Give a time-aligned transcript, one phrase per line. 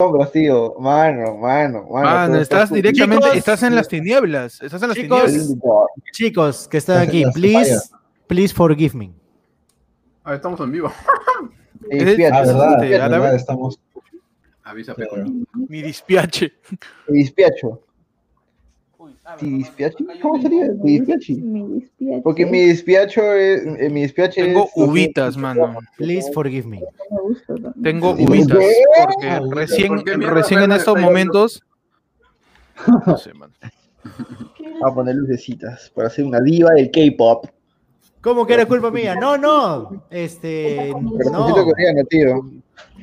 [0.00, 0.74] sombras, tío.
[0.80, 2.36] Mano, mano, mano.
[2.36, 3.36] Estás está- directamente, Chicos.
[3.38, 4.60] estás en las tinieblas.
[4.60, 5.24] Estás en las Chicos.
[5.24, 5.58] tinieblas.
[6.12, 7.80] Chicos, que están aquí, please,
[8.26, 9.12] please forgive me.
[10.24, 10.92] A ver, estamos en vivo.
[11.90, 13.36] Eh, Es- fíjate, Ah, verdad, verdad, árabe.
[13.36, 13.78] estamos.
[14.64, 15.10] Avisa, claro.
[15.26, 15.32] Peco.
[15.68, 16.54] Mi dispiache.
[17.06, 17.82] Te dispiacho.
[19.38, 20.06] ¿Te dispiachi?
[20.22, 20.66] ¿Cómo sería?
[20.68, 21.34] ¿Te dispiachi?
[21.36, 22.22] Mi dispiache.
[22.22, 23.62] Porque mi dispiacho es.
[23.78, 25.76] eh, mi Tengo es- uvitas, mano.
[25.96, 26.80] Please forgive me.
[27.10, 27.54] Me gusta.
[27.82, 28.58] Tengo ¿Por uvitas.
[28.58, 28.72] qué?
[29.04, 31.62] Porque Ah, recién, ¿Por qué mierda recién en estos momentos.
[33.06, 33.52] No sé, mano.
[34.84, 37.46] A poner lucecitas para hacer una diva del K-pop.
[38.20, 39.14] ¿Cómo que era culpa mía?
[39.14, 40.04] No, no.
[40.10, 41.46] Este, Pero no.
[41.46, 42.50] necesito coreano, tío.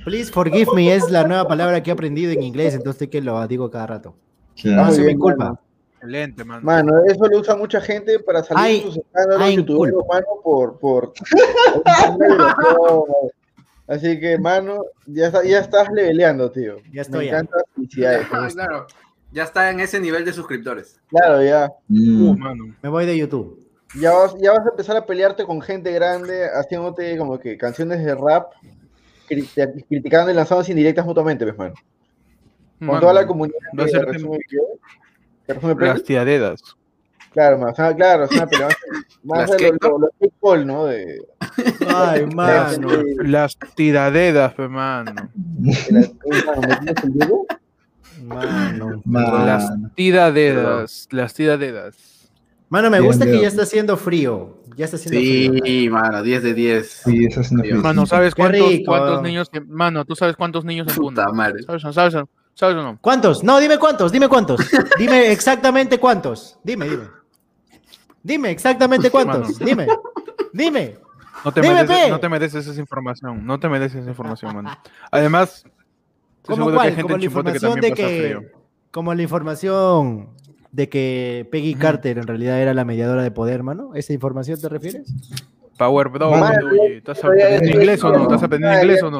[0.03, 3.47] Please forgive me es la nueva palabra que he aprendido en inglés, entonces que lo
[3.47, 4.15] digo cada rato.
[4.63, 5.59] No es mi bien, culpa.
[6.01, 6.17] Mano.
[6.17, 6.61] Excelente, mano.
[6.63, 10.25] Mano, eso lo usa mucha gente para salir Ay, de sus escándalos ay, youtuberos, mano,
[10.43, 11.13] por, por...
[13.87, 16.77] Así que, mano, ya, está- ya estás leveleando, tío.
[16.93, 17.39] Ya estoy, Me ya.
[17.39, 18.27] encanta, felicidades.
[18.31, 18.87] Ah, claro.
[19.33, 20.99] Ya está en ese nivel de suscriptores.
[21.09, 21.71] Claro, ya.
[21.87, 22.29] Mm.
[22.29, 22.75] Uh, mano.
[22.81, 23.59] Me voy de YouTube.
[23.99, 28.03] Ya vas, ya vas a empezar a pelearte con gente grande, haciéndote como que canciones
[28.03, 28.51] de rap,
[29.29, 31.73] cri- criticando y lanzando indirectas mutuamente, pues, mano.
[32.79, 34.05] Con Mano, toda la comunidad va a ser
[35.79, 36.61] Las tiaredas.
[37.33, 38.75] Claro, más, ah, claro, es una pelea más,
[39.23, 39.71] más ¿Las de qué?
[39.79, 40.85] lo, lo, ¿no?
[40.85, 41.21] De,
[41.87, 42.89] Ay, mano.
[43.23, 45.13] Las tiradedas, pe, mano.
[48.25, 49.01] mano.
[49.05, 49.91] Las Mano.
[49.95, 51.07] tiradedas.
[51.11, 52.29] Las tiradedas.
[52.69, 54.57] Mano, me gusta que ya está haciendo frío.
[54.75, 55.63] Ya está haciendo frío.
[55.65, 56.87] Sí, mano, 10 de 10.
[57.05, 57.83] Sí, esa es una Dios.
[57.83, 59.49] Mano, ¿sabes cuántos, cuántos niños?
[59.67, 61.63] Mano, ¿tú sabes cuántos niños en Puta madre.
[61.63, 62.15] ¿Sabes, sabes,
[62.53, 62.97] ¿Sabes o no?
[63.01, 63.43] ¿Cuántos?
[63.43, 64.61] No, dime cuántos, dime cuántos.
[64.97, 66.59] Dime exactamente cuántos.
[66.63, 67.03] Dime, dime.
[68.23, 69.59] Dime exactamente cuántos.
[69.59, 69.65] Mano.
[69.65, 69.87] Dime.
[70.53, 70.95] Dime.
[71.43, 73.45] No te, Dime, mereces, no te mereces esa información.
[73.45, 74.69] No te mereces esa información, mano.
[75.09, 75.73] Además, estoy
[76.43, 76.87] ¿Cómo seguro que cuál?
[76.87, 78.19] hay gente Como la que información de que.
[78.21, 78.41] frío.
[78.91, 80.29] Como la información
[80.71, 83.91] de que Peggy Carter en realidad era la mediadora de poder, mano.
[83.95, 85.11] ¿Esa información te refieres?
[85.77, 86.35] Power Bro,
[86.91, 88.23] ¿estás aprendiendo inglés o no?
[88.23, 89.19] ¿Estás aprendiendo inglés o no?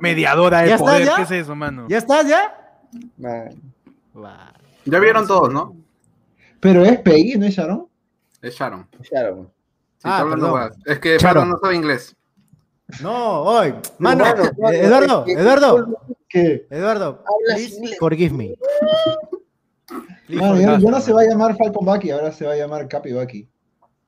[0.00, 1.08] Mediadora de ¿Ya está, poder?
[1.16, 1.86] ¿qué es eso, mano?
[1.88, 2.61] ¿Ya estás, ya?
[4.84, 5.76] Ya vieron todos, ¿no?
[6.60, 7.86] Pero es Peggy, ¿no es Sharon?
[8.40, 8.88] Es Sharon.
[8.92, 9.06] Sí,
[10.04, 10.72] Ah, perdón.
[10.84, 11.20] Es que Sharon.
[11.20, 12.16] Sharon no sabe inglés.
[13.00, 13.74] No, hoy.
[13.98, 16.66] Mano, eh, Eduardo, Eduardo, ¿Qué?
[16.70, 18.54] Eduardo, please forgive me.
[20.26, 22.88] Please Mano, ya, no se va a llamar Falcon Bucky, ahora se va a llamar
[22.88, 23.48] Capi Bucky.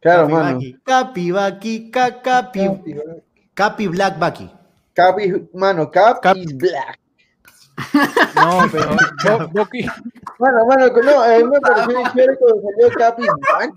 [0.00, 0.58] Claro, mano.
[0.84, 3.22] Capi, Capi, ca- Capi, Capi Bucky.
[3.54, 4.50] Capi Black Baki.
[4.94, 6.36] Cap is, mano, Cap, Cap.
[6.36, 6.98] is black.
[8.36, 8.90] No, pero
[9.48, 9.90] Boki-
[10.38, 13.74] Mano, mano, no, a mí me pareció chévere cuando salió Cap is black.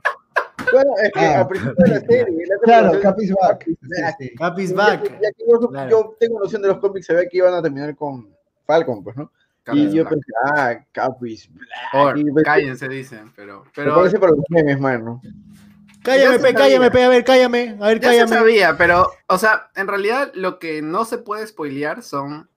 [0.72, 1.40] Bueno, es que Ah.
[1.40, 3.66] al principio de la serie, la Claro, Capi's Back.
[4.38, 5.03] Capi's Ya- Back.
[5.22, 5.90] ya que yo, Claro.
[5.90, 8.30] yo tengo noción de los cómics, sabía que iban a terminar con
[8.66, 9.31] Falcon, pues, ¿no?
[9.63, 10.09] Capis y yo Black.
[10.09, 11.69] pensé, ah, Cap is black.
[11.94, 13.63] Or, Y pensé- cállense, dicen, pero.
[13.66, 15.22] Me pero parece para los memes, mano.
[16.03, 18.36] Cállame, Ya pe, cállame, pe, a ver, cállame, a ver, ya se cállame.
[18.38, 22.50] sabía, pero, o sea, en realidad lo que no se puede spoilear son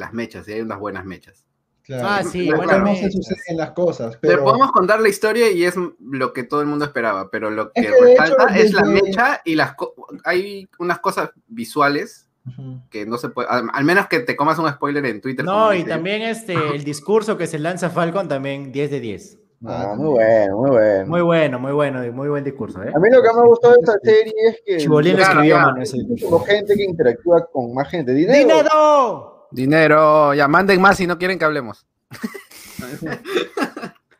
[0.00, 1.44] las mechas, y hay unas buenas mechas.
[1.82, 2.08] Claro.
[2.08, 5.50] Ah, sí, Claro, buena no se suceden las cosas, Le pero podemos contar la historia
[5.50, 8.64] y es lo que todo el mundo esperaba, pero lo que Es que, resalta hecho,
[8.64, 9.94] es la desde- mecha y las co-
[10.24, 12.80] hay unas cosas visuales Ujú.
[12.90, 15.44] que no se puede, al, al menos que te comas un spoiler en Twitter.
[15.44, 15.88] No, y dice.
[15.88, 19.38] también este, el discurso que se lanza Falcon también 10 de 10.
[19.66, 21.06] Ah, muy bueno, muy bueno.
[21.06, 22.92] Muy bueno, muy bueno, muy buen discurso, ¿eh?
[22.94, 25.56] A mí lo que me ha gustado de esta serie es que Chibolín Claro, escribió,
[25.58, 25.98] mano, ese
[26.46, 28.14] gente que interactúa con más gente.
[28.14, 28.38] Dinero.
[28.38, 29.39] ¡Dinero!
[29.52, 31.86] Dinero, ya manden más si no quieren que hablemos.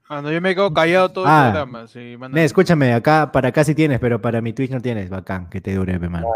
[0.08, 1.44] Mano, yo me quedo callado todo Ah.
[1.46, 1.86] el programa.
[1.86, 2.34] Sí, mano.
[2.34, 5.08] Ne, escúchame, acá, para acá sí tienes, pero para mi Twitch no tienes.
[5.08, 6.26] Bacán, que te dure, pe, mano.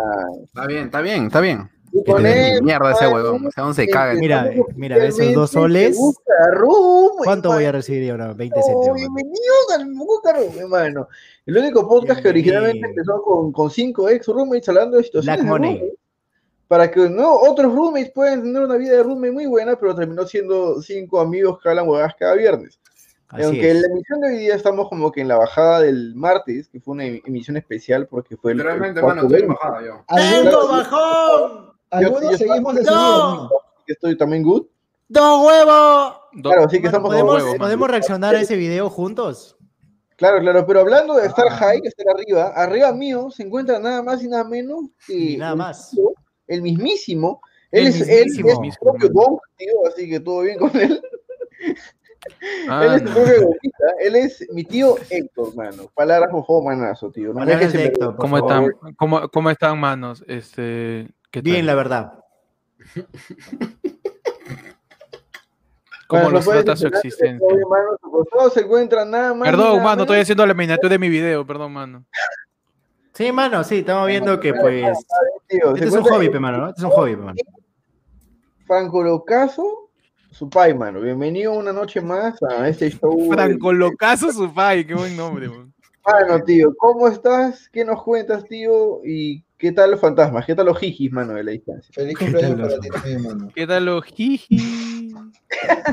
[0.45, 1.71] Está bien, está bien, está bien.
[2.07, 4.15] Él, Mierda ese huevón, o sea, aún se caga.
[4.15, 5.97] Mira, mira, esos dos soles.
[7.25, 7.79] ¿Cuánto voy a hermano.
[7.79, 8.33] recibir ahora?
[8.33, 8.87] 20 Oh, céntimos.
[8.87, 8.95] mano.
[8.95, 11.09] bienvenidos al Busca Room, hermano.
[11.47, 15.51] El único podcast que originalmente empezó con, con cinco ex roommates hablando de situaciones Black
[15.51, 15.83] Money.
[16.69, 20.27] Para que no otros roommates puedan tener una vida de roommate muy buena, pero terminó
[20.27, 22.81] siendo cinco amigos que hablan huevadas cada viernes.
[23.29, 23.75] Así Aunque es.
[23.77, 26.81] en la emisión de hoy día estamos como que en la bajada del martes, que
[26.81, 28.59] fue una em- emisión especial porque fue el.
[28.65, 29.47] mano, estoy game.
[29.55, 30.05] bajada yo.
[30.15, 31.73] ¡Tengo bajón!
[31.91, 33.51] algunos Yo- yo- seguimos de No.
[33.87, 34.67] estoy también good.
[35.09, 36.17] ¡Dos huevos!
[36.43, 37.59] Claro, así que Mano, estamos ¿podemos, huevos.
[37.59, 39.57] ¿Podemos reaccionar a ese video juntos?
[40.17, 41.57] Claro, claro, pero hablando de estar Ah.
[41.57, 45.55] high, de estar arriba, arriba mío se encuentra nada más y nada menos que nada
[45.57, 45.91] más.
[45.91, 46.13] tío,
[46.47, 47.41] el mismísimo.
[47.71, 48.49] Él El es, él mismísimo.
[48.69, 51.03] es su propio don, tío, así que todo bien con él.
[52.69, 53.15] Ah, él es no.
[53.15, 55.91] propio gomita, Él es mi tío Héctor, mano.
[55.95, 57.29] Palabras ojo, manazo, tío.
[57.29, 57.93] No Palabras déjese de perder.
[57.93, 60.25] Héctor, por ¿Cómo están, cómo, cómo están, manos?
[60.27, 61.53] Este, ¿qué tal?
[61.53, 62.25] Bien, la verdad.
[66.07, 67.39] Cómo Mano, lo puedes explota su existencia.
[67.39, 69.49] todo, mano, su costado se encuentra nada más.
[69.49, 72.05] Perdón, nada mano, estoy haciendo la miniatura de mi video, perdón, mano.
[73.15, 74.99] Sí, mano, sí, estamos viendo que pues.
[75.49, 76.69] Este es un hobby, pe, mano, ¿no?
[76.71, 77.37] Este es un hobby, pe, mano.
[78.67, 79.91] Franco Locaso,
[80.31, 81.01] su pai, mano.
[81.01, 83.31] Bienvenido una noche más a este show.
[83.33, 85.73] Franco Locazo Sufay, qué buen nombre, man.
[86.05, 87.69] Mano, tío, ¿cómo estás?
[87.69, 89.01] ¿Qué nos cuentas, tío?
[89.05, 90.45] ¿Y qué tal los fantasmas?
[90.45, 91.93] ¿Qué tal los jijis, mano, de la distancia?
[91.95, 93.49] Feliz ¿Qué cumpleaños tal, para ti también, mano.
[93.55, 95.15] ¿Qué tal los jiji?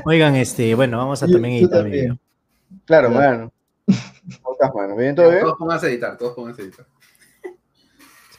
[0.06, 2.01] Oigan, este, bueno, vamos a Yo- también editar también.
[2.01, 2.18] video.
[2.85, 3.38] Claro, Claro.
[3.38, 3.53] mano.
[4.41, 4.95] ¿Cómo estás, mano?
[4.95, 5.41] ¿Bien todo bien?
[5.44, 6.85] Todos pónganse a editar, todos pónganse a editar.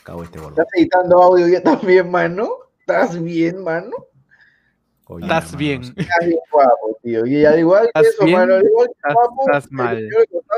[0.06, 0.50] Este boludo.
[0.50, 2.48] ¿Estás editando audio ya también, mano?
[2.80, 3.90] ¿Estás bien, mano?
[5.06, 5.82] Oye, Estás hermano, bien.
[5.82, 7.26] Estás bien guapo, tío.
[7.26, 8.38] Y al igual que ¿Estás eso, bien?
[8.38, 10.08] mano, al igual que Estás- guapo, estás el mal.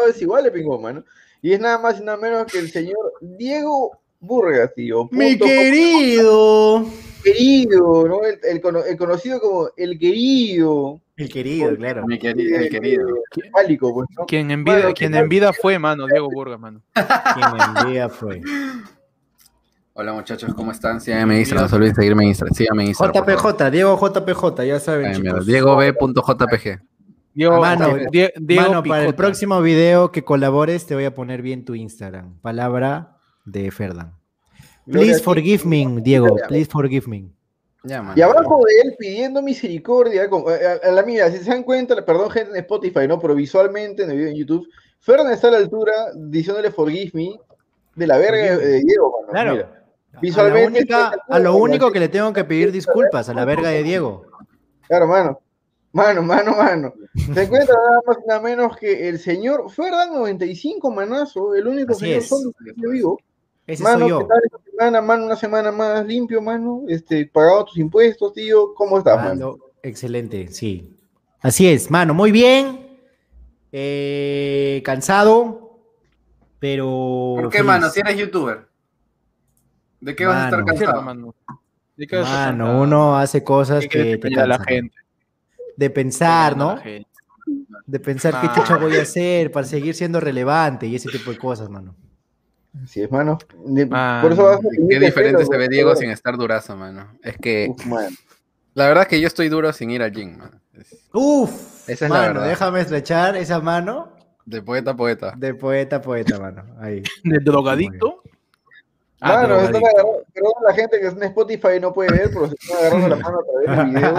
[0.08, 1.04] es igual de pingón, mano.
[1.42, 5.08] Y es nada más y nada menos que el señor Diego Burgas, tío.
[5.12, 6.86] Mi querido.
[7.22, 8.22] querido, ¿no?
[8.24, 11.00] El, el cono- el conocido como el querido.
[11.16, 12.06] El querido, claro.
[12.06, 13.06] Mi querido, el querido.
[13.52, 14.24] Pálico, pues, ¿no?
[14.26, 16.82] Quien en vida, Bueno, ¿qué quien en vida fue, mano, Diego Burgas, mano.
[16.94, 18.40] Quien envía fue.
[19.96, 21.00] Hola muchachos, ¿cómo están?
[21.00, 22.54] Síganme en Instagram, no se olviden seguirme en Instagram.
[22.54, 23.24] Síganme en Instagram.
[23.24, 25.46] JPJ, Diego JPJ, ya saben, Ay, mierda, chicos.
[25.46, 26.80] Diego B.jpg.
[27.32, 31.42] Diego, Mano, Die- Diego Mano, para el próximo video que colabores, te voy a poner
[31.42, 32.40] bien tu Instagram.
[32.40, 34.14] Palabra de Ferdan.
[34.86, 36.36] Please forgive me, Diego.
[36.48, 37.28] Please forgive me.
[37.84, 38.16] Ya, man.
[38.18, 42.04] Y abajo de él pidiendo misericordia, con- a, a la mía, si se dan cuenta,
[42.04, 43.20] perdón gente en Spotify, ¿no?
[43.20, 44.66] Pero visualmente en el video en YouTube,
[44.98, 47.38] Fern está a la altura diciéndole forgive me
[47.94, 49.30] de la verga de, de Diego, mano.
[49.32, 49.52] Claro.
[49.52, 49.83] Mira.
[50.14, 53.44] A, la Visualmente, única- a lo único que le tengo que pedir disculpas, a la
[53.44, 54.26] verga de Diego.
[54.86, 55.40] Claro, mano.
[55.92, 56.92] Mano, mano, mano.
[57.14, 62.00] Se encuentra nada más nada menos que el señor Ferdan 95, manazo, el único Así
[62.06, 62.28] señor es.
[62.28, 63.20] solo que yo vivo.
[63.66, 64.26] Ese Mano, soy ¿qué yo.
[64.26, 65.24] tal esta semana, mano?
[65.26, 66.82] Una semana más limpio, mano.
[66.88, 68.74] Este, pagado tus impuestos, tío.
[68.74, 69.52] ¿Cómo estás, mano?
[69.52, 70.94] Ando- excelente, sí.
[71.40, 72.98] Así es, mano, muy bien.
[73.72, 75.78] Eh, cansado,
[76.58, 77.36] pero.
[77.40, 77.66] ¿Por qué, feliz.
[77.66, 77.88] mano?
[77.90, 78.66] Si eres youtuber.
[80.00, 81.02] ¿De qué vas a estar cansado?
[81.02, 81.34] mano.
[81.96, 84.96] ¿De qué vas a Mano, uno hace cosas que te la gente.
[85.76, 86.76] De pensar, ¿no?
[86.76, 87.06] la.
[87.86, 91.38] De pensar qué chucha voy a hacer para seguir siendo relevante y ese tipo de
[91.38, 91.94] cosas, mano.
[92.82, 93.38] Así es, mano.
[93.66, 95.68] De- Mano, Por eso vas a Qué diferente se ve.
[95.68, 97.16] Diego sin estar durazo, mano.
[97.22, 97.86] Es que Uf,
[98.74, 100.60] la verdad es que yo estoy duro sin ir al gym, mano.
[100.72, 102.48] Es Uf, Esa es la mano, verdad.
[102.48, 104.12] déjame estrechar esa mano
[104.44, 105.34] De poeta a poeta.
[105.36, 106.64] de poeta a poeta, mano.
[106.80, 107.02] Ahí.
[107.22, 108.22] ¿De drogadicto?
[109.26, 112.12] Ah, Mano, se están agarrando, perdón la gente que está en Spotify y no puede
[112.12, 114.14] ver, pero se están agarrando la mano a través del video.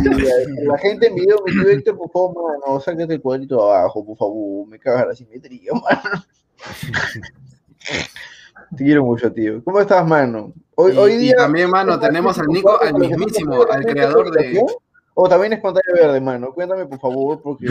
[0.00, 0.32] Y la,
[0.72, 4.04] la gente en video me dice, Héctor, por favor, mano, sácate el cuadrito de abajo,
[4.04, 6.24] por favor, me cagas la simetría, mano.
[8.76, 9.62] Te quiero mucho, tío.
[9.64, 10.52] ¿Cómo estás, mano?
[10.74, 11.36] Hoy, Y- hoy y día.
[11.36, 14.60] también, mano, tenemos al Nico, al mismísimo, al creador de.
[15.14, 16.52] O también es pantalla verde, mano.
[16.52, 17.66] Cuéntame, por favor, porque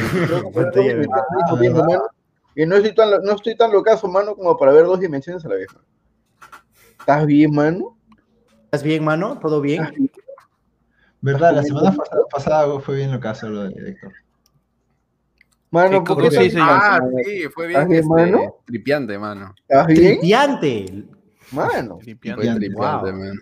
[2.55, 5.49] y no estoy tan, no estoy tan locazo, mano, como para ver dos dimensiones a
[5.49, 5.67] la vez.
[7.07, 7.17] Mano.
[7.21, 7.97] ¿Estás bien, mano?
[8.65, 9.39] ¿Estás bien, mano?
[9.39, 9.99] ¿Todo ¿Estás bien?
[9.99, 10.11] bien?
[11.21, 11.55] ¿Verdad?
[11.55, 14.13] La semana pasada, pasada fue bien lo caso lo de Héctor.
[15.71, 16.57] Mano, ¿Qué ¿por cosa qué sí?
[16.61, 17.17] Ah, mano?
[17.25, 18.55] sí, fue ¿Estás bien este, mano?
[18.65, 19.53] tripiante, mano.
[19.67, 20.19] ¿Estás bien?
[20.19, 21.05] Tripiante.
[21.51, 21.97] Mano.
[21.99, 22.45] Tripiante.
[22.45, 23.19] Fue Tripiante, tripiante, wow.
[23.19, 23.39] man.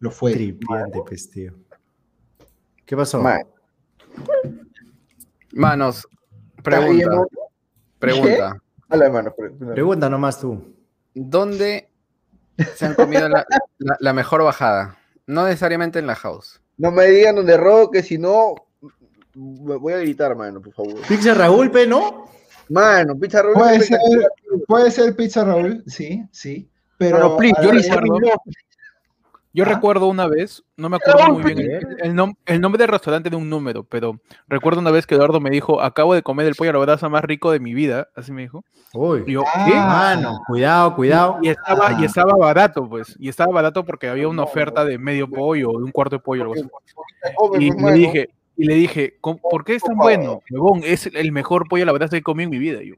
[0.00, 0.32] Lo fue.
[0.32, 1.54] Tripiante, pues, tío.
[2.84, 3.20] ¿Qué pasó?
[3.20, 3.46] Mano.
[5.52, 6.06] Manos,
[6.58, 7.28] ¿Estás bien, pregunta, mano?
[7.98, 8.62] pregunta.
[8.88, 9.34] Dale, mano.
[9.34, 10.74] pre- Pregunta nomás tú.
[11.14, 11.88] ¿Dónde
[12.76, 13.46] se han comido la,
[13.78, 14.96] la- la mejor bajada?
[15.26, 16.60] No necesariamente en la house.
[16.76, 18.54] No me digan donde robo, que si no,
[19.34, 20.94] me voy a gritar, mano, por favor.
[21.08, 22.26] Pizza Raúl, pe, ¿no?
[22.68, 23.54] Mano, pizza roll.
[23.54, 23.98] Puede ser,
[24.66, 26.68] puede ser Pizza Raúl, sí, sí.
[26.98, 27.70] Pero No, no, please, yo
[29.54, 29.68] Yo Ah.
[29.68, 33.30] recuerdo una vez, no me acuerdo muy bien el, el nom- el nombre del restaurante
[33.30, 34.18] de un número, pero
[34.48, 37.08] recuerdo una vez que Eduardo me dijo, acabo de comer el pollo a la brasa
[37.08, 38.64] más rico de mi vida, así me dijo.
[38.92, 39.22] Uy.
[39.26, 39.64] Y yo, Ah.
[39.66, 39.74] ¿qué?
[39.74, 41.38] Mano, cuidado, cuidado.
[41.40, 42.06] Y estaba, y Ah.
[42.06, 43.16] estaba barato, pues.
[43.18, 46.20] Y estaba barato porque había una oferta de medio pollo o de un cuarto de
[46.22, 46.64] pollo, algo así.
[47.60, 50.40] Y le dije, y le dije, "¿Cómo- ¿por qué es tan bueno?
[50.84, 52.82] Es el mejor pollo a la brasa que he comido en mi vida.
[52.82, 52.94] Y, yo,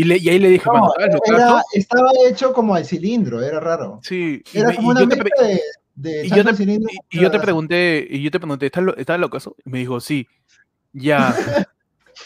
[0.00, 2.74] y, le- y ahí le dije, No, mano, ¿sabes lo que era- estaba hecho como
[2.74, 4.00] al cilindro, era raro.
[4.02, 5.60] Sí, y, Era me- como y una yo te mezcla de,
[5.96, 6.90] de y yo te- cilindro.
[7.10, 9.56] y- y yo te pregunté, y yo te pregunté, ¿estás, lo, ¿estás locazo?
[9.64, 10.26] Y me dijo, sí,
[10.92, 11.34] ya.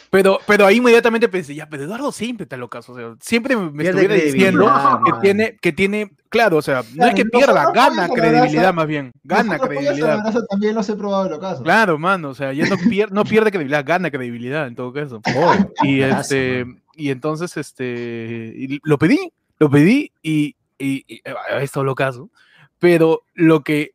[0.08, 2.92] Pero, pero ahí inmediatamente pensé, ya, pero Eduardo siempre está locazo.
[2.92, 7.06] O sea, siempre me, estuviera diciendo credibilidad, que tiene, que tiene, claro, o sea, no
[7.06, 10.22] es que pierda, gana credibilidad más bien, gana credibilidad.
[10.50, 11.62] también los he probado el ocaso.
[11.62, 15.20] Claro, mano, o sea, ya no pierde, no pierde credibilidad, gana credibilidad en todo caso.
[15.36, 16.64] Oh, Y este.
[16.94, 19.18] Y entonces, este, y lo pedí,
[19.58, 22.30] lo pedí y, y, y, eh, esto lo caso,
[22.78, 23.92] pero lo que,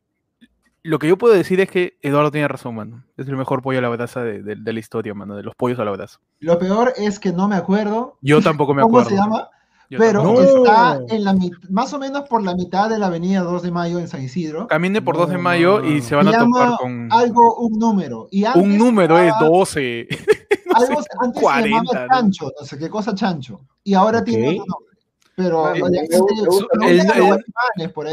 [0.84, 3.04] lo que yo puedo decir es que Eduardo tiene razón, mano.
[3.18, 5.56] Es el mejor pollo a la brasa de, de- de la historia, mano, de los
[5.56, 6.20] pollos a la brasa.
[6.40, 9.10] Lo peor es que no me acuerdo Yo tampoco me cómo acuerdo.
[9.10, 9.50] se llama,
[9.90, 10.22] Yo pero.
[10.24, 10.42] No.
[10.42, 13.72] está en la mit- más o menos por la mitad de la avenida 2 de
[13.72, 14.68] Mayo en San Isidro.
[14.68, 16.02] Camine por 2 de No, mayo no, y no.
[16.04, 17.08] se van a topar con...
[17.12, 18.28] Algo, un número.
[18.32, 20.08] Y antes Un número es estaba- 12.
[20.74, 22.16] Algo, antes 40, se llamaba ¿no?
[22.16, 23.62] Chancho, no sé qué cosa Chancho.
[23.84, 24.66] Y ahora tiene Ok.
[24.66, 24.88] otro nombre.
[25.36, 25.74] Pero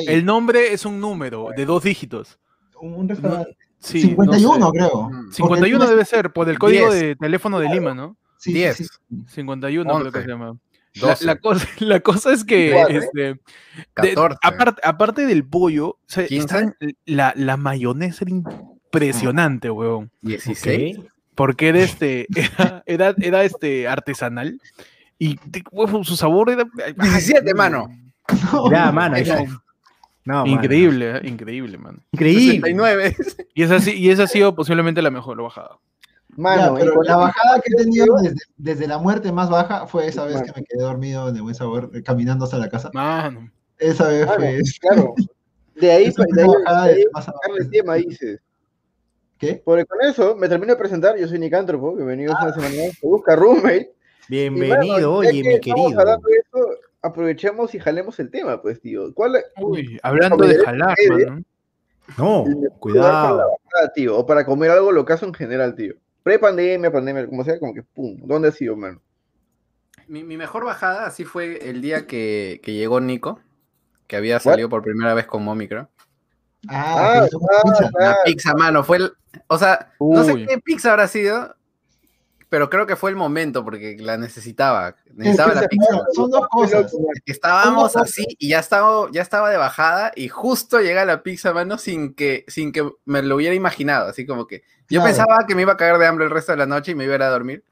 [0.07, 2.38] el- nombre es un número de dos dígitos.
[2.81, 3.57] un, restaurante.
[3.78, 4.78] Sí, 51, no sé.
[4.78, 5.11] creo.
[5.11, 5.31] Mm.
[5.33, 7.00] 51 Porque debe ser, por el código Diez.
[7.02, 8.16] de teléfono de Lima, ¿no?
[8.38, 8.76] Sí, sí, 10.
[8.76, 8.85] sí.
[9.28, 10.57] 51 creo que se llama.
[10.94, 12.96] La, 12, la cosa, la cosa es que, Igual, ¿eh?
[12.98, 13.40] este, de-
[13.94, 14.38] 14.
[14.42, 16.40] aparte, aparte del pollo, o sea, 15.
[16.44, 20.10] estaban- la, la mayonesa era impresionante, weón.
[20.22, 20.98] 16.
[20.98, 21.06] Ok.
[21.34, 22.26] Porque era este,
[22.58, 24.60] era, era, era, este artesanal
[25.18, 25.36] y
[25.72, 26.64] weón, su sabor era
[26.96, 27.88] 17, mano.
[28.70, 29.16] Ya, mano.
[30.26, 30.46] No, mano.
[30.46, 31.20] increíble, ¿eh?
[31.24, 32.02] increíble, man.
[32.12, 32.40] Increíble.
[32.72, 33.16] 69.
[33.54, 35.78] Y esa, y esa ha sido posiblemente la mejor bajada.
[36.36, 39.86] Mano, Ya, con la el- bajada que he tenido desde, desde la muerte más baja
[39.86, 40.46] fue esa vez Mano.
[40.52, 42.90] que me quedé dormido de buen sabor eh, caminando hasta la casa.
[42.92, 43.50] Mano.
[43.78, 44.58] Esa vez Mano, fue.
[44.80, 45.14] claro.
[45.76, 48.40] De ahí, esa de ahí, fue la bajada de ahí más sacarle tema, dices.
[49.38, 49.60] ¿Qué?
[49.64, 51.16] Porque con eso me termino de presentar.
[51.18, 51.94] Yo soy Nicántropo.
[51.94, 52.98] Bienvenidos una semana más.
[52.98, 53.90] Se busca roommate.
[53.90, 53.94] Mano,
[54.28, 56.00] Bienvenido, ya oye, que mi querido.
[56.00, 56.68] hablando de eso,
[57.02, 59.12] aprovechemos y jalemos el tema, pues, tío.
[59.12, 61.42] ¿Cuál es Uy, hablando de jalar, mano.
[62.16, 63.36] No, el para la cuidado.
[63.36, 64.16] bajada, tío?
[64.18, 65.94] O para comer algo locazo en general, tío.
[66.25, 68.16] Pre-pandemia, pandemia, como sea, como que pum.
[68.25, 69.00] ¿Dónde ha sido, mano?
[70.09, 73.40] Mi, mi mejor bajada así fue el día que, que llegó Nico,
[74.07, 75.88] que había salido por primera vez con Momi, creo.
[76.69, 77.90] Ah, Ah, tuvo ah, pizza.
[78.00, 78.02] ah.
[78.02, 79.12] La pizza, mano, fue el...
[79.49, 81.54] O sea, no sé qué pizza habrá sido,
[82.54, 84.94] pero creo que fue el momento porque la necesitaba.
[85.12, 85.90] Necesitaba Es que la pizza.
[85.90, 86.94] mano, son dos cosas.
[87.26, 91.78] Estábamos así y ya estaba, ya estaba de bajada y justo llega la pizza, mano,
[91.78, 94.08] sin que, sin que me lo hubiera imaginado.
[94.08, 95.06] Así como que yo Claro.
[95.06, 97.02] pensaba que me iba a caer de hambre el resto de la noche y me
[97.02, 97.64] iba a ir a dormir.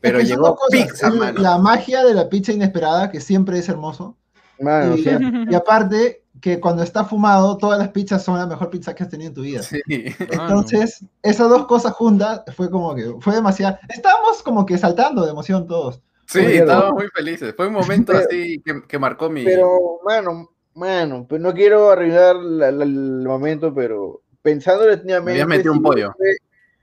[0.00, 1.40] Pero Es que llegó pizza, mano.
[1.40, 4.16] La magia de la pizza inesperada, que siempre es hermoso.
[4.58, 8.46] Mano, o y, sea, y aparte, que cuando está fumado, todas las pizzas son la
[8.46, 9.62] mejor pizza que has tenido en tu vida.
[9.62, 9.80] Sí.
[10.18, 13.78] Entonces, esas dos cosas juntas fue como que fue demasiado.
[13.88, 16.02] Estábamos como que saltando de emoción todos.
[16.26, 17.54] Sí, Oye, estábamos muy felices.
[17.56, 19.44] Fue un momento Pero- así que, que marcó mi.
[19.44, 25.38] pero, mano, mano, pues no quiero arruinar la- la- el momento, pero pensando detenidamente.
[25.38, 26.14] Me habías metido un pollo.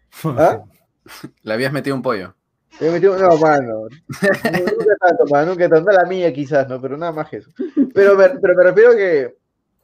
[0.09, 0.61] fue- ¿Ah?
[1.43, 2.33] Le habías metido un pollo.
[2.79, 3.67] Me metí un- No, mano.
[3.83, 5.91] No, nunca tanto, mano, nunca tanto.
[5.91, 6.81] La mía quizás, ¿no?
[6.81, 7.51] Pero nada más que eso.
[7.93, 9.35] Pero, me- pero me refiero a que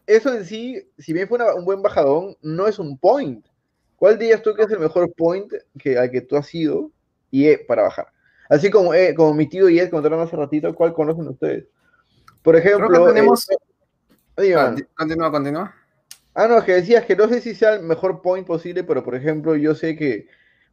[0.09, 3.45] eso en sí, si bien fue una- un buen bajadón, no es un point.
[3.95, 6.91] ¿Cuál dirías tú que es el mejor point que, al que tú has ido
[7.31, 8.07] y eh, para bajar?
[8.49, 11.65] Así como, eh, como mi tío y Ed contaron hace ratito, ¿cuál conocen ustedes?
[12.41, 13.47] Por ejemplo, Creo que tenemos.
[13.49, 15.75] eh, Ah, Continúa, continúa.
[16.33, 19.15] Ah, no, que decías que no sé si sea el mejor point posible, pero por
[19.15, 20.27] ejemplo, yo sé que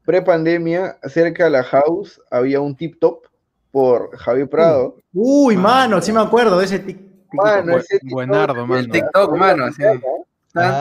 [0.04, 3.24] pre-pandemia, cerca de la house, había un tip top
[3.72, 4.96] por Javier Prado.
[5.12, 6.98] Uy, mano, sí me acuerdo de ese tic.
[7.32, 8.80] Mano, ese buenardo, mano.
[8.80, 9.64] El TikTok, mano.
[9.76, 10.00] Tan,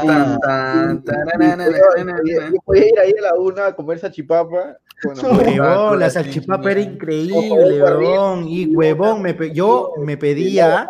[0.09, 0.39] Ah.
[0.41, 1.27] tan, tan,
[2.53, 4.77] Yo podía ir ahí a la una a comer salchipapa.
[5.03, 8.47] Bueno, Huevón, la salchipapa era increíble, huevón.
[8.47, 10.87] Y huevón, me pe- yo me pedía.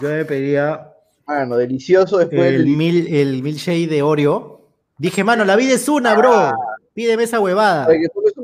[0.00, 0.86] Yo me pedía
[1.26, 4.62] mano, delicioso después el, del mil, el milkshake de Oreo.
[4.98, 6.52] Dije, mano, la vida es una, bro.
[6.94, 7.86] Pídeme esa huevada.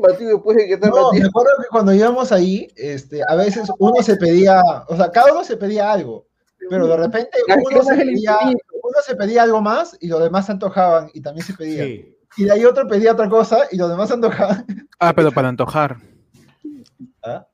[0.06, 4.02] Después de que te No, me acuerdo que cuando íbamos ahí, este, a veces uno
[4.02, 6.26] se pedía, o sea, cada uno se pedía algo,
[6.70, 10.52] pero de repente uno se, pedía, uno se pedía algo más y los demás se
[10.52, 11.86] antojaban y también se pedían.
[11.86, 12.16] Sí.
[12.38, 14.66] Y de ahí otro pedía otra cosa y los demás se antojaban.
[14.98, 15.96] Ah, pero para antojar.
[17.22, 17.46] ¿Ah?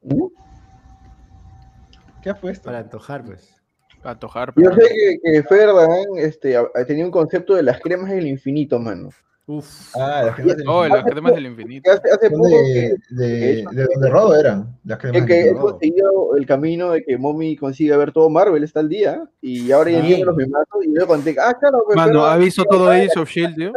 [2.22, 2.64] ¿Qué ha puesto?
[2.64, 3.56] Para antojar, pues.
[4.00, 4.52] Para antojar.
[4.56, 6.56] Yo sé que, que Ferdan este,
[6.86, 9.10] tenía un concepto de las cremas del infinito, mano.
[9.44, 9.94] Uf.
[9.96, 10.96] Ah, las cremas del Oh, infinito.
[10.96, 11.90] las cremas del infinito.
[11.90, 15.56] Hace, hace poco de, que, de, que- de donde Rodo eran, las cremas que del
[15.56, 19.72] he conseguido el camino de que Mommy consiga ver todo Marvel está al día y
[19.72, 20.02] ahora ya Sí.
[20.04, 23.18] entiendo los memazos y luego conté, ah, claro, pues, Mano, pero- ¿ha visto todo Age
[23.18, 23.72] of Shield, tío?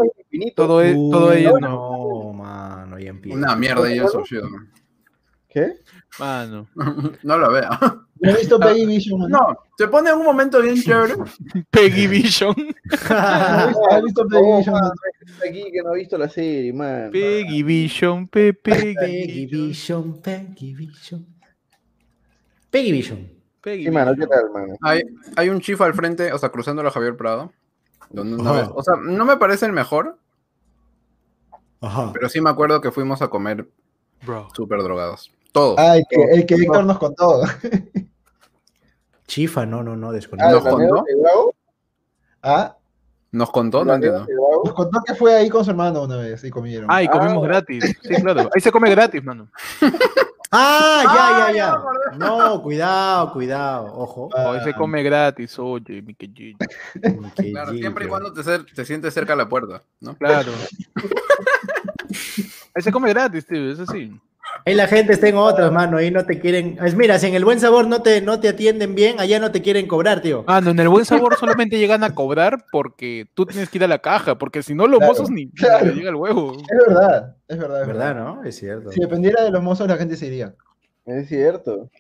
[0.55, 1.67] Todo, e- todo ello no.
[1.69, 3.38] No, mano, ya empieza.
[3.38, 4.48] Una mierda y eso, chido.
[5.50, 5.74] ¿Qué?
[6.19, 6.67] Mano.
[7.24, 8.04] No lo veo.
[8.22, 8.57] He visto
[8.88, 9.19] Vision.
[9.19, 9.27] ¿no?
[9.27, 11.15] No, se pone en un momento bien chévere.
[11.69, 12.55] Peggy Vision.
[13.10, 14.75] ¿Has visto Baby Oh, Vision?
[15.48, 17.12] aquí que no ha visto la serie, man.
[17.12, 19.67] Peggy Vision, pe Peggy Peggy Vision.
[19.67, 21.25] Vision, Peggy Vision.
[22.69, 23.31] Peggy Vision.
[23.62, 24.29] Peggy Sí, mano, ¿qué Vision.
[24.29, 24.74] tal, mano?
[24.81, 25.01] Hay,
[25.36, 27.51] hay un chief al frente, o sea, cruzando a Javier Prado.
[28.12, 28.62] Donde una Ajá.
[28.62, 30.17] vez, o sea, no me parece el mejor,
[31.81, 32.12] Ajá.
[32.13, 33.67] pero sí me acuerdo que fuimos a comer
[34.25, 34.48] Bro.
[34.55, 35.31] súper drogados.
[35.77, 37.41] Ah, el que, el que Héctor nos contó.
[39.27, 40.13] Chifa, no, no, no, Ah.
[40.51, 41.05] ¿Nos ¿la contó?
[41.21, 41.55] Bravo?
[42.43, 42.75] Ah,
[43.31, 43.83] ¿Nos contó?
[43.83, 44.25] No entiendo.
[44.63, 46.88] Nos contó que fue ahí con su hermano una vez y comieron.
[46.89, 47.47] Ah, y comimos Ah.
[47.47, 47.83] gratis.
[48.01, 48.50] Sí, claro.
[48.53, 49.47] Ahí se come gratis, mano.
[50.57, 52.17] Ah, Ah, ya, ya, ya.
[52.17, 53.88] No, cuidado, cuidado.
[53.93, 54.29] Ojo.
[54.33, 56.57] Ah, Ahí se come gratis, oye, mi quejillo.
[57.51, 60.15] Claro, siempre y cuando te, te sientes cerca de la puerta, ¿no?
[60.15, 60.51] Claro.
[62.75, 64.17] Ahí se come gratis, tío, eso sí.
[64.67, 65.98] Ahí la gente está en otras, mano.
[65.98, 66.79] Ahí no te quieren.
[66.84, 69.51] Es mira, si en el buen sabor no te, no te atienden bien, allá no
[69.51, 70.43] te quieren cobrar, tío.
[70.48, 73.84] Ah, no, en el buen sabor solamente llegan a cobrar porque tú tienes que ir
[73.84, 75.91] a la caja, porque si no los Claro, mozos ni, claro.
[75.93, 76.57] llega el huevo.
[76.67, 78.36] Es verdad, es verdad, es ¿Verdad, verdad.
[78.38, 78.43] no?
[78.43, 78.91] Es cierto.
[78.91, 80.55] Si dependiera de los mozos, la gente se iría.
[81.05, 81.91] Es cierto.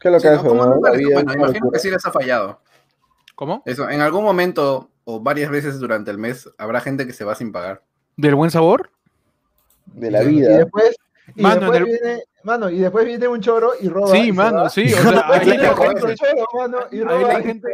[0.00, 0.42] ¿Qué es lo Sí, que ¿no?
[0.42, 0.80] ¿Cómo ¿no?
[0.82, 2.60] La vida bueno, imagino que sí les ha fallado.
[3.36, 3.62] ¿Cómo?
[3.64, 7.36] Eso, en algún momento o varias veces durante el mes habrá gente que se va
[7.36, 7.82] sin pagar.
[8.16, 8.90] ¿Del buen sabor?
[9.86, 10.58] de la Y vida.
[10.58, 10.96] después,
[11.36, 14.08] y Mano, después el- viene, mano, y después viene un choro y roba.
[14.08, 14.84] Sí, mano, sí.
[14.92, 17.68] O sea, ahí la gente, choro, mano, y ahí la gente,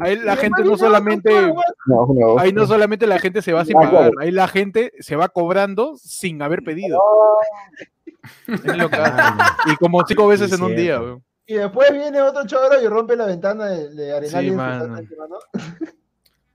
[0.00, 1.54] ahí la no solamente, choro,
[1.86, 2.38] No, no.
[2.38, 5.96] ahí no solamente la gente se va sin pagar, ahí la gente se va cobrando
[5.98, 6.98] sin haber pedido.
[8.46, 9.12] Es lo que hace.
[9.16, 10.82] Ah, Y como cinco veces Sí, en un cierto.
[10.82, 11.24] día, weón.
[11.46, 14.40] Y después viene otro choro y rompe la ventana de, de Arenal.
[14.40, 14.94] Sí, y mano.
[14.96, 15.38] casa, mano.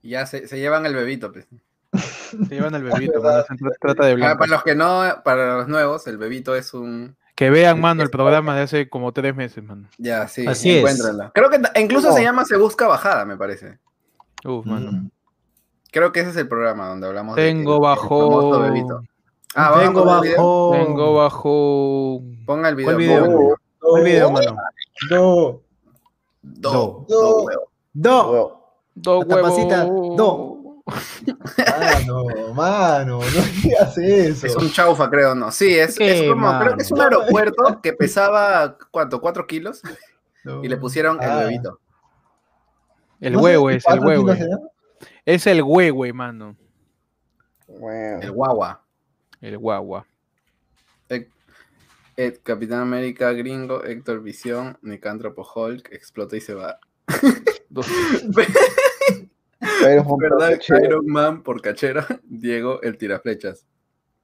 [0.02, 1.30] Y ya se, se llevan el bebito.
[1.30, 1.46] pues.
[1.92, 3.44] Se llevan al bebito, mano,
[3.80, 4.38] trata de Ah, blanco.
[4.38, 7.16] para los que no, para los nuevos, el bebito es un.
[7.34, 9.88] Que vean, mano, el programa de hace como tres meses, mano.
[9.98, 11.02] Ya, sí, Así es.
[11.34, 13.78] Creo que incluso se llama Se Busca Bajada, me parece.
[14.44, 14.92] Uf, mano.
[14.92, 15.10] Mm.
[15.90, 18.60] Creo que ese es el programa donde hablamos de- Tengo del bajo.
[18.60, 19.02] bebito.
[19.56, 20.36] Ah, ¿vamos a Tengo poner el video?
[20.36, 20.70] bajo.
[20.72, 22.22] Tengo bajo.
[22.46, 22.86] Ponga el video.
[22.92, 23.18] ¿Cuál video?
[23.24, 23.56] ponga el video.
[23.80, 24.56] ¿Cuál video, mano?
[25.10, 25.62] Do.
[26.42, 27.46] Do, Do.
[27.92, 28.56] do.
[28.94, 29.24] Do.
[29.26, 30.16] Tapacita, huevos.
[30.16, 30.49] do.
[31.56, 34.46] Mano, mano, no digas eso.
[34.46, 35.50] Es un chaufa, creo, ¿no?
[35.52, 39.20] Sí, es, ¿Qué, es como, creo que es un aeropuerto que pesaba, ¿cuánto?
[39.20, 39.82] ¿Cuatro kilos?
[40.44, 40.64] No.
[40.64, 41.40] Y le pusieron Ah.
[41.42, 41.80] el bebito.
[43.20, 44.32] El No huevo es, el huevo.
[45.26, 45.46] es.
[45.46, 46.56] el huevo, mano.
[47.66, 48.20] Bueno.
[48.22, 48.82] El guagua.
[49.40, 50.06] El guagua.
[52.16, 56.78] Ed, Capitán América, Gringo, Héctor Visión, Nicántropo Hulk, explota y se va.
[59.60, 60.58] Un ¿Verdad?
[60.82, 63.66] Iron Man por cachero, Diego el tiraflechas.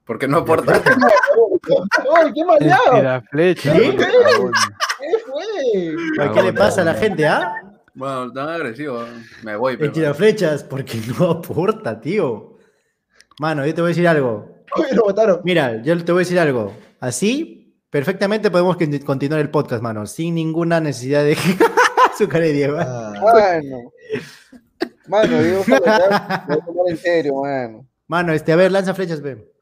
[0.05, 0.72] ¿Por qué no aporta?
[2.16, 2.94] ¡Ay, qué El maleado!
[2.94, 3.81] tiraflecha, ¿Sí?
[3.81, 4.53] mano, cabrón.
[5.01, 6.33] ¿Qué fue?
[6.33, 7.53] ¿Qué le pasa a la gente, ah?
[7.94, 9.05] Bueno, tan agresivo.
[9.42, 9.92] Me voy, El pero.
[9.92, 12.59] tiraflechas, porque no aporta, tío.
[13.40, 14.55] Mano, yo te voy a decir algo.
[14.92, 15.40] Lo.
[15.44, 16.72] Mira, yo te voy a decir algo.
[17.01, 21.37] Así, perfectamente podemos con- continuar el podcast, mano, sin ninguna necesidad de.
[22.16, 22.77] Su cara de Diego.
[22.81, 23.92] Ah, Mano.
[25.09, 27.87] Mano, digo, voy a tomar en serio, mano.
[28.07, 29.53] Mano, este, a ver, lanza flechas, ve.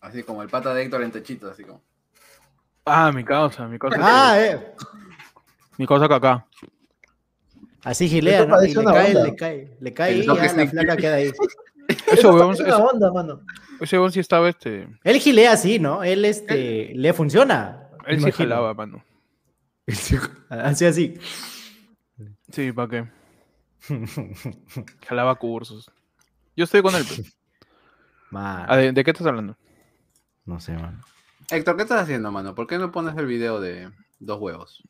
[0.00, 1.82] Así como el pata de Héctor en techito, así como.
[2.84, 3.98] Ah, mi causa, mi causa.
[4.00, 4.74] Ah, eh.
[5.76, 6.46] Mi causa acá.
[7.82, 8.64] Así gilea, Eso ¿no?
[8.64, 11.32] Y le cae, le cae, le cae y la flaca queda ahí.
[11.88, 13.42] Ese huevón, es una onda, mano.
[13.80, 14.88] ese huevón sí estaba este.
[15.04, 16.02] Él gilea así, ¿no?
[16.02, 17.88] Él, este, le funciona.
[18.06, 18.48] Él sí imagino.
[18.48, 19.04] jalaba, mano.
[20.48, 21.14] Así, así.
[22.50, 23.08] Sí, ¿para qué?
[25.06, 25.90] Jalaba cursos.
[26.56, 27.04] Yo estoy con él.
[28.76, 29.56] ¿de, de qué estás hablando?
[30.44, 31.00] no sé, man.
[31.50, 32.54] Héctor, ¿qué estás haciendo, mano?
[32.54, 34.82] ¿Por qué no pones el video de dos huevos?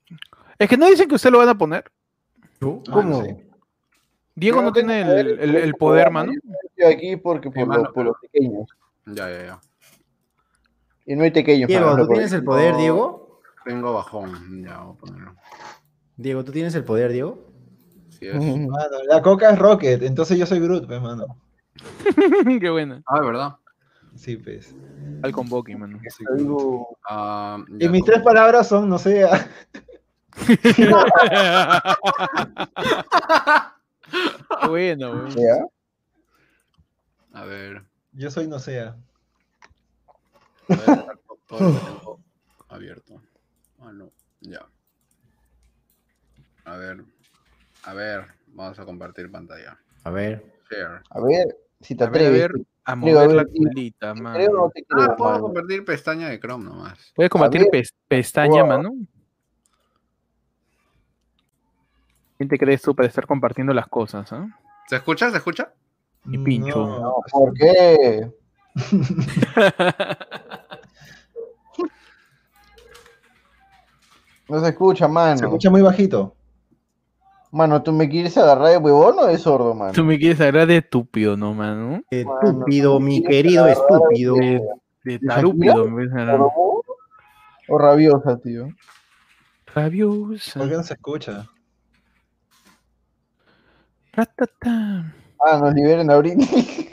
[0.58, 1.90] Es que no dicen que usted lo van a poner.
[2.58, 2.82] ¿Tú?
[2.88, 3.22] Ah, ¿Cómo?
[3.24, 3.36] sí.
[4.34, 6.32] Diego no tiene el, el- el poder, mano.
[6.32, 8.68] Estoy aquí porque por, mano, los, por los pequeños.
[9.06, 9.60] Ya, ya, ya.
[11.06, 11.68] Y no hay pequeños.
[11.68, 12.76] Diego, mano, ¿tú tienes el poder.
[12.76, 13.40] Diego?
[13.64, 14.62] Tengo bajón.
[14.62, 15.34] Ya, voy a ponerlo.
[16.16, 17.46] Diego, ¿tú tienes el poder, Diego?
[18.10, 18.34] Sí es.
[18.36, 21.26] Mano, la coca es Rocket, entonces yo soy Groot, pues, mano.
[22.60, 23.02] qué buena.
[23.06, 23.56] Ah, ¿verdad?
[24.14, 24.74] Sí, pues.
[25.22, 26.00] Al convoque, mano.
[26.34, 29.26] Algo- Ah, Y mis tres palabras son, no sé,
[30.46, 30.90] Qué
[34.68, 35.30] bueno, weón.
[35.30, 35.66] ¿Ya?
[37.32, 37.84] A ver.
[38.12, 38.80] yo soy no sé.
[38.80, 38.96] a
[40.68, 42.20] ver, todo- todo tengo
[42.68, 43.20] abierto.
[43.80, 44.10] Ah, no.
[46.66, 47.02] A ver.
[47.84, 48.26] A ver.
[48.48, 49.78] Vamos a compartir pantalla.
[50.04, 50.44] A ver.
[50.70, 51.00] Share.
[51.10, 52.42] A ver, si te A ver, a atreves.
[52.52, 54.70] ver, a mover a ver, la culita, ¿Te creo o no mano.
[54.74, 55.44] te creo, Ah, puedo mano?
[55.44, 57.12] compartir pestaña de Chrome nomás.
[57.14, 57.30] ¿Puedes
[57.70, 58.66] pes- pestaña, Wow.
[58.68, 58.92] mano?
[62.36, 64.46] ¿Quién te crees tú para estar compartiendo las cosas, ah?
[64.88, 65.30] ¿Se escucha?
[65.30, 65.72] ¿Se escucha?
[66.26, 66.86] Y pincho.
[66.86, 68.30] No, No, ¿por qué?
[74.48, 75.36] No se escucha, mano.
[75.38, 76.35] se escucha muy bajito.
[77.56, 79.92] Mano, ¿tú me quieres agarrar de huevón o de sordo, mano?
[79.94, 82.02] Tú me quieres agarrar de estúpido, ¿no, mano?
[82.10, 84.34] Estúpido, mi ¿quieres querido estúpido.
[84.34, 84.60] De,
[85.04, 86.06] de ¿De tarúpido, me.
[86.06, 86.52] ¿Sordo
[87.68, 88.68] ¿O rabiosa, tío?
[89.74, 90.60] Rabiosa.
[90.60, 91.48] ¿Por qué no se escucha?
[94.12, 95.14] Ratata.
[95.40, 96.90] Ah, nos liberen a Britney.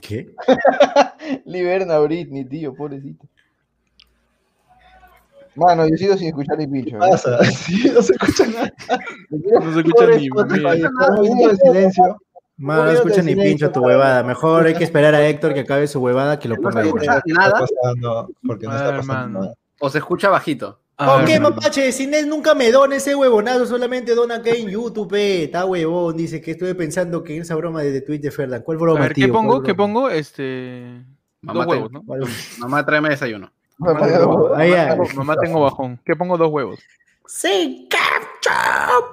[0.00, 0.36] ¿Qué?
[1.46, 3.26] liberen a Britney, tío, pobrecito.
[5.56, 6.92] Mano, yo sigo sin escuchar ni pincho.
[6.92, 7.38] ¿Qué pasa?
[7.44, 8.72] Sí, no se escucha nada.
[9.30, 12.16] No se escucha ni de silencio.
[12.56, 14.22] Mano, no escucha ni pincho tu huevada.
[14.24, 16.80] Mejor hay que esperar a Héctor que acabe su huevada que lo No ponga se
[16.80, 16.86] ahí.
[16.88, 18.30] escucha ¿Qué nada está pasando?
[18.46, 19.54] Porque no está pasando nada.
[19.80, 20.80] o se escucha bajito.
[21.00, 21.92] A ¿Por ver, qué, mapache?
[21.92, 25.44] Si nunca me dona ese huevonazo, solamente dona acá en YouTube, eh.
[25.44, 28.62] Está huevón, dice que estuve pensando que en esa broma de Twitch de Ferdan.
[28.62, 29.32] ¿Cuál A broma, ver, ¿qué tío?
[29.32, 29.52] pongo?
[29.58, 30.10] ¿Cuál ¿Qué pongo?
[30.10, 31.00] Este.
[31.42, 32.02] Mamá, Dos huevos, ¿no?
[32.02, 32.22] ¿Cuál-
[32.58, 33.52] Mamá, tráeme desayuno.
[33.78, 36.00] Mamá, tengo- Ahí, mamá tengo- mamá, tengo bajón.
[36.04, 36.36] ¿Qué pongo?
[36.36, 36.80] Dos huevos.
[37.26, 39.04] Sí, ketchup.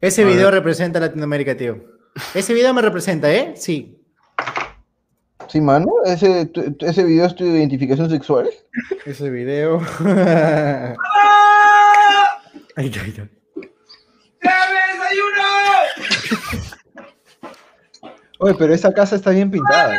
[0.00, 1.78] Ese video representa a Latinoamérica, tío.
[2.34, 3.54] Ese video me representa, ¿eh?
[3.56, 3.98] Sí.
[5.48, 8.48] Sí, mano, ese, tu- ese video es tu identificación sexual.
[9.04, 9.80] Ese video.
[12.76, 13.28] ahí está, ahí está.
[18.38, 19.98] Oye, pero esa casa está bien pintada.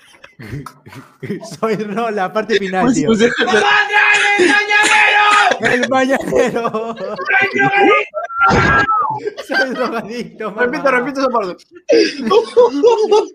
[1.59, 3.09] Soy no, la parte final, tío.
[5.61, 6.95] El mañanero.
[9.47, 10.63] Soy drogadicto, mamá.
[10.65, 11.63] Repite, repite esa parte.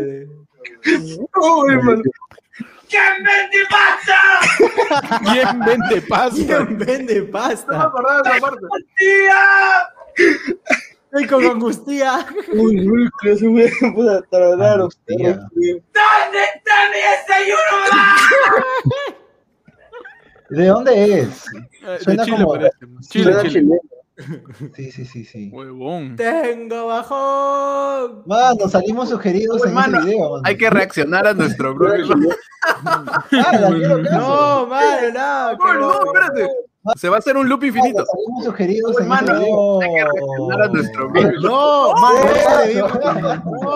[5.32, 6.36] ¿Quién vende pasta?
[6.46, 7.82] ¿Quién vende No me pasta?
[7.84, 8.66] acordaba de esa parte.
[11.14, 12.26] Estoy con angustia.
[12.54, 15.40] Uy, uy, que se me puta tardar Angustia.
[20.50, 21.46] ¿De dónde es?
[21.84, 22.78] Eh, Suena de Chile como- parece.
[23.10, 23.80] Chile, Chile.
[24.76, 25.50] Sí, sí, sí, sí.
[25.52, 26.16] Huevón.
[26.16, 28.22] Tengo bajón.
[28.28, 30.30] Mano, salimos sugeridos Uy, en mano, ese video.
[30.34, 30.42] mano.
[30.46, 32.16] Hay que reaccionar a nuestro propio.
[32.62, 33.26] Ah.
[33.32, 35.58] No, madre, no.
[35.58, 36.48] No, no, espérate.
[36.98, 38.04] Se va a hacer un loop infinito.
[38.06, 39.82] Salimos sugeridos Uy, en mano, ese video.
[39.82, 41.40] hay que reaccionar a nuestro propio.
[41.40, 42.94] No, mano, eso debimos,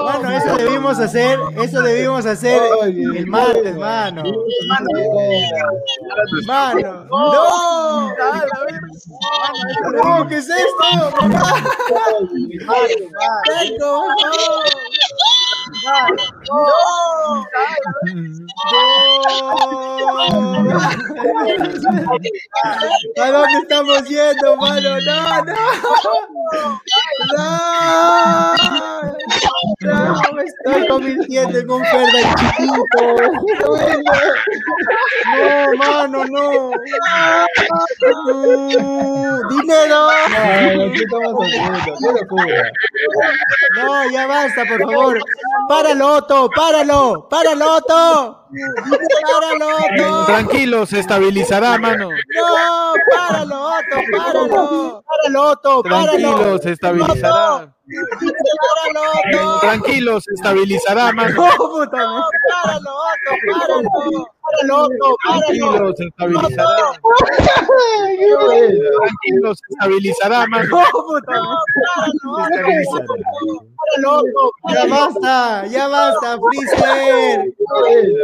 [0.04, 2.62] mano, eso debimos hacer, eso debimos hacer
[3.16, 4.24] el martes, mano.
[6.48, 8.14] Mano, no,
[9.94, 11.12] no, ¿qué es esto?
[11.22, 11.64] Mamá.
[13.46, 14.04] Tengo
[15.86, 16.18] bajón.
[16.50, 17.46] No.
[23.24, 25.00] ¿A dónde estamos yendo, mano?
[25.02, 25.54] No, no.
[27.36, 28.56] No.
[29.80, 33.00] No, me estoy convirtiendo en un Ferda chiquito.
[35.38, 36.72] No, mano, no.
[38.26, 39.50] No.
[39.50, 40.00] Dinero.
[42.14, 42.64] Locura.
[43.76, 45.20] No, ya basta, por favor.
[45.68, 48.48] Páralo, Otto, páralo, páralo, Otto.
[49.22, 50.26] Páralo, Otto.
[50.26, 52.10] Tranquilo, se estabilizará, mano.
[52.10, 55.04] No, páralo, Otto, páralo.
[55.06, 56.08] Páralo, Otto, páralo.
[56.08, 57.74] Tranquilo, se estabilizará.
[58.64, 59.60] Páralo, Otto.
[59.60, 61.34] Tranquilo, se estabilizará, mano.
[61.36, 61.48] No.
[61.92, 63.90] Páralo, Otto, páralo.
[64.42, 65.68] Páralo, Otto, páralo.
[65.74, 66.76] Tranquilo, se estabilizará.
[69.02, 70.70] Tranquilo, se estabilizará, mano.
[70.70, 71.34] No, puta.
[71.34, 72.30] Páralo,
[72.94, 73.77] Otto.
[74.74, 77.54] Ya basta, ya basta, Freezer.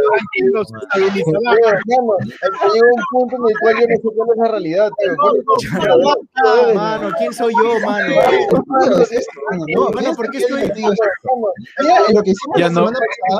[0.09, 1.39] Tranquilo, se estabilizará.
[1.41, 2.17] Mano,
[2.73, 5.15] llega un punto en el cual yo no sé cuál es la realidad, tío.
[5.17, 5.43] ¿Cuál es
[6.67, 8.13] la Mano, ¿quién soy yo, mano?
[9.75, 10.71] No, Mano, ¿por qué estoy-
[12.57, 12.89] Ya no,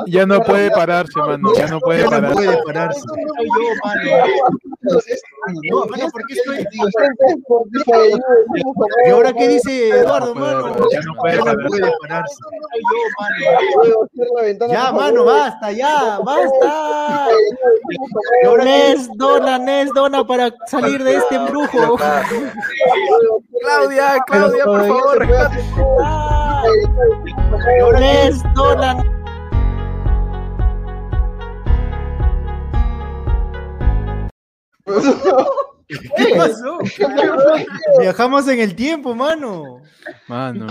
[0.06, 1.52] ya no puede pararse, mano.
[1.56, 2.34] Ya no puede Ya no pararse.
[2.34, 3.00] puede pararse.
[3.00, 4.10] Soy yo, mano.
[5.70, 6.64] no, Mano, ¿por qué estoy-
[9.06, 10.74] ¿Y ahora qué dice Eduardo, mano?
[10.90, 12.13] Ya no puede pararse.
[14.70, 17.28] Ya, mano, basta, ya, basta.
[18.62, 21.96] Nes, dona, Nes, dona para salir de este embrujo.
[23.60, 25.28] Claudia, Claudia, por favor.
[27.98, 29.02] Nes, dona.
[35.86, 36.78] ¿Qué pasó?
[37.98, 39.80] Viajamos en el tiempo, mano.
[40.28, 40.66] Mano.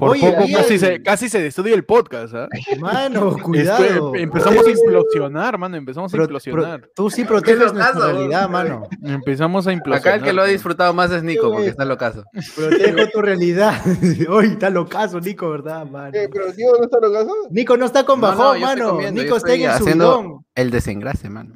[0.00, 2.48] Por Oye, poco casi se, casi se destruye el podcast, ¿ah?
[2.78, 4.14] Mano, Esto- cuidado.
[4.14, 6.88] empezamos a implosionar, mano, empezamos a pro- implosionar.
[6.94, 8.82] tú sí proteges nuestra locazo, realidad, mano.
[9.04, 10.08] Empezamos a implosionar.
[10.14, 12.24] Acá el que lo ha disfrutado más es Nico, porque está locazo.
[12.56, 13.74] Protejo tu realidad.
[14.30, 16.16] Hoy está locazo, Nico, ¿verdad, mano?
[16.16, 17.34] Eh, pero tío, ¿no está lo caso?
[17.50, 18.90] Nico no está con No, no, bajón, mano.
[18.92, 20.44] comiendo, Nico está en haciendo- subidón.
[20.54, 21.54] El desengrase, mano.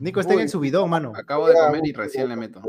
[0.00, 1.12] Nico está en el subidón, mano.
[1.14, 2.60] Acabo de comer y recién le meto.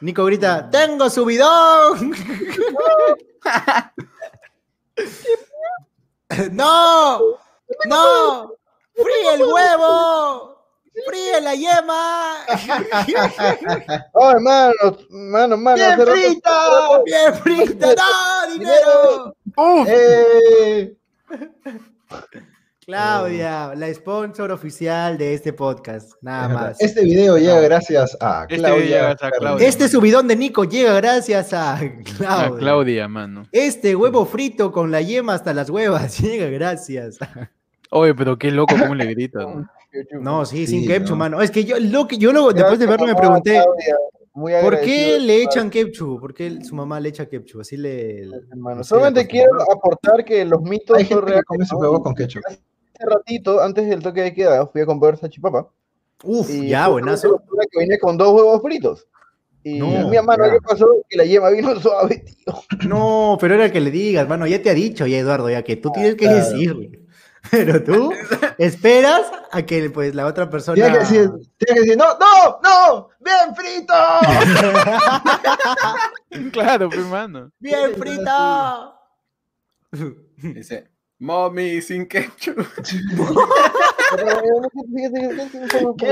[0.00, 2.12] Nico grita, ¡tengo subidón!
[6.52, 7.38] ¡No!
[7.86, 8.52] ¡No!
[8.94, 10.58] ¡Fríe el huevo!
[11.06, 12.44] ¡Fríe la yema!
[12.46, 14.74] Ay, mano,
[15.10, 15.76] mano, mano.
[15.76, 17.02] ¡Bien frita!
[17.04, 17.94] ¡Bien frita!
[17.94, 18.52] ¡No!
[18.52, 19.36] ¡Dinero!
[19.88, 20.96] ¡Eh!
[22.86, 26.12] Claudia, la sponsor oficial de este podcast.
[26.20, 26.80] Nada más.
[26.80, 29.10] Este video llega gracias a Este Claudia.
[29.12, 29.16] a.
[29.30, 29.66] Claudia.
[29.66, 32.58] Este subidón de Nico llega gracias a A Claudia.
[32.58, 33.46] Claudia, mano.
[33.52, 37.18] Este huevo frito con la yema hasta las huevas llega gracias.
[37.90, 39.44] Oye, pero qué loco cómo le gritas.
[40.12, 40.20] ¿no?
[40.20, 41.16] No, sí, Sí, sin ketchup, no.
[41.16, 41.40] mano.
[41.40, 43.96] Es que yo, lo que, yo lo, después de verlo me pregunté, Claudia,
[44.34, 46.20] muy ¿por qué le echan ketchup?
[46.20, 47.60] ¿Por qué su mamá le echa ketchup?
[47.60, 48.24] Así le...
[48.50, 48.84] hermano.
[48.84, 51.44] Solamente quiero aportar que los mitos Hay son gente que reales.
[51.46, 51.78] come sus ¿no?
[51.78, 52.42] huevos con ketchup.
[52.94, 55.68] Hace ratito, antes del toque de queda, fui a comprar salchipapa.
[56.22, 57.42] Uf, Y ya, buenazo.
[57.70, 59.06] que venía con dos huevos fritos.
[59.62, 60.44] Y No, mi hermano.
[60.44, 60.86] ¿qué pasó?
[61.08, 62.54] Que la yema vino suave, tío.
[62.86, 65.76] No, pero era que le digas, mano, ya te ha dicho ya Eduardo, ya que
[65.76, 66.36] tú tienes que claro.
[66.38, 67.00] decirle.
[67.50, 68.10] Pero tú
[68.56, 70.76] esperas a que pues la otra persona...
[70.76, 73.08] Tienes que decir, tienes que decir, ¡no, no, no!
[73.20, 73.92] ¡Bien frito!
[76.52, 77.50] Claro, pues, mano.
[77.58, 78.94] ¡Bien frita!
[80.38, 80.90] Dice,
[81.24, 82.58] mommy sin ketchup.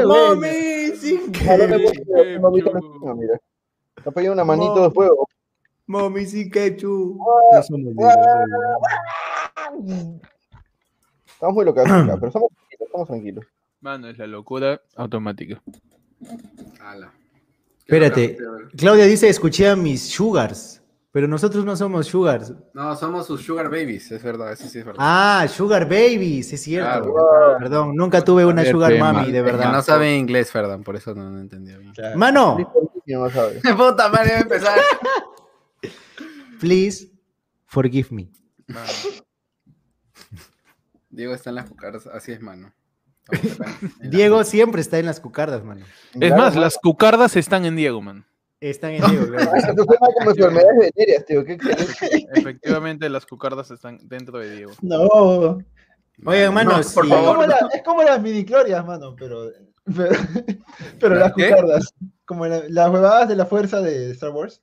[0.06, 0.96] ¡Mami!
[0.96, 1.70] sin ketchup!
[3.16, 3.38] Mira.
[3.96, 5.28] Está poniendo una manito de fuego.
[5.86, 7.20] ¡Mami sin ketchup!
[7.52, 7.76] Ah, No
[11.26, 13.44] Estamos muy locos acá, pero estamos tranquilos, estamos tranquilos.
[13.80, 15.60] Mano, es la locura automática.
[16.80, 17.12] Ala.
[17.80, 18.38] Espérate.
[18.76, 20.81] Claudia dice, escuché a mis sugars,
[21.12, 22.52] pero nosotros no somos sugars.
[22.72, 24.98] No, somos sus sugar babies, es verdad, eso sí es verdad.
[25.00, 27.12] Ah, sugar babies, es cierto.
[27.12, 27.56] Claro.
[27.60, 29.12] Perdón, nunca tuve una ver, sugar tema.
[29.12, 29.72] mami, de Es que verdad.
[29.72, 31.92] no sabe inglés, Ferdan, por eso no, no entendía bien.
[31.92, 32.18] Claro.
[32.18, 32.56] Mano.
[33.06, 34.78] Puta madre, va a empezar.
[36.58, 37.10] please
[37.66, 38.30] forgive me.
[38.66, 38.88] Mano.
[41.10, 42.72] Diego está en las cucaras, así es, mano.
[44.00, 45.84] Diego siempre está en las cucardas, mano.
[46.18, 48.24] Es más, las cucardas están en Diego, man.
[48.62, 49.50] Están en Diego, claro.
[49.76, 51.44] Como enfermedades venéreas, tío.
[51.44, 51.58] Qué.
[52.34, 54.72] Efectivamente, las cucardas están dentro de Diego.
[54.82, 55.58] No.
[56.24, 56.94] Oye, hermano, No, sí.
[56.94, 57.48] por Es como, favor.
[57.48, 58.22] la- es como las
[58.86, 59.50] mano, pero.
[59.96, 60.10] Pero,
[61.00, 61.48] pero las qué?
[61.50, 61.92] cucardas.
[62.24, 64.62] Como la- las huevadas de la fuerza de Star Wars.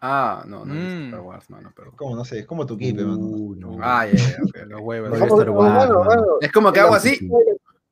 [0.00, 0.78] Ah, no, no Mm.
[0.78, 1.94] es Star Wars, mano, perdón.
[1.96, 3.18] Como, no sé, es como tu kipe, mano.
[3.20, 3.78] Uh, no.
[3.80, 4.66] Ah, ya, ok.
[4.66, 5.12] Los huevos.
[5.12, 6.04] Star Wars, mano, mano.
[6.04, 6.26] mano.
[6.40, 7.20] Es como que hago así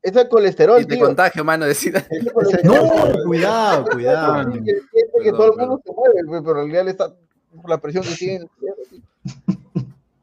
[0.05, 1.05] Ese es colesterol, y te tío.
[1.05, 2.05] contagio, mano, decida.
[2.09, 2.75] Ese colesterol.
[2.75, 4.51] No, cuidado, cuidado.
[4.51, 4.83] que siente
[5.23, 7.13] que Perdón, todo el mundo se mueve, pero en realidad le está
[7.61, 8.45] por la presión que tiene.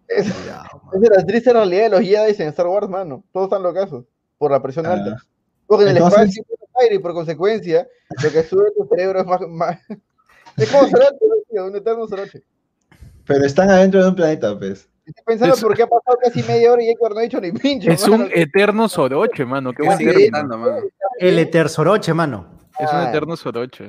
[0.09, 3.25] Esa Cuidado, es la triste realidad de los Jedi en Star Wars, mano.
[3.33, 4.05] Todos están locazos
[4.39, 4.93] por la presión Ah.
[4.93, 5.17] alta.
[5.67, 7.89] Porque en el Entonces- espacio siempre hay aire y por consecuencia
[8.23, 9.41] lo que sube tu cerebro es más...
[9.49, 9.79] más...
[10.59, 10.99] Es como ¿no,
[11.51, 11.67] tío?
[11.67, 12.43] un eterno Soroche.
[13.27, 14.89] Pero están adentro de un planeta, pues.
[15.05, 17.41] Estoy pensando Es- por qué ha pasado casi media hora y Héctor no ha dicho
[17.41, 17.93] ni pinche.
[17.93, 18.25] Es mano.
[18.25, 19.73] un eterno soroche, mano.
[19.73, 20.59] Qué buen término.
[20.59, 20.77] mano.
[21.19, 22.59] El etersoroche, mano.
[22.79, 23.09] Es un Ah.
[23.09, 23.89] eterno soroche.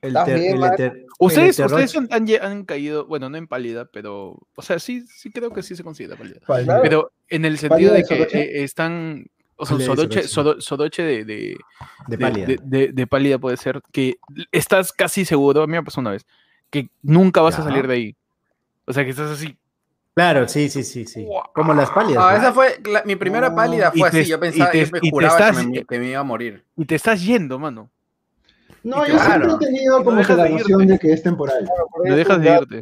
[0.00, 0.72] El, Estás ter- bien, el man.
[0.72, 4.78] eter- Ustedes, el ustedes han, han- han caído, bueno, no en pálida, pero, o sea,
[4.80, 6.40] sí, sí creo que sí se considera pálida.
[6.44, 6.82] Claro.
[6.82, 8.40] Pero en el sentido ¿Pálida de de que Soroche?
[8.60, 10.28] eh, están, o sea, Pálida de soroche, Soroche.
[10.28, 12.46] soro- soroche de, de, pálida.
[12.46, 14.16] de- de- de pálida puede ser que
[14.50, 16.26] estás casi seguro, a mí me pasó una vez,
[16.70, 18.16] que nunca vas a salir de ahí.
[18.86, 19.56] O sea, que estás así.
[20.14, 21.26] Claro, sí, sí, sí, sí.
[21.54, 22.22] Como las pálidas.
[22.26, 22.38] Ah, ¿no?
[22.38, 23.56] esa fue la- mi primera No.
[23.56, 24.30] pálida, Y fue te- así.
[24.30, 26.64] Yo y pensaba, te- yo me juraba estás- que, me, que me iba a morir.
[26.76, 27.90] Y te estás yendo, mano.
[28.82, 29.44] No, yo claro.
[29.46, 31.64] siempre he tenido No como que dejas la de noción de que es temporal.
[31.92, 32.80] Por No dejas de irte.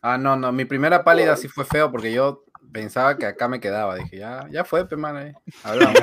[0.00, 3.60] Ah, no, no, mi primera pálida sí fue feo porque yo pensaba que acá me
[3.60, 3.96] quedaba.
[3.96, 5.20] Dije, ya, ya fue, pe, mano.
[5.20, 5.34] eh.
[5.64, 5.96] Hablamos.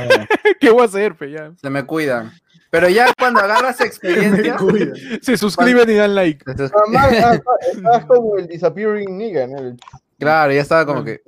[0.60, 1.32] ¿Qué voy a hacer, pe?
[1.32, 1.51] Ya.
[1.60, 2.32] Se me cuidan.
[2.69, 4.55] Pero ya cuando agarras experiencia.
[5.21, 6.43] Se suscriben y dan like.
[6.91, 7.39] man, ah,
[7.73, 9.75] Estás como el disappearing nigga, ¿no?
[10.19, 11.21] Claro, ya estaba como que.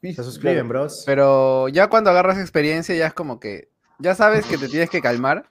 [0.00, 1.02] piso, Se suscriben, bros.
[1.06, 3.68] Pero ya cuando agarras experiencia, ya es como que.
[3.98, 5.48] Ya sabes que te tienes que calmar.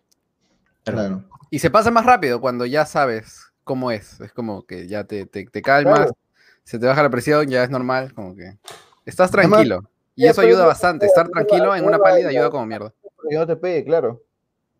[0.83, 1.23] Claro.
[1.49, 4.19] Y se pasa más rápido cuando ya sabes cómo es.
[4.19, 6.17] Es como que ya te, te, te calmas, Claro.
[6.63, 8.57] se te baja la presión, ya es normal, como que
[9.05, 9.89] estás Además, tranquilo.
[10.15, 11.05] Y eso ayuda bastante.
[11.07, 12.93] Estar tranquilo en una pálida ayuda como mierda.
[13.29, 14.21] Que no te pegue, claro.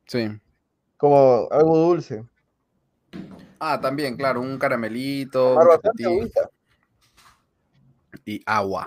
[0.05, 0.29] Sí.
[0.97, 2.23] Como algo dulce.
[3.59, 6.39] Ah, también, claro, un caramelito, un Tomar bastante chocolatito.
[6.41, 6.49] agüita.
[8.25, 8.85] Y agua.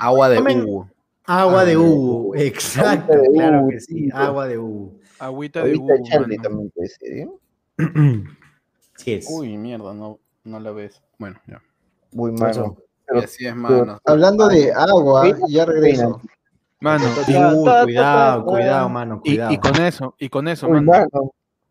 [0.00, 0.90] Agua de Tomen- Hugo.
[1.24, 4.94] Agua de Hugo, exacto, de claro Hugo, que sí, agua de Hugo.
[5.18, 7.28] Agüita de Hugo, Charlie también puede ser, ¿eh?
[8.96, 9.26] Sí es.
[9.30, 11.00] Uy, mierda, no, no la ves.
[11.18, 11.62] Bueno, ya.
[12.12, 12.76] Muy malo.
[13.06, 14.00] Pero- así es, mano.
[14.04, 16.20] Hablando de agua, ya regreso.
[16.80, 19.52] Mano, Uy, cuidado, cuidado, mano, y, cuidado.
[19.52, 20.92] y con eso, y con eso, mano.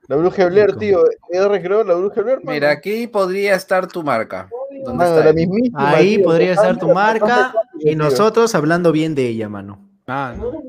[0.08, 1.04] La bruja Blair, tío.
[1.30, 2.38] R creo la bruja Blair.
[2.40, 2.52] mano.
[2.52, 4.50] Mira, aquí podría estar tu marca.
[4.86, 5.36] ¿Dónde Mano, está la ahí?
[5.36, 5.90] mismísima.
[5.90, 9.80] Ahí tío, podría estar tu marca y nosotros hablando bien de ella, mano.
[10.06, 10.52] Mano.
[10.52, 10.62] No,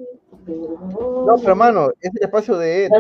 [1.43, 2.91] pero mano, es el espacio de es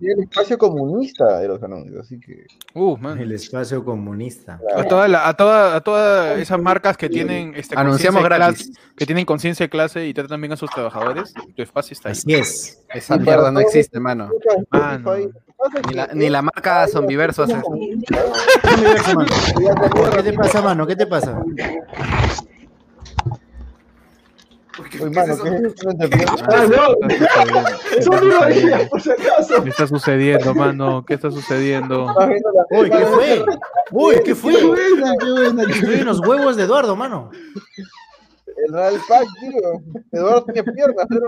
[0.00, 2.46] el espacio comunista de los anuncios, así que.
[2.74, 3.20] Uh, mano.
[3.20, 4.60] El espacio comunista.
[4.76, 8.68] A todas la- a toda- a todas esas marcas que tienen este, Anunciamos gratis.
[8.70, 12.08] clase- que tienen conciencia de clase y tratan bien a sus trabajadores, tu espacio está
[12.10, 12.12] ahí.
[12.12, 12.82] Así es.
[12.94, 14.30] Esa Y mierda no existe, mano.
[14.70, 15.12] Mano.
[15.88, 17.54] Ni la, ni la marca Zombiverso hace.
[20.14, 20.86] ¿Qué te pasa, mano?
[20.86, 21.42] ¿Qué te pasa?
[24.78, 25.74] Uy, mano, ¿qué es eso?
[26.50, 26.94] Ah, no,
[28.90, 29.62] por si acaso.
[29.64, 31.04] ¿Qué está sucediendo, mano?
[31.04, 32.06] ¿Qué está sucediendo?
[32.70, 33.44] Uy, ¿qué fue?
[33.92, 34.54] Uy, ¿qué fue?
[34.56, 37.30] Qué buena, qué buena, qué Estoy en los huevos de Eduardo, mano.
[38.66, 40.02] El Real Pack, tío.
[40.12, 41.26] Eduardo tiene piernas, pero.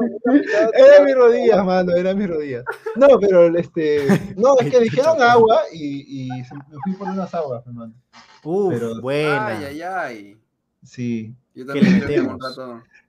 [0.75, 2.63] Era mi rodilla, mano, era mi rodilla.
[2.97, 4.07] No, pero este.
[4.37, 7.95] No, es que dijeron agua y, y se- me fui por unas aguas, hermano.
[8.43, 9.47] Uf, Pero- buena.
[9.47, 10.37] Ay, ay, ay.
[10.83, 11.35] Sí.
[11.55, 12.61] Yo ¿Qué le también metemos?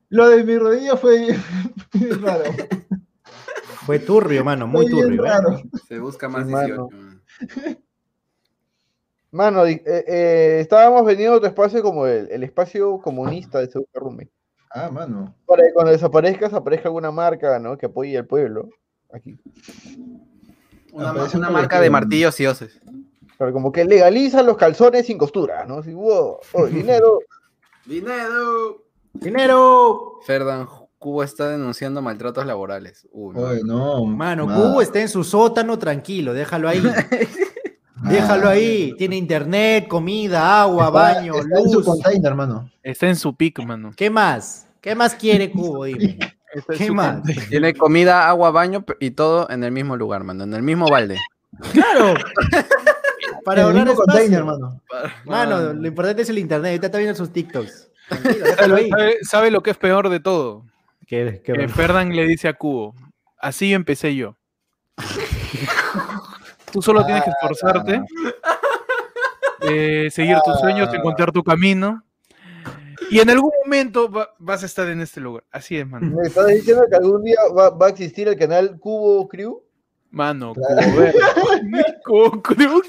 [0.10, 1.36] Lo de mi rodilla fue
[2.22, 2.44] raro.
[3.86, 5.26] Fue turbio, mano, muy Fue turbio.
[5.26, 5.30] ¿eh?
[5.30, 5.62] raro.
[5.88, 6.90] Se busca más Sí, mano.
[6.90, 6.98] 18.
[6.98, 7.80] man.
[9.32, 14.00] Mano, di- eh, eh, estábamos vendiendo otro espacio como el, el espacio comunista de Ceuta
[14.00, 14.28] Rume.
[14.72, 15.36] Ah, mano.
[15.46, 17.78] Para que cuando desaparezcas aparezca alguna marca, ¿no?
[17.78, 18.70] Que apoye al pueblo.
[19.14, 19.40] Aquí.
[20.92, 22.80] Una, una marca de martillos y hoces.
[23.38, 25.78] Pero como que legaliza los calzones sin costura, ¿no?
[25.78, 27.20] Así, wow, oh, dinero.
[27.86, 28.84] ¡Dinero!
[29.14, 30.20] ¡Dinero!
[30.26, 30.68] Ferdan
[30.98, 33.08] Cuba está denunciando maltratos laborales.
[33.12, 34.06] Uy, no.
[34.06, 36.84] Mano, ma- Cubo está en su sótano tranquilo, déjalo ahí.
[38.04, 38.94] Déjalo ahí.
[38.98, 41.86] Tiene internet, comida, agua, Está- baño, está en su luz.
[41.86, 42.72] container, mano.
[42.82, 43.92] Está en su pick, mano.
[43.96, 44.68] ¿Qué más?
[44.82, 45.84] ¿Qué más quiere Cubo?
[45.84, 46.18] Dime.
[46.78, 47.22] ¿Qué más?
[47.50, 50.46] Tiene comida, agua, baño y todo en el mismo lugar, mano.
[50.46, 51.18] En el mismo balde.
[51.74, 52.14] Claro.
[53.46, 54.82] Para ahorrar mismo container, mano.
[55.26, 56.70] Mano, lo importante es el internet.
[56.72, 57.89] Ahorita está viendo sus TikToks.
[58.58, 58.90] ¿Sabe, ahí.
[58.90, 60.66] sabe- sabe lo que es peor de todo?
[61.08, 62.94] ¿Qué- qué- Que Ferdan le dice a Cubo,
[63.38, 64.36] así empecé yo.
[66.72, 68.02] Tú solo tienes que esforzarte,
[69.62, 72.04] eh, seguir tus sueños, encontrar tu camino.
[73.10, 75.44] Y en algún momento va- vas a estar en este lugar.
[75.52, 76.16] Así es, mano.
[76.16, 79.64] ¿Me estás diciendo que algún día va, va a existir el canal Cubo Crew?
[80.12, 81.16] Mano, Cubo Verde.
[82.06, 82.82] Cubo Crew.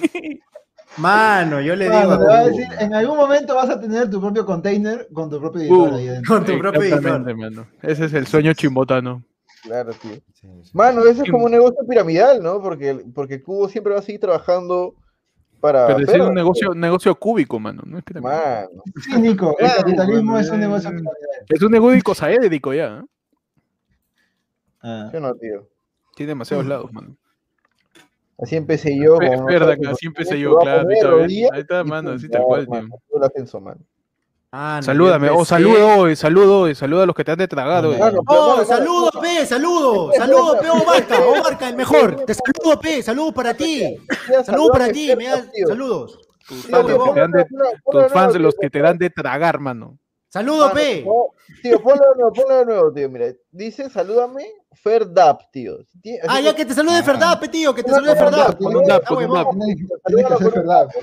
[1.01, 3.71] Mano, yo le digo Mano, a te va a Cubo, decir, en algún momento vas
[3.71, 6.35] a tener tu propio container con tu propio editor Uh, ahí adentro.
[6.37, 6.99] con tu propio editor.
[6.99, 7.67] Exactamente, mano.
[7.83, 9.23] Ese es el sueño chimbotano.
[9.63, 10.13] Claro, tío.
[10.73, 12.63] Mano, eso es como un negocio piramidal, ¿no?
[12.63, 14.95] Porque, porque Cubo siempre va a seguir trabajando
[15.61, 15.87] para.
[15.87, 17.83] Pero es un negocio, negocio cúbico, mano.
[17.85, 18.31] No es pirámide.
[18.33, 18.83] Mano.
[19.03, 21.15] Sí, Nico, el Claro, capitalismo es un negocio piramidal.
[21.49, 22.99] Es un negocio saédrico ya.
[23.01, 23.03] ¿eh?
[24.83, 25.11] Ah.
[25.13, 25.69] Yo no, tío.
[26.17, 27.17] Tiene demasiados lados, mano.
[28.43, 29.17] Así empecé yo.
[29.19, 30.89] Fe- con- Verdad que así empecé yo, claro.
[31.23, 32.89] ahí está, mano, así tal cual, tío.
[34.53, 37.31] Ah, no, Salúdame, yo o empecé- saludo hoy, saludo hoy, saluda a los que te
[37.31, 37.97] han de tragar hoy.
[37.97, 39.47] Mano, pero, ¡Oh, mano, saludos, mano, P!
[39.47, 40.13] ¡Saludo!
[40.13, 40.71] ¡Saludo, P!
[40.71, 41.21] ¡Obarca!
[41.21, 42.25] ¡Obarca, el mejor!
[42.25, 43.01] ¡Te saludo, P!
[43.03, 43.97] ¡Saludos para ti!
[44.29, 45.15] mira, ¡Saludos para ti!
[45.17, 46.19] Me das saludos.
[46.49, 47.47] Tus fans, los que te dan de-
[47.93, 49.97] tus fans, los que te dan de tragar, mano.
[50.29, 51.05] ¡Saludo, Mano, P!
[51.05, 51.27] no,
[51.63, 53.09] Tío, ponlo de nuevo, ponlo de nuevo, tío.
[53.09, 55.79] Mira, dice, salúdame, Ferdap, tío.
[56.29, 58.59] Ah, ya que te salude Ferdap, tío, que te salude dap, Ferdap.
[58.59, 60.91] con un dap, Ah, con un dap.
[60.91, 61.01] Que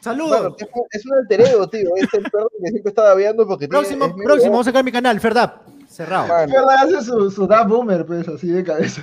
[0.00, 0.54] Saludos.
[0.58, 1.90] es un- es un alter ego, tío.
[1.96, 4.90] Es el perro que siempre está babeando porque tiene- Próximo, próximo, vamos a sacar mi
[4.90, 5.62] canal, Ferdap.
[5.88, 6.26] Cerrado.
[6.26, 9.02] Mano, Ferda hace su, su dab boomer, pues, así de cabeza.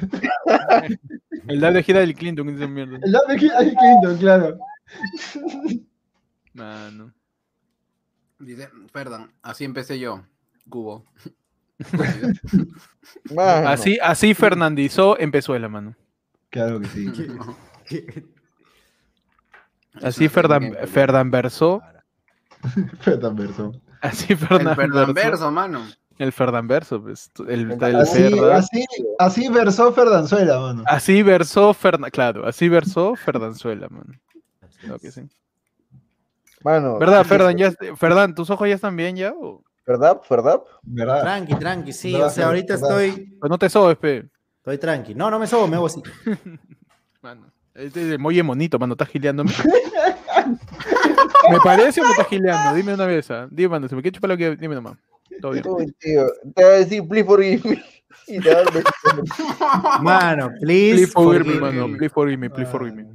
[1.47, 2.97] El dab de gira del Clinton, esa mierda.
[3.01, 4.58] El dab de Hillary Clinton, claro.
[6.53, 7.13] Mano.
[8.39, 10.23] Dice, Ferdan, así empecé yo.
[10.69, 11.05] Cubo.
[13.36, 13.70] mano.
[13.70, 15.96] Así, así fernandizó, empezó la mano.
[16.50, 17.12] Claro que sí.
[20.02, 20.88] Así Ferdan, técnica.
[20.88, 21.82] Ferdan versó.
[23.02, 23.71] Ferdan verso.
[24.02, 25.30] Así El Ferdan Ferdan versó.
[25.30, 25.86] verso, mano.
[26.17, 27.32] El Ferdan verso, pues.
[27.48, 28.52] El, el Así, Ferdan.
[28.58, 28.86] así,
[29.17, 30.84] así versó Ferdanzuela, mano.
[30.86, 34.13] Así versó Ferdan, claro, así versó Ferdanzuela, mano.
[34.82, 35.21] Claro que sí.
[36.63, 36.98] Mano.
[37.00, 37.58] ¿Verdad, Ferdan?
[37.58, 39.34] Ya, Ferdan, ¿tus ojos ya están bien ya?
[39.34, 40.21] o- ¿Verdad?
[40.29, 40.62] ¿Verdad?
[40.83, 41.21] ¿Verdad?
[41.21, 42.12] Tranqui, tranqui, sí.
[42.13, 43.02] Verdad, O sea, ahorita verdad.
[43.02, 44.29] estoy, Pues no te sobes, pe.
[44.58, 45.15] estoy tranqui.
[45.15, 46.04] No, no me sobo, me hago así.
[47.23, 47.48] Mano.
[47.73, 49.52] Este es el molle monito, mano, estás gileándome.
[51.52, 52.75] ¿Me parece o me estás gileando?
[52.75, 53.48] Dime una vez, ¿ah?
[53.50, 54.98] Dime, mano, si me quieres chupar lo que dime nomás.
[55.42, 55.63] Todo bien.
[55.67, 57.83] Uy, tío, te va a decir, please forgive me.
[58.27, 60.02] Y te va a dar.
[60.04, 60.96] Mano, please.
[61.08, 61.87] Please forgive me, mano.
[61.98, 63.06] Please forgive me, please forgive me.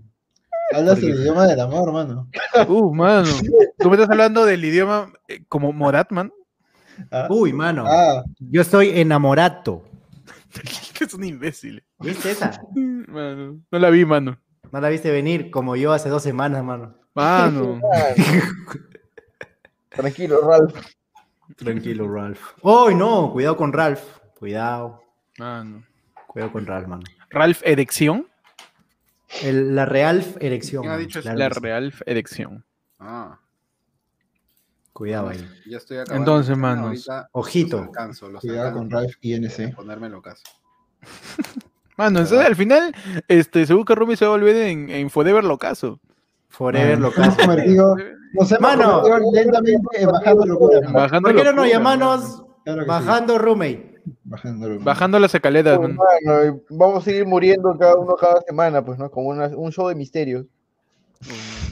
[0.72, 2.29] Hablas el idioma del amor, mano.
[2.66, 3.29] Uh, mano.
[3.79, 6.33] Tú me estás hablando del idioma eh, como Morat, man.
[7.11, 7.84] Ah, Uy, mano.
[7.86, 9.84] ah, Yo estoy enamorado.
[10.95, 11.82] que es un imbécil.
[11.99, 12.61] ¿Viste esa?
[12.74, 14.38] Mano, no la vi, mano.
[14.72, 16.97] No la viste venir como yo hace dos semanas, mano.
[17.14, 17.80] Mano.
[19.90, 20.74] Tranquilo, Ralph.
[21.57, 22.40] Tranquilo, Ralph.
[22.62, 23.30] ¡Uy, no!
[23.32, 24.03] Cuidado con Ralph.
[24.38, 25.03] Cuidado.
[25.38, 25.84] Mano.
[26.26, 27.03] Cuidado con Ralph, mano.
[27.30, 28.26] Ralph Erección.
[29.42, 30.82] El- la Real Erección.
[30.82, 31.32] ¿Quién ha dicho eso?
[31.34, 31.61] La sí.
[31.61, 32.64] Ralph Erección.
[32.99, 33.38] Ah,
[34.95, 35.47] Cuidado ahí.
[35.68, 36.14] ya estoy acabando.
[36.32, 37.76] Entonces, manos, ahorita ojito.
[37.78, 38.88] Los alcanzo, los cuidado con.
[38.90, 39.74] Ralph INC.
[39.74, 40.42] Ponerme lo caso.
[41.97, 42.95] Mano, entonces, al final,
[43.28, 46.01] este, seguro que Rumi se va a volver en, en Forever Locazo.
[46.49, 46.99] Forever
[47.38, 47.97] convertido,
[48.32, 49.03] nos hemos Mano.
[49.03, 50.80] convertido lentamente en bajando locura.
[50.92, 53.95] Bajando, ¿Por qué no nos llamamos Claro que sí, Bajando Roommate?
[54.24, 54.84] bajando locura.
[54.84, 55.97] Bajando las escaleras, Uy, man.
[56.24, 59.11] mano, vamos a ir muriendo cada uno cada semana, pues, ¿no?
[59.11, 60.47] Como una- un show de misterios.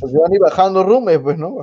[0.01, 1.57] Pues van a ir bajando rumes, pues, ¿no?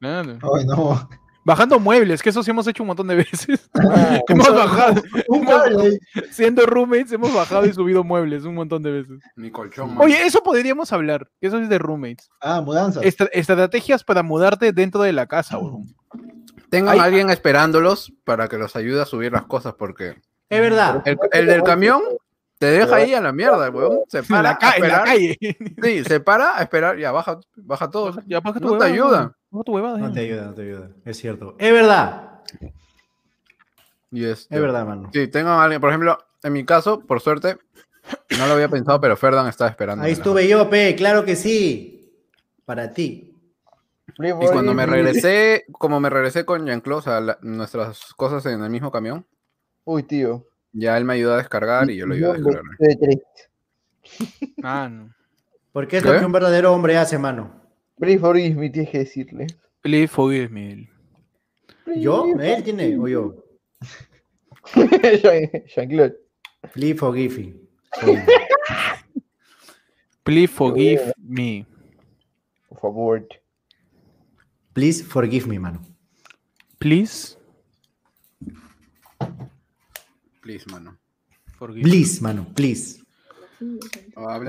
[0.00, 0.38] Claro.
[0.56, 1.08] Ay, no.
[1.44, 3.70] Bajando muebles, que eso sí hemos hecho un montón de veces.
[3.74, 5.82] Ah, hemos bajado, Un mueble
[6.14, 6.22] ahí.
[6.32, 9.20] siendo roommates, hemos bajado y subido muebles un montón de veces.
[9.36, 9.94] Mi colchón.
[9.98, 12.28] Oye, eso podríamos hablar, que eso es de roommates.
[12.40, 13.00] Ah, mudanza.
[13.02, 15.94] Estra- estrategias para mudarte dentro de la casa, weón.
[16.68, 16.98] tengan Ay.
[16.98, 20.16] a alguien esperándolos para que los ayude a subir las cosas porque
[20.48, 21.02] Es verdad.
[21.04, 22.02] el, el del camión
[22.58, 24.00] te deja ahí a la mierda, weón.
[24.08, 25.38] Se En para la, a ca- en la calle.
[25.80, 28.20] Sí, se para a esperar, ya baja, baja todo.
[28.26, 29.35] Ya baja tu No te ayuda.
[29.56, 30.90] Baja tu huevada, No te ayuda, no te ayuda.
[31.06, 31.54] Es cierto.
[31.58, 32.40] Es verdad.
[34.10, 35.10] Y este, Es verdad, mano.
[35.12, 37.56] Sí, tengan a alguien, por ejemplo, en mi caso, por suerte,
[38.38, 40.04] no lo había pensado, pero Ferdan estaba esperando.
[40.04, 42.12] Ahí estuve yo, Pe, claro que sí.
[42.66, 43.32] Para ti.
[44.18, 48.62] Y cuando me regresé, como me regresé con Jean-Claude, o sea, la- nuestras cosas en
[48.62, 49.24] el mismo camión,
[49.84, 50.44] Uy, tío.
[50.72, 52.62] ya él me ayudó a descargar y yo lo ayudé a descargar.
[54.62, 55.14] Ah, no.
[55.72, 56.12] Porque es ¿Qué?
[56.12, 57.65] lo que un verdadero hombre hace, mano.
[57.98, 59.46] Please forgive me, tienes que decirle.
[59.82, 60.88] Please forgive me.
[61.96, 62.26] ¿Yo?
[62.38, 62.96] ¿Él tiene?
[62.98, 63.34] ¿O yo?
[64.74, 66.16] Jean- Jean-Claude.
[66.72, 67.54] Please forgive me.
[70.24, 71.64] Please forgive me.
[72.68, 73.26] Por favor.
[74.74, 75.80] Please forgive me, mano.
[76.78, 77.36] Please
[80.42, 80.96] Please, mano.
[81.58, 82.46] forgive Please, mano.
[82.54, 83.02] Please.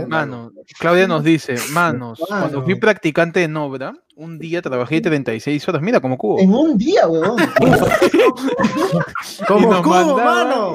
[0.08, 2.41] Mano, Claudia nos dice, manos, Mano.
[2.41, 6.39] cuando fui practicante en obra, un día trabajé 36 horas, mira como cubo.
[6.39, 7.38] En un día, huevón.
[9.47, 10.74] Como cubo, mandaban- mano.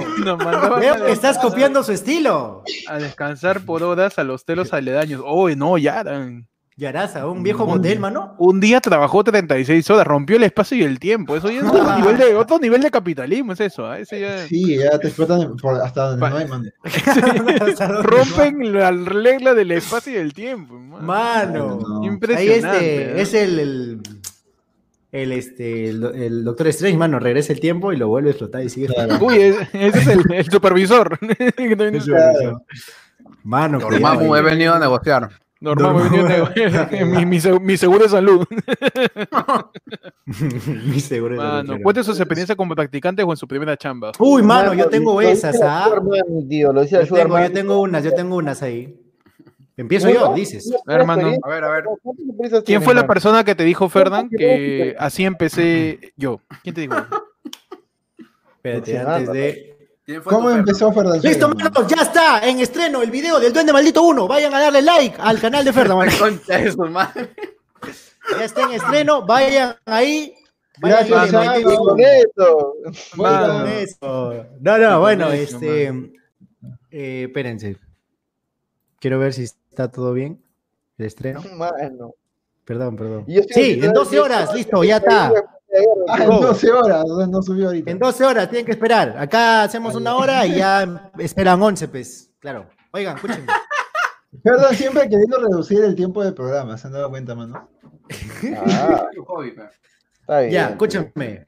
[0.78, 2.62] Veo que estás copiando su estilo.
[2.88, 5.22] a descansar por horas a los telos aledaños.
[5.24, 6.04] Oh, no, ya.
[6.74, 8.34] Yaraza, un viejo modelo, mano.
[8.38, 11.36] Un día trabajó 36 horas, rompió el espacio y el tiempo.
[11.36, 13.86] Eso ya es otro nivel de, otro nivel de capitalismo, es eso.
[13.86, 13.98] ¿ah?
[13.98, 16.72] Ese ya- Sí, ya te explotan por hasta donde Pa- no hay, man.
[18.02, 20.78] Rompen la regla del espacio y del tiempo.
[20.78, 21.02] mano.
[21.06, 21.78] Mano.
[21.80, 22.00] No.
[22.02, 22.78] Ahí Impresionante.
[22.78, 23.22] este, ¿eh?
[23.22, 24.00] es el, el,
[25.12, 28.62] el, este, el, el Doctor Strange, mano, regresa el tiempo y lo vuelve a explotar
[28.64, 28.86] y sigue.
[28.88, 29.18] Claro.
[29.20, 31.18] Uy, es- ese es el, el supervisor.
[31.56, 32.64] Que también es- Claro.
[33.44, 35.28] Mano, cuidado he venido a negociar.
[35.62, 36.10] Normal,
[37.06, 38.44] mi, mi seg- mi seguro de salud.
[40.24, 41.82] Mi seguro de Mano, doctor.
[41.82, 44.10] cuente sus experiencias como practicante o en su primera chamba.
[44.18, 45.90] Uy, mano, yo tengo esas, ¿ah?
[46.48, 48.98] Tío, lo Yo tengo, yo tengo unas, yo tengo unas ahí.
[49.76, 50.72] Empiezo yo, dices.
[50.86, 51.32] Hermano.
[51.42, 51.84] A ver, a ver.
[52.02, 56.40] ¿Cuántas experiencias ¿Quién fue la persona que te dijo, Ferdan, que así empecé yo?
[56.62, 56.96] ¿Quién te dijo?
[58.56, 59.81] Espérate, antes de.
[60.04, 61.22] ¿Quién fue ¿Cómo empezó Fernando?
[61.28, 64.26] Listo, manos, ya está en estreno el video del Duende Maldito 1.
[64.26, 65.72] Vayan a darle like al canal de
[66.90, 67.30] madre.
[68.38, 70.34] Ya está en estreno, vayan ahí.
[70.80, 72.74] Vayan Gracias, Con.
[73.16, 74.46] Con eso.
[74.60, 75.86] No, no, bueno, eso, este.
[76.90, 77.76] eh, espérense.
[78.98, 80.42] Quiero ver si está todo bien.
[80.98, 81.42] El estreno.
[81.56, 82.14] Mano.
[82.64, 83.26] Perdón, perdón.
[83.50, 85.32] Sí, en 12 horas, listo, ya está.
[86.08, 87.90] Ah, en 12 horas, no, subió ahorita.
[87.90, 89.16] En 12 horas, tienen que esperar.
[89.18, 92.30] Acá hacemos una hora y ya esperan 11, pues.
[92.40, 92.66] Claro.
[92.92, 93.46] Oigan, escúchenme.
[94.42, 97.68] Perdón, siempre he querido reducir el tiempo del programa, ¿se han dado cuenta, mano?
[98.66, 99.06] Ah,
[100.20, 100.52] está bien.
[100.52, 101.44] Ya, escúchame.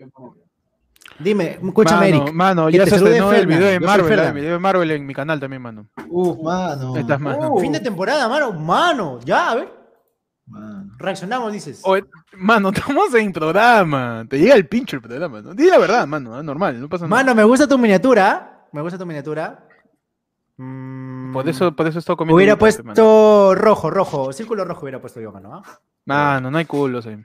[1.19, 2.35] Dime, escúchame, mano, Eric.
[2.35, 5.07] mano, ya se salude estrenó el video de Marvel, ah, el video de Marvel en
[5.07, 5.87] mi canal también, mano.
[6.09, 6.97] Uf, mano.
[6.97, 7.57] Estás mano.
[7.59, 8.53] Fin de temporada, mano.
[8.53, 9.84] Mano, ya, a ver.
[10.47, 10.93] Mano.
[10.99, 11.83] Reaccionamos, dices.
[12.37, 14.25] Mano, estamos en programa.
[14.29, 15.55] Te llega el pincho el programa, ¿no?
[15.55, 17.23] Di la verdad, mano, normal, no pasa nada.
[17.23, 18.67] Mano, me gusta tu miniatura.
[18.73, 19.67] Me gusta tu miniatura.
[20.57, 22.37] Mm, Por eso, por eso estoy comiendo.
[22.37, 22.59] Hubiera mano.
[22.61, 24.33] puesto rojo, rojo.
[24.33, 25.55] Círculo rojo hubiera puesto yo, mano.
[25.57, 25.81] ¿ah?
[26.05, 27.17] Mano, no hay culos ahí.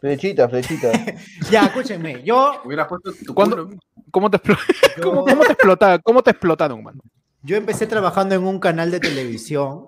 [0.00, 0.90] Flechita, flechita.
[1.50, 2.60] ya, escúchenme, yo...
[2.64, 3.78] Hubieras puesto tu ¿Cuándo- culo.
[4.10, 4.58] ¿Cómo te, explo-
[4.96, 6.00] yo- ¿Cómo, cómo te explotaron?
[6.02, 7.00] ¿Cómo te explotaron, mano?
[7.42, 9.86] Yo empecé trabajando en un canal de televisión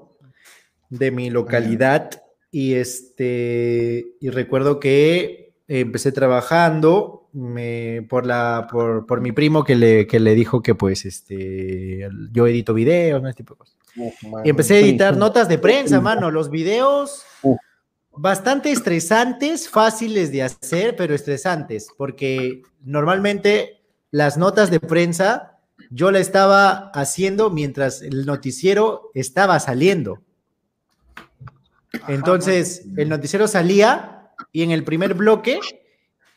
[0.90, 2.10] de mi localidad
[2.50, 9.76] y este y recuerdo que empecé trabajando me, por la por, por mi primo que
[9.76, 13.28] le, que le dijo que pues este yo edito videos, ¿no?
[13.28, 13.76] Ese tipo de cosas.
[14.44, 16.30] Y empecé a editar notas de prensa, mano.
[16.30, 17.24] Los videos
[18.16, 26.18] bastante estresantes, fáciles de hacer, pero estresantes, porque normalmente las notas de prensa yo la
[26.18, 30.22] estaba haciendo mientras el noticiero estaba saliendo.
[32.08, 35.60] Entonces, el noticiero salía y en el primer bloque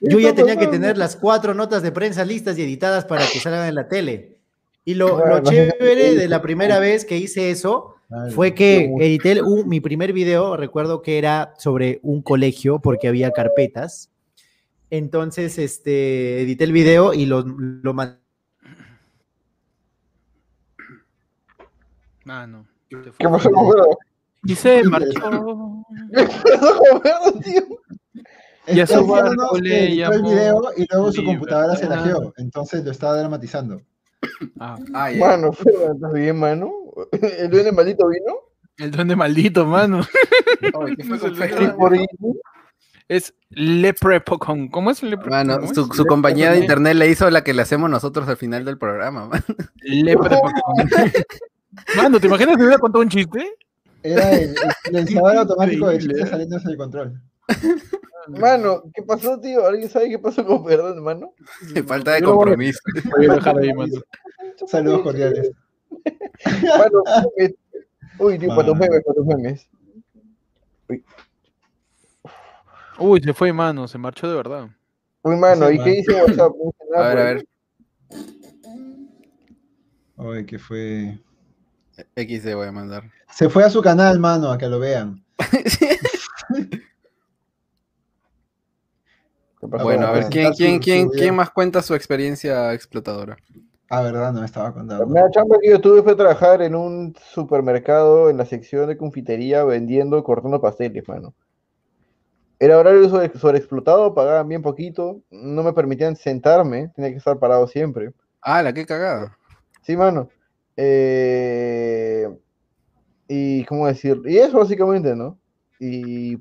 [0.02, 3.39] yo ya tenía que tener las cuatro notas de prensa listas y editadas para que
[3.39, 4.38] salgan en la tele.
[4.86, 7.95] Y lo, chévere de la primera vez que hice eso
[8.34, 13.32] fue que edité un- mi primer video, recuerdo que era sobre un colegio porque había
[13.32, 14.10] carpetas.
[14.89, 18.18] Entonces, este, edité el video y lo, lo mandé.
[22.24, 22.66] Mano.
[22.89, 22.97] ¿Qué
[23.30, 23.50] pasó?
[24.43, 25.85] Y se marchó.
[28.71, 32.85] Y a su barco le el llamó video y luego su computadora se lajeó, entonces
[32.85, 33.81] lo estaba dramatizando.
[34.59, 35.19] Ah, Ah, ya.
[35.25, 36.71] Mano, ¿estás bien, mano?
[37.11, 38.33] ¿El duende maldito vino?
[38.77, 40.01] el duende maldito, mano.
[40.61, 41.97] Ay, ¿qué fue con.
[43.09, 44.69] Es Leprechaun.
[44.69, 45.01] ¿Cómo es?
[45.03, 48.63] Mano, ¿Cómo su, compañía de internet le hizo la que le hacemos nosotros al final
[48.65, 49.25] del programa.
[49.25, 49.43] man.
[49.81, 50.53] Leprechaun.
[51.97, 53.51] Mano, ¿te imaginas que hubiera contado un chiste?
[54.04, 56.14] Era el, el silenciador automático de Increíble.
[56.16, 57.22] chistes saliéndose del control.
[58.28, 59.66] Mano, ¿qué pasó, tío?
[59.66, 61.34] ¿Alguien sabe qué pasó con Fernando, mano?
[61.88, 62.80] Falta de compromiso.
[63.18, 63.93] Voy a dejar ahí, mano.
[64.68, 65.52] Saludos cordiales.
[66.78, 67.04] Mano,
[67.38, 67.56] eh,
[68.20, 68.86] uy, tío, para tus Mano.
[68.91, 69.68] memes, para tus memes.
[73.00, 73.88] Uy, se fue, mano.
[73.88, 74.70] Se marchó de verdad.
[75.24, 76.52] Uy, mano, ¿y qué dice WhatsApp?
[76.54, 77.45] Dice A ver, a ver.
[80.18, 81.18] Oye, que fue.
[82.16, 83.04] XD voy a mandar.
[83.32, 85.24] Se fue a su canal, mano, a que lo vean.
[89.62, 93.38] Bueno, a ver, ¿quién, quién, quién, quién más cuenta su experiencia explotadora?
[93.89, 95.00] Ah, verdad, no me estaba contando.
[95.00, 98.97] La primera chamba que yo tuve fue trabajar en un supermercado en la sección de
[98.97, 101.34] confitería vendiendo, cortando pasteles, mano.
[102.60, 107.68] Era horario sobre, sobreexplotado, pagaban bien poquito, no me permitían sentarme, tenía que estar parado
[107.68, 108.14] siempre.
[108.41, 109.38] Ah, la que cagada.
[109.82, 110.30] Sí, mano.
[110.82, 112.25] Eh,
[113.27, 114.21] y, ¿cómo decir?
[114.25, 115.38] Y eso básicamente, ¿no?
[115.77, 116.38] Y...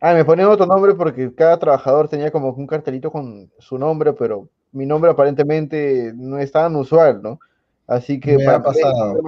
[0.00, 4.14] Ah, me ponían otro nombre porque cada trabajador tenía como un cartelito con su nombre,
[4.14, 7.38] pero mi nombre aparentemente no es tan usual, ¿no?
[7.86, 9.20] Así que Me ha pasado.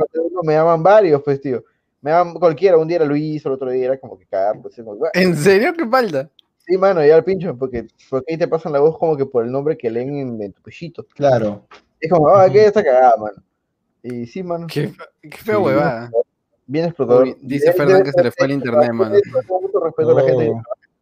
[0.43, 1.63] me, llaman varios, pues, tío.
[2.01, 4.75] Me llaman cualquiera, un día era Luis, el otro día era como que Carlos.
[4.75, 5.13] como, "Bueno".
[5.13, 5.75] ¿En serio?
[5.75, 6.31] ¿Qué falta?
[6.67, 9.45] Sí, mano, ya al pincho, porque, porque ahí te pasan la voz como que por
[9.45, 11.05] el nombre que leen en, en tu pechito.
[11.15, 11.67] Claro.
[12.01, 12.55] Es como, ah, Ujú.
[12.55, 13.43] ¿qué está cagada, mano?
[14.03, 14.67] Y sí, mano.
[14.67, 14.93] Qué,
[15.23, 15.61] qué fea Sí.
[15.63, 16.11] huevada.
[16.67, 17.25] Bien explotador.
[17.25, 19.17] Uy, dice Fernán que se le fue el internet, mano.
[19.49, 20.55] Con mucho respeto a la gente del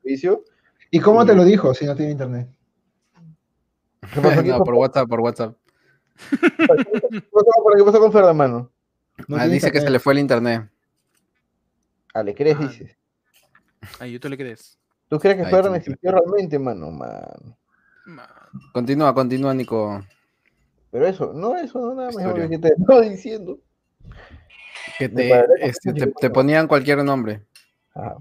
[0.02, 0.44] servicio.
[0.90, 2.48] ¿Y cómo te lo dijo si no tiene internet?
[4.14, 4.48] ¿Qué pasó aquí?
[4.48, 5.54] No, por WhatsApp, por WhatsApp.
[6.30, 8.72] ¿Qué pasó, por qué pasó con Fernando, mano?
[9.26, 10.70] No Ah, dice que se le fue el internet.
[12.14, 12.66] Ah, ¿le crees, Ah.
[12.66, 12.96] dices?
[14.00, 14.78] Ay, ¿tú le crees?
[15.08, 16.90] ¿Tú crees que sí, existió realmente, mano?
[16.90, 17.56] Mano.
[18.06, 18.32] Mano.
[18.72, 20.02] Continúa, continúa, Nico.
[20.90, 22.48] Pero eso, no, eso no nada mejor Historia.
[22.48, 23.58] que te estoy diciendo.
[24.98, 27.42] Que te, este, que te, ponían cualquier nombre.
[27.94, 28.16] Ajá.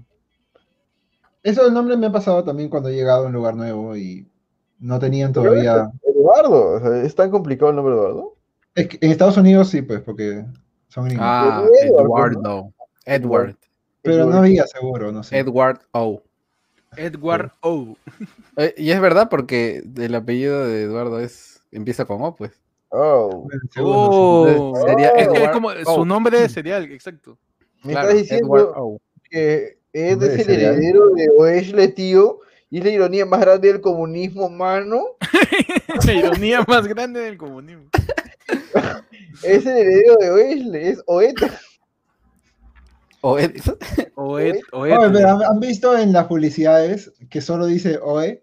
[1.42, 4.28] Eso del nombre me ha pasado también cuando he llegado a un lugar nuevo y
[4.78, 5.90] no tenían todavía.
[6.02, 8.36] Eduardo, o sea, ¿es tan complicado el nombre de Eduardo?
[8.74, 10.44] Es que en Estados Unidos sí, pues, porque
[10.88, 11.24] son gringos.
[11.26, 12.72] Ah, Edward, Eduardo.
[13.04, 13.56] Edward.
[14.02, 15.38] Pero no había seguro, no sé.
[15.38, 16.22] Edward O.
[16.96, 17.96] Edward O.
[18.56, 22.52] Eh, y es verdad porque el apellido de Eduardo es empieza con O, pues.
[22.90, 23.46] Oh.
[23.78, 24.74] Oh.
[24.86, 27.36] Sería Es, que es como su nombre sería el exacto.
[27.84, 28.98] me Claro, estás diciendo
[29.30, 32.40] que es Hombre, el heredero de Oeshle, tío,
[32.70, 35.02] y es la ironía más grande del comunismo, mano.
[36.06, 37.84] La ironía más grande del comunismo.
[39.42, 41.60] Es el heredero de Oeshle, es Oeta.
[43.20, 43.60] O Ed-
[44.14, 45.12] O Ed, o Oye, Ed.
[45.12, 48.42] pero ¿han, han visto en las publicidades que solo dice OE?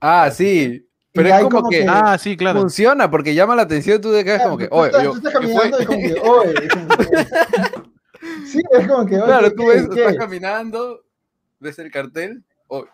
[0.00, 0.86] Ah, sí.
[1.16, 2.60] Pero Y es hay como, como que, que- Ah, sí, claro.
[2.60, 4.00] funciona porque llama la atención.
[4.00, 5.70] Tú te quedas como que, oye, estás, yo, tú estás ¿qué fue?
[5.70, 6.54] caminando y como que OE.
[6.64, 7.06] es como que-
[8.46, 10.00] Sí, es como que oye, Claro, ¿qué- tú ves, qué?
[10.02, 11.04] estás caminando,
[11.60, 12.88] ves el cartel, oye,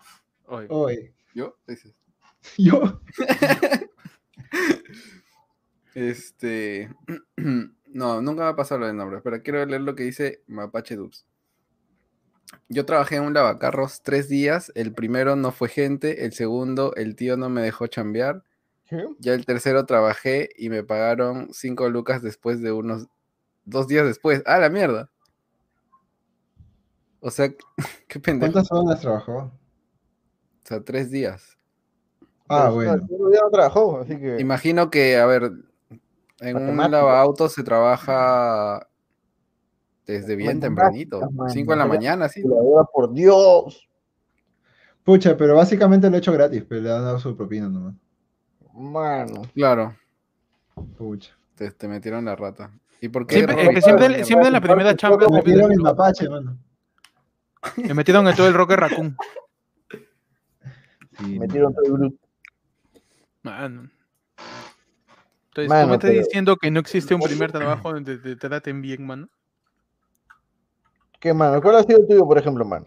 [0.45, 1.13] Oye, OE.
[1.33, 1.93] yo, dices,
[2.57, 2.99] Yo.
[5.95, 6.89] este,
[7.37, 10.95] no, nunca me ha pasado lo de nombre, pero quiero leer lo que dice Mapache
[10.95, 11.25] Dubs.
[12.69, 14.71] Yo trabajé en un lavacarros tres días.
[14.75, 16.25] El primero no fue gente.
[16.25, 18.43] El segundo, el tío no me dejó chambear.
[18.85, 19.05] ¿Qué?
[19.19, 23.07] Ya el tercero trabajé y me pagaron cinco lucas después de unos
[23.65, 24.41] dos días después.
[24.45, 25.09] ¡Ah, la mierda!
[27.19, 27.49] O sea,
[28.07, 28.51] qué pendejo.
[28.53, 29.37] ¿Cuántas horas trabajó?
[29.37, 29.51] O
[30.65, 31.57] sea, tres días.
[32.49, 33.07] Ah, Pero, bueno.
[33.09, 34.39] no trabajó, así que.
[34.39, 35.43] Imagino que, a ver,
[36.39, 36.91] en un Matemáticas.
[36.91, 38.87] lavauto se trabaja
[40.05, 41.19] desde bien tempranito.
[41.31, 41.49] mano.
[41.49, 42.43] Cinco de la mañana, sí.
[42.93, 43.87] Por Dios.
[45.03, 47.95] Pucha, pero básicamente lo he hecho gratis, pero le han dado su propina nomás.
[48.73, 49.41] Mano.
[49.53, 49.95] Claro,
[50.97, 51.35] Pucha.
[51.55, 52.71] te, te metieron la rata.
[53.01, 53.35] ¿Y por qué?
[53.35, 56.57] Siempre, es que siempre, siempre en la primera chamba Me me, metieron el mapache, mano.
[57.77, 59.17] me metieron en todo el Rocket Raccoon.
[61.19, 62.17] Sí, Metieron todo el grupo.
[63.43, 63.89] Mano.
[65.49, 68.35] Entonces, Mano, ¿tú me estás pero- diciendo que no existe un primer trabajo donde te
[68.37, 69.27] traten bien, mano?
[71.23, 71.61] ¿Qué, mano?
[71.61, 72.85] ¿Cuál ha sido el tuyo, por ejemplo, mano?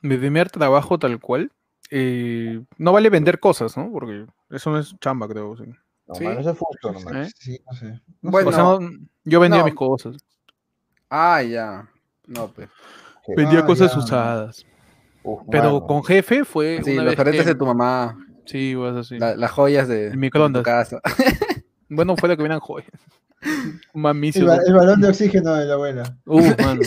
[0.00, 1.52] Mi primer trabajo tal cual.
[1.90, 3.92] eh, no vale vender cosas, ¿no?
[3.92, 5.54] Porque eso no es chamba, creo.
[5.58, 5.64] sí.
[6.06, 6.24] No, Sí.
[6.24, 7.14] mano, ese fue justo.
[7.14, 7.28] ¿Eh?
[7.38, 8.00] Sí, no sé.
[8.22, 8.80] No Bueno, o sea, no-
[9.24, 9.66] yo vendía no.
[9.66, 10.16] mis cosas.
[11.10, 11.86] Ah, ya.
[12.26, 12.70] No, pues.
[13.36, 13.98] Vendía Ah, cosas ya.
[13.98, 14.66] usadas.
[15.22, 15.86] Uf, Pero mano.
[15.86, 18.16] con jefe fue Sí, una los vez que- de tu mamá,
[18.46, 19.18] Sí, vas así.
[19.18, 21.00] la- las joyas de, El de tu casa.
[21.88, 22.44] Bueno, fue lo que.
[23.44, 24.46] El, Mamicio.
[24.46, 26.16] ba- el balón de oxígeno de la abuela.
[26.24, 26.80] Uh, mano.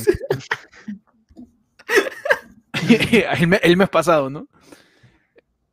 [3.40, 4.48] el, me- el mes pasado, ¿no?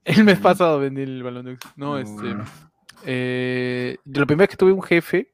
[0.05, 1.75] El mes pasado vendí el balón de oxígeno.
[1.77, 2.37] No, este.
[3.07, 5.33] Eh, yo la primera vez que tuve un jefe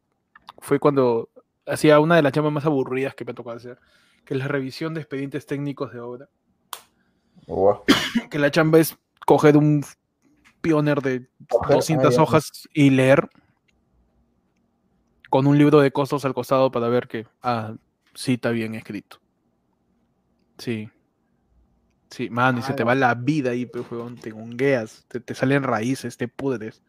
[0.59, 1.31] fue cuando
[1.67, 3.79] hacía una de las llamas más aburridas que me tocó hacer,
[4.25, 6.29] que es la revisión de expedientes técnicos de obra.
[8.31, 9.85] Que la chamba es coger un
[10.61, 12.23] pioner de Coger, 200 ah, ya.
[12.23, 13.29] hojas y leer
[15.31, 17.75] con un libro de costos al costado para ver que, ah,
[18.15, 19.19] sí está bien escrito.
[20.59, 20.91] Sí.
[22.11, 25.35] Sí, mano, y se te va la vida ahí, pues, huevón, te hongueas, te, te
[25.35, 26.83] salen raíces, te pudres.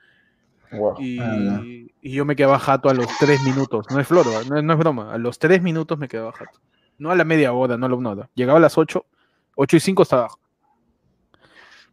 [0.72, 1.00] Guau.
[1.00, 3.86] Y, Ah, y yo me quedaba jato a los tres minutos.
[3.92, 5.14] No es floro, no es, no es broma.
[5.14, 6.60] A los tres minutos me quedaba jato.
[6.98, 8.30] No a la media hora, no a la una hora.
[8.34, 9.06] Llegaba a las ocho,
[9.56, 10.30] ocho y cinco estaba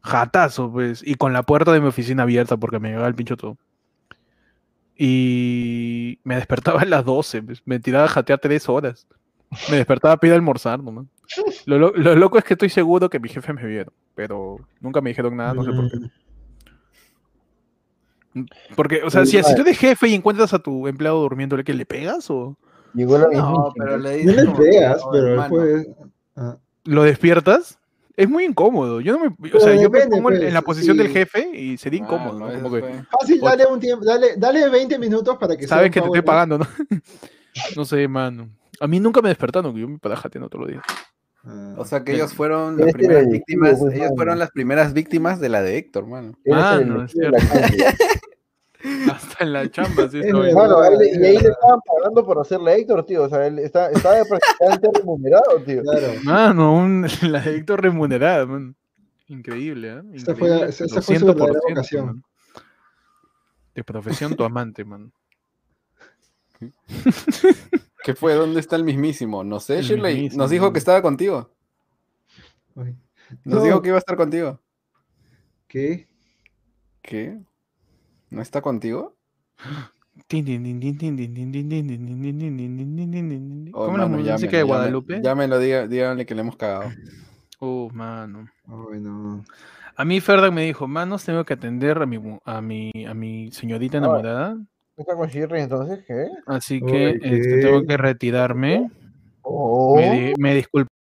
[0.03, 1.07] jatazo, pues.
[1.07, 3.59] Y con la puerta de mi oficina abierta porque me llegaba el pincho todo.
[5.01, 9.07] Y me despertaba a las 12, pues, me tiraba a jatear tres horas.
[9.71, 11.07] Me despertaba a pedir almorzar nomás.
[11.67, 15.01] Lo, lo- lo loco es que estoy seguro que mi jefe me vieron, pero nunca
[15.01, 15.99] me dijeron nada, no sé por qué.
[18.77, 21.75] Porque, o sea, si, si tú eres jefe y encuentras a tu empleado durmiéndole, ¿que
[21.75, 22.57] le pegas o
[22.95, 23.73] Llegó la No, misma.
[23.77, 25.57] pero le No dices le como, pegas, "Oh, pero hermano".
[25.57, 25.89] después.
[26.37, 27.79] ah, lo despiertas?
[28.19, 29.01] Es muy incómodo.
[29.01, 31.09] Yo no me, o Pero sea, yo me pongo en, pues, en la posición del
[31.09, 32.63] jefe y sería incómodo, Mano, ¿no?
[32.65, 36.01] Como que Fácil, dale un tiempo, dale, dale 20 minutos para que sea sabes que
[36.01, 36.67] te estoy pagando, ¿no?
[37.77, 38.49] no sé, mano.
[38.81, 40.85] A mí nunca me despertaron, que yo me paraba jateando todos los días.
[41.77, 45.49] O sea que ellos fueron Eres las primeras víctimas, ellos fuean las primeras víctimas de
[45.51, 46.37] la de Héctor, mano.
[46.45, 47.85] El Mano, es calle.
[49.13, 53.05] Hasta en la chamba, sí, él- y ahí le estaban pagando por hacerle a Héctor,
[53.05, 53.25] tío.
[53.25, 55.83] O sea, él está, estaba prácticamente remunerado, tío.
[55.83, 56.07] Claro.
[56.25, 58.75] Mano, un, la de Héctor remunerada, man.
[59.29, 60.03] Increíble, ¿eh?
[60.15, 62.07] Esa fue- esa- fue su verdadera 100%, vocación.
[62.07, 62.23] man.
[63.75, 65.13] De profesión tu amante, man.
[68.05, 68.35] ¿Qué fue?
[68.35, 69.45] ¿Dónde está el mismísimo?
[69.45, 70.15] No sé, El Shirley.
[70.15, 70.43] mismísimo.
[70.43, 71.51] Nos dijo que estaba contigo.
[72.75, 72.87] Nos
[73.45, 73.63] No.
[73.63, 74.61] dijo que iba a estar contigo.
[75.67, 76.09] ¿Qué?
[77.03, 77.39] ¿Qué?
[78.31, 79.17] ¿No está contigo?
[83.73, 85.21] ¿Cómo la música de Guadalupe?
[85.23, 86.91] Ya me, lo diga, díganle que le hemos cagado.
[87.61, 88.49] Oh, mano.
[88.67, 89.45] Oh, no.
[89.97, 93.51] A mí Ferdag me dijo, manos, tengo que atender a mi, a mi, a mi
[93.53, 94.57] señorita enamorada.
[94.97, 96.05] ¿Está con Shirley entonces?
[96.07, 96.29] ¿Qué?
[96.47, 97.19] Así que
[97.63, 98.91] tengo que retirarme.
[99.43, 99.97] Oh.
[99.97, 100.91] Me, me disculpo.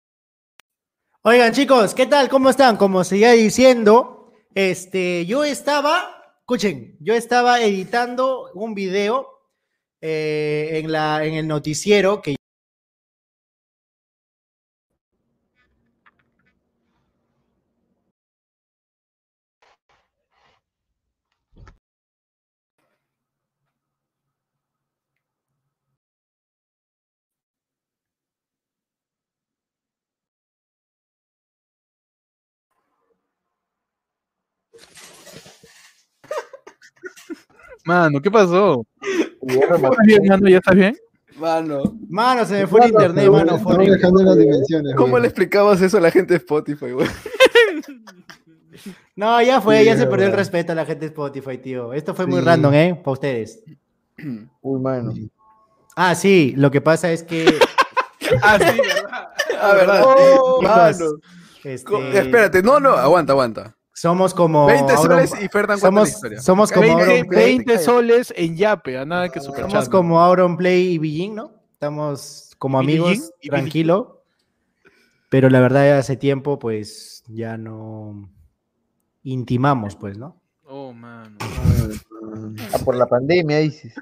[1.22, 2.28] Oigan, chicos, ¿qué tal?
[2.28, 2.76] ¿Cómo están?
[2.76, 6.17] Como seguía diciendo, este, yo estaba
[6.48, 9.28] escuchen, yo estaba editando un video
[10.00, 12.37] eh, en, la, en el noticiero que
[37.88, 38.86] Mano, ¿qué pasó?
[39.40, 39.92] Y ya remató.
[39.94, 40.48] ¿Estás bien, mano?
[40.48, 40.96] ¿Ya estás bien?
[41.38, 43.58] Mano, Mano, se me fue el internet, mano.
[43.58, 44.94] fue dejando las dimensiones.
[44.94, 45.22] ¿cómo güey.
[45.22, 47.08] le explicabas eso a la gente de Spotify, güey?
[49.16, 50.36] No, ya fue, Sí, ya se perdió el verdad.
[50.38, 51.92] respeto a la gente de Spotify, tío.
[51.92, 52.94] Esto fue muy random, ¿eh?
[53.02, 53.64] Para ustedes.
[54.62, 55.12] Uy, mano.
[55.96, 57.46] Ah, sí, lo que pasa es que.
[58.42, 59.28] Ah, sí, ¿verdad?
[59.62, 61.06] A ver, Oh, Mano,
[61.64, 63.74] Este, espérate, no, no, aguanta, aguanta.
[64.00, 64.66] Somos como.
[64.66, 66.40] 20 Auron- soles y somos, historia.
[66.40, 67.44] somos como 20, Auron Play.
[67.56, 69.70] 20 soles en Yape, a nada que superchat.
[69.70, 71.52] Somos como Auron Play y Billin, ¿no?
[71.72, 73.32] Estamos como ¿Y amigos?
[73.40, 74.22] ¿Y tranquilo.
[75.30, 78.30] Pero la verdad, hace tiempo, pues ya no
[79.24, 80.40] intimamos, pues, ¿no?
[80.64, 81.36] Oh, mano.
[82.72, 83.94] Ah, por la pandemia, dices.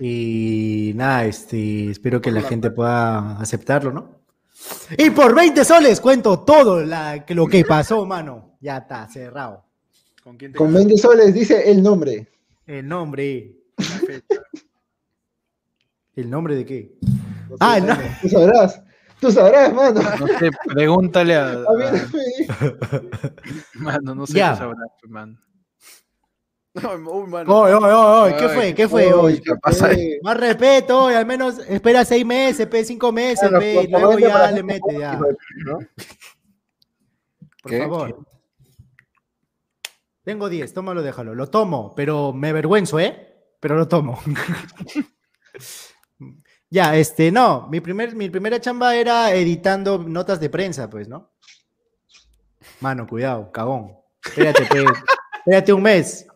[0.00, 4.19] Y nada, este, espero que la gente pueda aceptarlo, ¿no?
[4.98, 8.56] Y por 20 soles cuento todo la- lo que pasó, mano.
[8.60, 9.64] Ya está, cerrado.
[10.22, 12.28] ¿Con quién te Con 20 soles dice el nombre.
[12.66, 13.56] El nombre.
[16.16, 16.98] ¿El nombre de qué?
[17.48, 17.86] No Ah, no.
[17.86, 18.02] mano.
[18.20, 18.82] Tú sabrás.
[19.20, 20.00] Tú sabrás, mano.
[20.18, 21.50] No sé, pregúntale a.
[21.68, 23.30] A mí a- no me-
[23.74, 24.52] mano, no sé Ya.
[24.52, 25.38] qué sabrá, pues, mano.
[26.84, 28.66] Oye, oye, oye, ¿qué fue?
[28.66, 29.12] qué ¿Qué fue?
[29.12, 29.94] Oye, ¿qué pasa ahí?
[29.94, 30.20] fue?
[30.22, 33.88] Más respeto, oye, al menos espera seis meses, pe, cinco meses, Claro, pe, por y
[33.88, 35.18] luego favor, ya le mete, ya.
[35.18, 35.36] Por
[37.70, 37.78] ¿Qué?
[37.78, 38.18] favor.
[40.22, 41.34] Tengo 10, tómalo, déjalo.
[41.34, 43.34] Lo tomo, pero me avergüenzo, ¿eh?
[43.58, 44.20] Pero lo tomo.
[46.70, 51.32] ya, este, no, mi, primer, mi primera chamba era editando notas de prensa, pues, ¿no?
[52.80, 53.96] Mano, cuidado, cagón.
[54.24, 54.84] Espérate, pe.
[55.40, 56.26] Espérate un mes.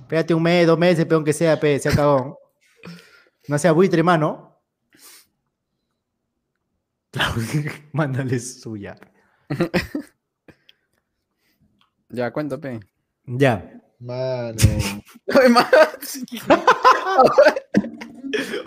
[0.00, 2.34] Espérate un mes, dos meses, pe, aunque sea, pe, sea cagón.
[3.48, 4.60] No sea buitre, mano.
[7.92, 8.96] Mándale suya.
[12.14, 12.80] Ya, cuéntame.
[13.26, 13.80] Ya.
[13.98, 14.56] Mano.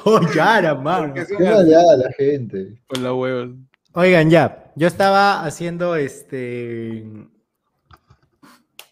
[0.05, 1.13] Oh, ya era, mano.
[1.13, 2.81] Qué maleada la gente.
[2.87, 3.53] Con la hueva.
[3.93, 4.71] Oigan, ya.
[4.77, 7.05] Yo estaba haciendo este.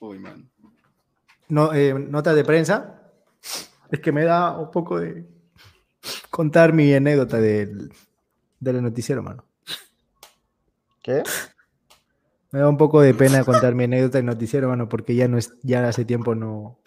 [0.01, 0.43] Uy, mano.
[1.49, 3.01] No, eh, notas de prensa.
[3.91, 5.25] Es que me da un poco de
[6.29, 7.91] contar mi anécdota del,
[8.59, 9.45] del noticiero, mano.
[11.01, 11.23] ¿Qué?
[12.51, 15.37] Me da un poco de pena contar mi anécdota del noticiero, mano, porque ya no
[15.37, 16.79] es, ya hace tiempo no.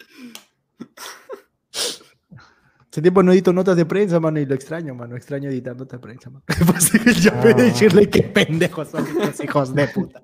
[2.91, 5.15] Hace tiempo no edito notas de prensa, mano, y lo extraño, mano.
[5.15, 6.43] Extraño editar notas de prensa, mano.
[7.03, 10.23] Que yo voy a decirle qué pendejos son estos hijos de puta.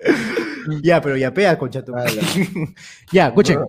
[0.82, 1.92] ya, pero ya pega, concha tu
[3.12, 3.60] ya, escuchen.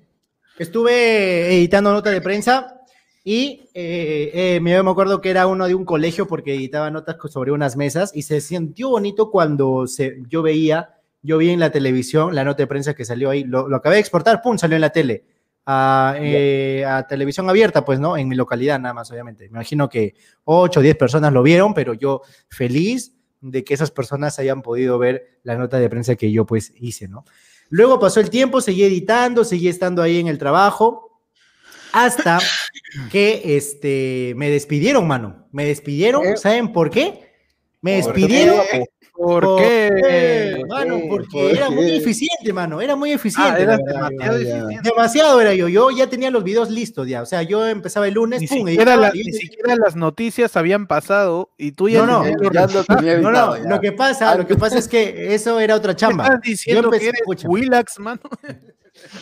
[0.57, 2.81] Estuve editando notas de prensa
[3.23, 7.51] y eh, eh, me, acuerdo que era uno de un colegio porque editaba notas sobre
[7.51, 12.33] unas mesas y se sintió bonito cuando se, yo veía, yo vi en la televisión
[12.33, 14.81] la nota de prensa que salió ahí, lo, lo acabé de exportar, pum, salió en
[14.81, 15.25] la tele.
[15.63, 18.17] A, eh, a televisión abierta, pues, ¿no?
[18.17, 19.43] En mi localidad nada más, obviamente.
[19.43, 20.15] Me imagino que
[20.45, 24.97] 8 o 10 personas lo vieron, pero yo feliz de que esas personas hayan podido
[24.97, 27.25] ver la nota de prensa que yo, pues, hice, ¿no?
[27.69, 31.21] Luego pasó el tiempo, seguí editando, seguí estando ahí en el trabajo,
[31.91, 32.39] hasta
[33.11, 35.47] que este, me despidieron, mano.
[35.51, 36.37] Me despidieron, ¿Qué?
[36.37, 37.33] ¿saben por qué?
[37.81, 38.59] Me ¿Por despidieron.
[39.13, 40.63] ¿Por ¿Por qué?
[40.67, 42.79] Mano, porque ¿Por era muy eficiente, mano.
[42.81, 43.51] Era muy eficiente.
[43.51, 44.79] Ah, verdad, demasiado eficiente.
[44.89, 45.67] Demasiado era yo.
[45.67, 47.21] Yo ya tenía los videos listos ya.
[47.21, 50.87] O sea, yo empezaba el lunes, Ni pum, siquiera, la- ni siquiera las noticias habían
[50.87, 53.69] pasado y tú ya No, no, los ya lo No, no, ya.
[53.69, 56.23] lo que pasa, lo que pasa es que eso era otra ¿Me chamba.
[56.23, 57.53] estás diciendo empecé- que eres escúchame.
[57.53, 58.21] Willax, mano?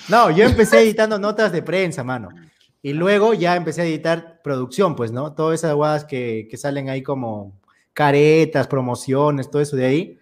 [0.07, 2.29] No, yo empecé editando notas de prensa, mano.
[2.81, 5.33] Y luego ya empecé a editar producción, pues, ¿no?
[5.33, 7.59] Todas esas guadas que, que salen ahí como
[7.93, 10.19] caretas, promociones, todo eso de ahí.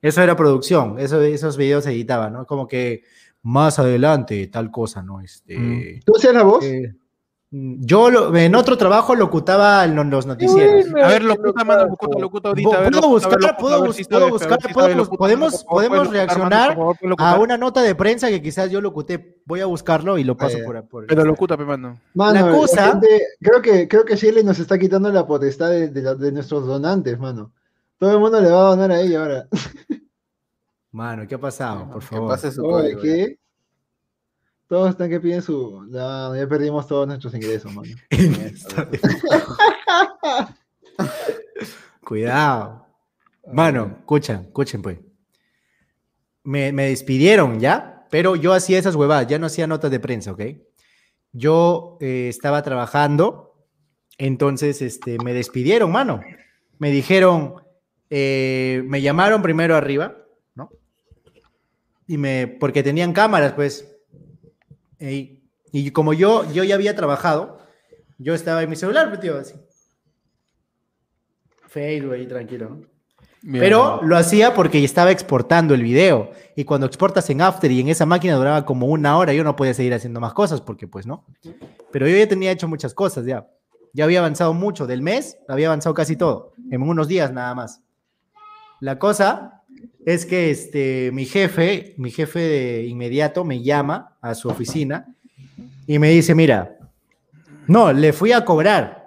[0.00, 2.46] Eso era producción, eso, esos videos se editaban, ¿no?
[2.46, 3.04] Como que
[3.42, 5.20] más adelante, tal cosa, ¿no?
[5.20, 6.64] Este, ¿Tú hacías la voz?
[6.64, 6.94] eh,
[7.54, 10.86] yo lo- en otro trabajo locutaba en los noticieros.
[11.02, 12.80] A ver, locuta, mano, locuta, locuta ahorita.
[12.80, 13.32] ver, ¿Puedo buscar?
[13.32, 14.58] locuta, ¿Puedo buscar?
[14.62, 18.40] si ¿Puedo sabes, bus- locuta, podemos- mano, reaccionar favor, A una nota de prensa que
[18.40, 19.42] quizás yo locuté.
[19.44, 22.00] Voy a buscarlo y lo paso por, por Pero locuta, pe, mano.
[22.14, 25.88] Mano, La cosa- gente- creo que creo que Shirley nos está quitando la potestad de,
[25.88, 27.52] de la- de nuestros donantes, mano.
[27.98, 29.48] Todo el mundo le va a donar a ella ahora.
[30.90, 31.88] Mano, ¿qué ha pasado?
[31.90, 32.38] Por favor.
[32.38, 33.00] su Oye, código.
[33.02, 33.38] ¿qué?
[34.72, 35.84] Todos están que piden su.
[35.90, 37.92] No, ya perdimos todos nuestros ingresos, mano.
[42.00, 42.86] Cuidado.
[43.52, 44.98] Mano, escuchen, escuchen, pues.
[46.44, 50.32] Me, me despidieron ya, pero yo hacía esas huevadas, ya no hacía notas de prensa,
[50.32, 50.40] ¿ok?
[51.32, 53.54] Yo eh, estaba trabajando,
[54.16, 56.22] entonces este, me despidieron, mano.
[56.78, 57.56] Me dijeron,
[58.08, 60.16] eh, me llamaron primero arriba,
[60.54, 60.70] ¿no?
[62.06, 63.91] Y me, porque tenían cámaras, pues.
[65.02, 65.42] Y,
[65.72, 67.58] y como yo, yo ya había trabajado,
[68.18, 69.54] yo estaba en mi celular, pues, tío, así.
[71.66, 72.92] Facebook ahí tranquilo, ¿no?
[73.50, 76.30] Pero lo hacía porque estaba exportando el video.
[76.54, 79.56] Y cuando exportas en After y en esa máquina duraba como una hora, yo no
[79.56, 81.26] podía seguir haciendo más cosas porque pues no.
[81.90, 83.48] Pero yo ya tenía hecho muchas cosas ya.
[83.92, 84.86] Ya había avanzado mucho.
[84.86, 86.52] Del mes había avanzado casi todo.
[86.70, 87.82] En unos días nada más.
[88.80, 89.61] La cosa
[90.04, 95.14] es que este, mi jefe, mi jefe de inmediato me llama a su oficina
[95.86, 96.78] y me dice, mira,
[97.66, 99.02] no, le fui a cobrar,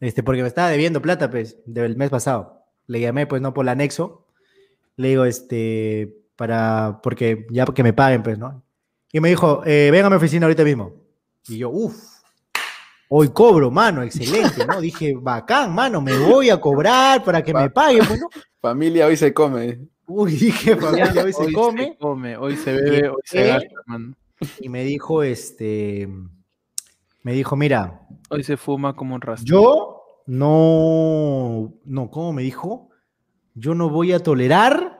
[0.00, 2.66] este, porque me estaba debiendo plata, pues, del mes pasado.
[2.88, 4.26] Le llamé, pues, no por el anexo.
[4.96, 8.64] Le digo, este, para, porque ya que me paguen, pues, ¿no?
[9.12, 10.94] Y me dijo, eh, a mi oficina ahorita mismo.
[11.46, 11.94] Y yo, uff,
[13.14, 14.80] hoy cobro, mano, excelente, ¿no?
[14.80, 18.28] Dije, bacán, mano, me voy a cobrar para que me paguen, pues, ¿no?
[18.58, 19.86] Familia hoy se come.
[20.06, 21.84] Uy, dije, familia, hoy se Hoy come.
[21.84, 24.14] se come, hoy se bebe, hoy se gasta, mano.
[24.60, 26.08] Y me dijo, este,
[27.22, 28.00] me dijo, mira,
[28.30, 29.44] Hoy se fuma como un rastro.
[29.46, 32.88] yo no, no, ¿cómo me dijo?
[33.54, 34.98] Yo no voy a tolerar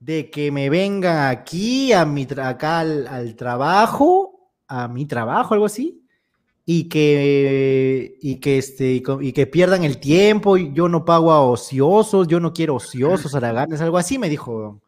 [0.00, 5.66] de que me vengan aquí, a mi acá al, al trabajo, a mi trabajo, algo
[5.66, 6.01] así,
[6.64, 12.28] y que, y que, este, y, que pierdan el tiempo, yo no pago a ociosos,
[12.28, 14.80] yo no quiero ociosos, haraganes, algo así, me dijo.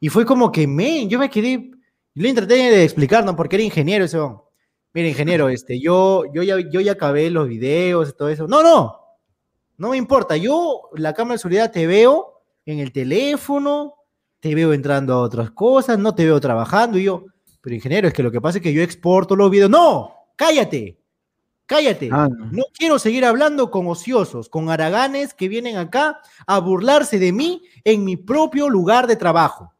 [0.00, 1.70] Y fue como que, men, yo me quedé,
[2.14, 3.36] yo le intenté de explicar, ¿no?
[3.36, 4.42] Porque era ingeniero ese hombre.
[4.94, 8.46] Mira, ingeniero, este, yo, yo, ya, yo ya acabé los videos y todo eso.
[8.46, 8.98] No, no,
[9.78, 10.36] no me importa.
[10.36, 13.94] Yo, la cámara de seguridad, te veo en el teléfono,
[14.40, 16.98] te veo entrando a otras cosas, no te veo trabajando.
[16.98, 17.24] Y yo,
[17.62, 19.70] pero ingeniero, es que lo que pasa es que yo exporto los videos.
[19.70, 21.01] No, cállate,
[21.74, 22.08] cállate.
[22.12, 22.46] Ah, no.
[22.52, 27.62] No quiero seguir hablando con ociosos, con haraganes que vienen acá a burlarse de mí
[27.84, 29.72] en mi propio lugar de trabajo.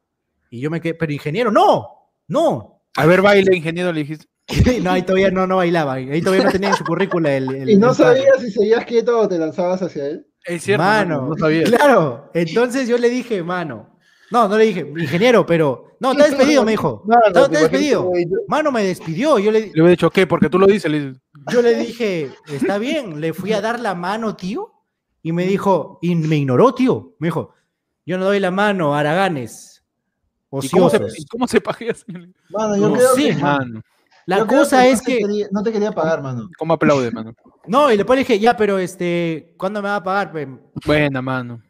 [0.51, 2.82] Y yo me quedé, pero ingeniero, no, no.
[2.97, 4.26] A ver, baile, ingeniero, le dijiste.
[4.82, 5.95] no, ahí todavía no, no bailaba.
[5.95, 7.55] Ahí todavía no tenía en su currícula el.
[7.55, 10.26] el- Y no el sabías si seguías quieto o te lanzabas hacia él.
[10.45, 11.62] Es cierto, Mano, mano, no sabía.
[11.64, 12.30] claro.
[12.34, 13.91] Entonces yo le dije, mano.
[14.32, 15.88] No, no le dije, ingeniero, pero.
[16.00, 17.02] No, está despedido, me dijo.
[17.06, 18.06] No, no, Está te despedido.
[18.06, 19.38] imaginas, güey, Mano, me despidió.
[19.38, 20.26] Yo le, Le hubiera dicho, ¿qué?
[20.26, 20.90] Porque tú lo dices.
[20.90, 21.14] Le
[21.52, 23.20] yo le dije, está bien.
[23.20, 24.72] Le fui a dar la mano, tío.
[25.22, 27.14] Y me dijo, y me ignoró, tío.
[27.20, 27.54] Me dijo,
[28.04, 29.84] yo no doy la mano, Araganes.
[30.60, 31.62] ¿Y cómo se, y cómo se?
[32.50, 33.34] Mano, yo No creo sé, que.
[33.36, 33.80] Mano,
[34.26, 35.18] La yo creo cosa es te que.
[35.18, 36.48] quería- no te quería pagar, mano.
[36.58, 37.32] ¿cómo aplaude, mano?
[37.66, 40.32] No, y después le dije, ya, pero este, ¿cuándo me va a pagar?
[40.32, 40.48] pe?
[40.84, 41.62] Buena, mano.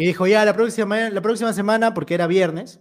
[0.00, 2.80] Y dijo, ya, la próxima, la próxima semana, porque era viernes,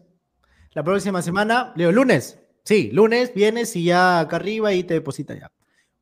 [0.72, 2.40] la próxima semana, le digo, lunes.
[2.64, 5.52] Sí, lunes, vienes y ya acá arriba y te deposita ya.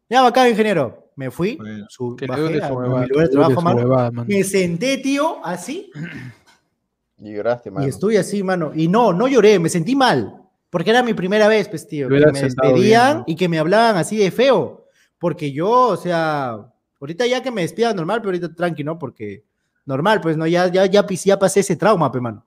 [0.09, 1.11] Ya, acá, ingeniero.
[1.15, 1.87] Me fui, Bueno.
[1.89, 4.11] su- bajé a, mi lugar de trabajo, mano.
[4.27, 5.91] Me senté, tío, así,
[7.17, 7.83] Y lloraste, mano.
[7.83, 8.71] y estuve así, mano.
[8.75, 10.39] Y no, no lloré, me sentí mal,
[10.69, 13.23] porque era mi primera vez, pues, tío, que me despedían bien, ¿no?
[13.25, 14.85] y que me hablaban así de feo.
[15.17, 18.99] Porque yo, o sea, ahorita ya que me despidan normal, pero ahorita tranqui, ¿no?
[18.99, 19.46] Porque
[19.87, 22.45] normal, pues, no, ya, ya, ya, ya pasé ese trauma, pe, mano.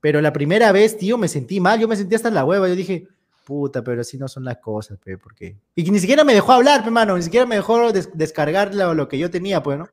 [0.00, 2.66] Pero la primera vez, tío, me sentí mal, yo me sentí hasta en la hueva,
[2.68, 3.06] yo dije,
[3.44, 5.56] puta, pero así no son las cosas, pe, porque...
[5.74, 8.94] Y ni siquiera me dejó hablar, pe, mano, ni siquiera me dejó des- descargar lo,
[8.94, 9.88] lo que yo tenía, pues, ¿no?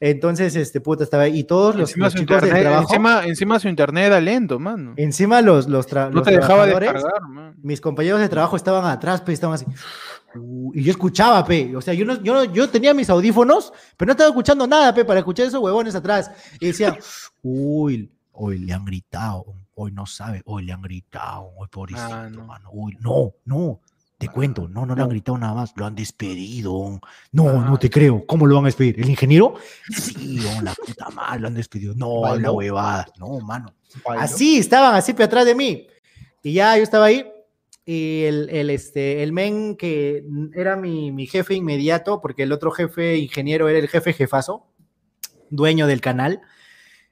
[0.00, 1.38] Entonces, este, puta, estaba ahí.
[1.38, 4.06] Y todos los, Encima los su, chicos del internet, trabajo, encima, encima, encima su internet
[4.08, 4.92] era lento, mano.
[5.40, 7.54] los, los, tra- No los te dejaba descargar, mano.
[7.62, 9.64] mis compañeros de trabajo estaban atrás, pe, estaban así.
[10.36, 11.74] Uh, y yo escuchaba, pe.
[11.76, 14.92] O sea, yo, no, yo, no- yo tenía mis audífonos, pero no estaba escuchando nada,
[14.94, 16.30] pe, para escuchar esos huevones atrás.
[16.60, 16.96] Y decían,
[17.42, 22.28] uy, hoy le han gritado, hoy no sabe, hoy le han gritado, hoy pobrecito, Ah,
[22.30, 22.44] no.
[22.46, 23.80] mano, uy, no, no.
[24.16, 26.98] Te cuento, no, no le han gritado nada más, lo han despedido.
[27.32, 28.24] No, no te creo.
[28.26, 28.98] ¿Cómo lo van a despedir?
[28.98, 29.54] ¿El ingeniero?
[29.90, 31.94] Sí, oh, la puta madre, lo han despedido.
[31.94, 33.06] No, la huevada.
[33.18, 33.74] No, mano.
[34.16, 35.88] Así estaban, así pe atrás de mí.
[36.42, 37.26] Y ya yo estaba ahí.
[37.86, 40.24] Y el, el, este, el men que
[40.54, 44.66] era mi, mi jefe inmediato, porque el otro jefe ingeniero era el jefe jefazo,
[45.50, 46.40] dueño del canal,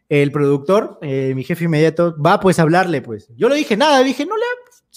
[0.09, 3.29] el productor, eh, mi jefe inmediato, va pues a hablarle, pues.
[3.37, 4.45] Yo le dije nada, dije, no le,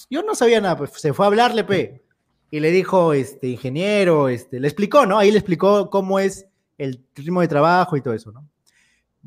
[0.10, 2.04] yo no sabía nada, pues se fue a hablarle, pe.
[2.52, 5.18] Y le dijo, este, ingeniero, este, le explicó, ¿no?
[5.18, 6.46] Ahí le explicó cómo es
[6.78, 8.48] el ritmo de trabajo y todo eso, ¿no?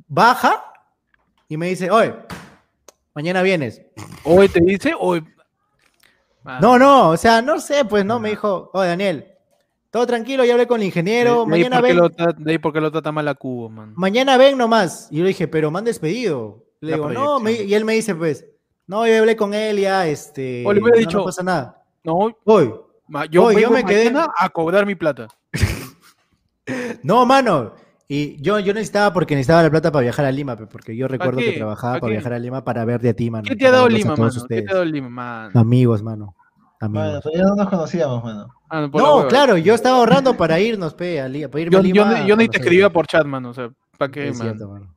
[0.07, 0.63] Baja
[1.49, 2.15] y me dice, oye,
[3.15, 3.83] mañana vienes.
[4.25, 5.25] Hoy te dice, hoy.
[6.49, 9.27] Mano, No, no, o sea, no sé, pues no, me dijo, oye, Daniel,
[9.91, 12.81] todo tranquilo, ya hablé con el ingeniero, de, mañana ven, lo tra- de ahí porque
[12.81, 13.93] lo trata mal a Cubo, mano.
[13.97, 15.09] mañana ven nomás.
[15.11, 16.65] Y yo le dije, pero me han despedido.
[16.81, 18.47] Le La digo, no, me- y él me dice, pues,
[18.87, 21.83] no, yo hablé con él ya, este, O le hubiera no, dicho- no pasa nada.
[22.03, 22.35] No,
[23.09, 25.29] ma- yo, yo me quedé- a cobrar mi plata.
[27.03, 27.75] no, mano.
[28.11, 31.41] Y yo, yo necesitaba porque necesitaba la plata para viajar a Lima, porque yo recuerdo
[31.41, 33.45] que trabajaba ¿Pa para viajar a Lima para verte a ti, mano.
[33.47, 34.31] ¿Qué te ha dado Lima, mano?
[34.49, 35.61] ¿Qué te ha dado Lima, mano?
[35.61, 36.35] Amigos, mano.
[36.81, 37.07] Amigos.
[37.09, 38.55] Mano, todavía no nos conocíamos, mano.
[38.69, 41.83] Ah, no, claro, yo estaba ahorrando para irnos, pe, a, Li- para irme Yo, a
[41.83, 42.21] Lima.
[42.21, 43.51] yo, yo ni te escribía por chat, mano.
[43.51, 44.51] O sea, ¿para qué, Es mano?
[44.51, 44.95] cierto, mano.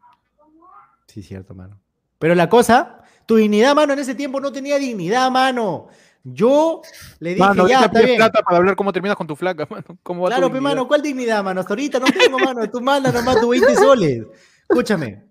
[1.07, 1.79] Sí, cierto, mano.
[2.19, 5.87] Pero la cosa, tu dignidad, mano, en ese tiempo no tenía dignidad, mano.
[6.23, 6.81] Yo
[7.19, 8.17] le dije, Mano, ya, está bien.
[8.17, 9.85] plata para hablar cómo terminas con tu flaca, mano.
[10.03, 11.61] ¿Cómo va tu Claro, pe, mano, ¿cuál dignidad, mano?
[11.61, 12.69] Hasta ahorita no tengo, mano.
[12.69, 14.23] Tú manda nomás tu 20 soles.
[14.69, 15.23] Escúchame.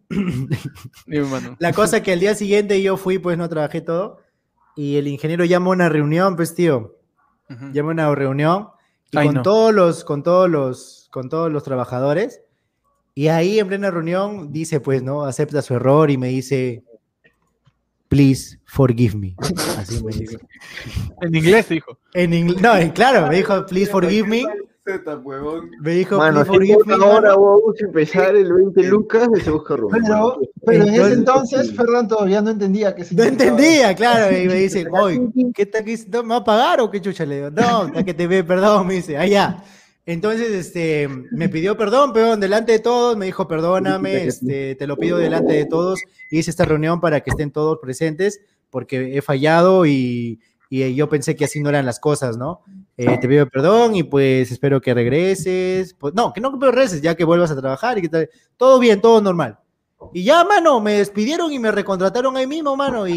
[1.06, 1.56] Dime, mano.
[1.60, 4.19] La cosa que al día siguiente yo fui, pues no trabajé todo.
[4.80, 6.96] Y el ingeniero llama a una reunión, pues tío.
[7.50, 7.70] Ujú.
[7.72, 8.68] Llama a una reunión
[9.10, 9.42] y Ay, con no.
[9.42, 12.40] todos los, con todos los, con todos los trabajadores.
[13.14, 15.24] Y ahí en plena reunión dice, pues, ¿no?
[15.26, 16.82] Acepta su error y me dice,
[18.08, 19.34] please forgive me.
[19.76, 20.38] Así me dice.
[21.20, 21.98] En inglés dijo.
[22.14, 24.44] En inglés, no, en- claro, me dijo, please forgive me.
[24.98, 25.70] Z, huevón.
[25.80, 26.94] Me dijo, Mano, si forgive me.
[26.94, 27.40] una hora mano.
[27.40, 29.96] vos empezar el 20 lucas, se busca rumbo.
[29.98, 34.54] Pero, pero en ese Entonces- Ferran todavía no entendía que No entendía, claro, y me
[34.54, 37.24] dice, oye, ¿qué que no, me va a pagar o qué chucha?
[37.24, 39.62] Le digo, no, está que te ve, perdón, me dice, allá.
[40.06, 44.96] Entonces, este, me pidió perdón, peón, delante de todos, me dijo, perdóname, este, te lo
[44.96, 49.86] pido delante de todos, hice esta reunión para que estén todos presentes, porque he fallado
[49.86, 52.62] y, y yo pensé que así no eran las cosas, ¿no?
[53.02, 57.14] Eh, te pido perdón y pues espero que regreses, pues, no, que no regreses, ya
[57.14, 58.28] que vuelvas a trabajar y que tal,
[58.58, 59.58] todo bien, todo normal.
[60.12, 63.08] Y ya, mano, me despidieron y me recontrataron ahí mismo, mano.
[63.08, 63.14] Y,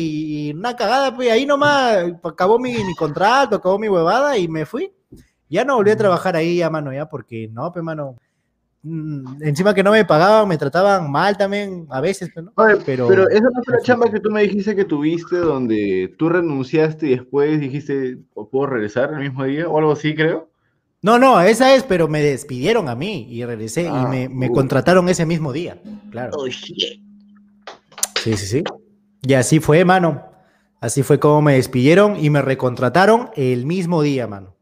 [0.48, 4.66] y una cagada, pues ahí nomás acabó mi, mi contrato, acabó mi huevada y me
[4.66, 4.90] fui.
[5.50, 8.16] Ya no volví a trabajar ahí, ya, mano, ya, porque no, pues, mano.
[8.84, 12.52] Mm, Encima que no me pagaban, me trataban mal también, a veces, ¿no?
[12.56, 16.14] Oye, Pero- pero, esa no fue la chamba que tú me dijiste que tuviste donde
[16.18, 19.68] tú renunciaste y después dijiste, ¿o puedo regresar el mismo día?
[19.68, 20.50] O algo así, creo.
[21.02, 24.50] No, no, esa es, pero me despidieron a mí y regresé Ah, y me, me
[24.50, 24.54] uh.
[24.54, 25.78] contrataron ese mismo día,
[26.12, 26.32] claro.
[26.38, 27.02] Oh, shit.
[28.24, 28.64] Sí, sí, sí.
[29.22, 30.24] Y así fue, mano.
[30.80, 34.56] Así fue como me despidieron y me recontrataron el mismo día, mano.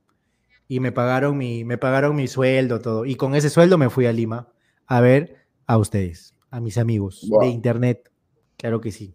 [0.72, 3.04] Y me pagaron mi, me pagaron mi sueldo, todo.
[3.06, 4.48] Y con ese sueldo me fui a Lima
[4.88, 5.36] a ver
[5.68, 7.42] a ustedes, a mis amigos Wow.
[7.42, 8.10] de internet.
[8.56, 9.14] Claro que sí.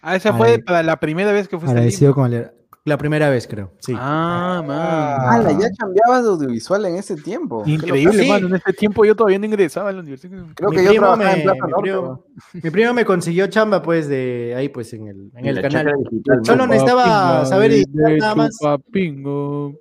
[0.00, 0.36] Ah, esa Ay.
[0.38, 2.14] fue para la primera vez que fuiste a Agradecido Lima.
[2.14, 2.50] con el-
[2.84, 3.72] la primera vez, creo.
[3.80, 3.94] Sí.
[3.98, 4.78] Ah, man.
[4.78, 7.64] Ah, ya cambiabas de audiovisual en ese tiempo.
[7.66, 8.28] Increíble, Sí.
[8.28, 8.46] mano.
[8.46, 10.44] En ese tiempo yo todavía no ingresaba a la universidad.
[10.54, 12.24] Creo Mi que yo primo trabajaba me- en Plaza mi primo- ¿no?
[12.62, 15.94] Mi primo me consiguió chamba, pues, de ahí, pues, en el, en el canal.
[16.12, 18.56] digital, Solo necesitaba saber editar nada más.
[18.60, 19.74] chupapingo,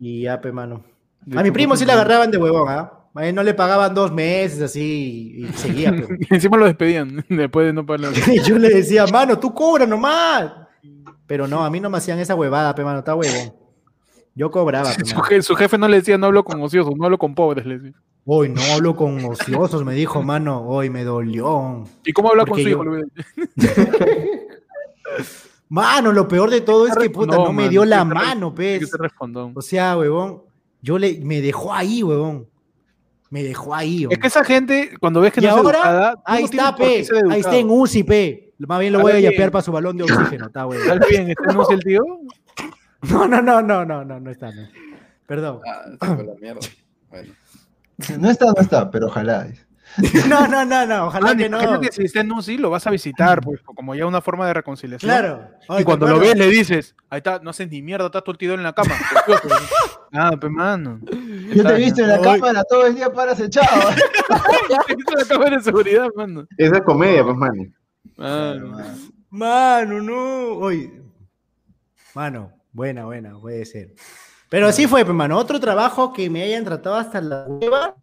[0.00, 0.82] Y ya, pe, mano.
[1.36, 2.92] A mi primo sí le agarraban de huevón, ¿ah?
[3.14, 5.90] A él no le pagaban dos meses así y, y seguía.
[5.96, 6.06] pe.
[6.20, 8.12] Y encima lo despedían después de no pagar.
[8.28, 10.52] y yo le decía, mano, tú cobra nomás.
[11.26, 13.52] Pero no, a mí no me hacían esa huevada, pe, mano, está huevón.
[14.34, 15.26] Yo cobraba, pe, Su, mano.
[15.28, 17.66] je- su jefe no le decía, no hablo con ociosos, no hablo con pobres.
[17.66, 18.00] Le decía.
[18.24, 21.84] Hoy no hablo con ociosos, me dijo, mano, hoy me dolió.
[22.04, 22.84] ¿Y cómo habla con su hijo?
[22.84, 22.92] yo-
[23.56, 23.90] decía.
[25.68, 28.80] Mano, lo peor de todo es que puta, no me man, dio la mano, Que
[28.80, 28.92] pues.
[29.54, 30.42] O sea, huevón,
[30.80, 32.46] yo le, me dejó ahí, huevón.
[33.30, 34.20] Me dejó ahí, Es huevón.
[34.20, 37.06] que esa gente, cuando ves que Y no es ahora, educada, tú ahí está, pe.
[37.30, 38.54] Ahí está en UCI, pe.
[38.58, 40.90] Más bien lo voy a yapear para su balón de oxígeno, está huevón.
[40.90, 41.30] ¿Está bien?
[41.30, 42.02] ¿Está en UCI el tío?
[43.00, 44.68] No, no, no, no, no, no, no está, no.
[45.24, 45.60] Perdón.
[45.64, 46.60] Ah, se fue la mierda.
[47.10, 47.32] Bueno.
[48.18, 49.48] No está, no está, pero ojalá.
[50.28, 51.80] No, no, no, no, ojalá Ah, que no.
[51.80, 54.54] que si está en UCI lo vas a visitar, pues, como ya una forma de
[54.54, 55.08] reconciliación.
[55.10, 55.48] Claro.
[55.68, 58.22] Oye, Y cuando ¿te lo ves le dices, ahí está, no haces ni mierda, estás
[58.22, 58.94] todo el tío en la cama.
[60.12, 61.00] ah, pues mano.
[61.54, 63.90] Yo te he visto en la cámara todo el día paras echado.
[63.90, 63.96] Esa
[64.88, 66.46] es la cámara de seguridad, mano.
[66.56, 67.64] Esa es comedia, pues, mano.
[68.16, 68.76] Mano.
[69.30, 70.48] Mano, no.
[70.58, 70.92] Oye.
[72.14, 73.94] Mano, buena, buena, puede ser.
[74.48, 75.36] Pero así fue, pues, mano.
[75.36, 77.94] Otro trabajo que me hayan tratado hasta la hueva.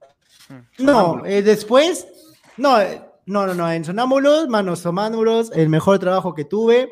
[0.80, 2.07] No, eh, después.
[2.57, 3.71] No, eh, no, no, no.
[3.71, 6.89] En Sonámbulos, manos Sonámbulos, el mejor trabajo que tuve.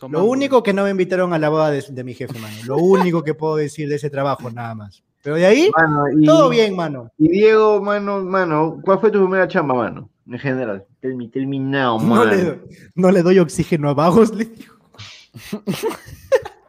[0.00, 2.54] Lo Somos- único que no me invitaron a la boda de, de mi jefe, mano.
[2.66, 5.02] Lo único que puedo decir de ese trabajo, nada más.
[5.22, 7.10] Pero de ahí, Mano, y, todo bien, mano.
[7.18, 10.08] Y Diego, mano, mano, ¿cuál fue tu primera chamba, mano?
[10.30, 10.84] En general.
[11.02, 12.24] Termi- Terminado, No mano.
[12.26, 12.60] le, doy,
[12.94, 14.74] no le doy oxígeno a Bajos, le digo.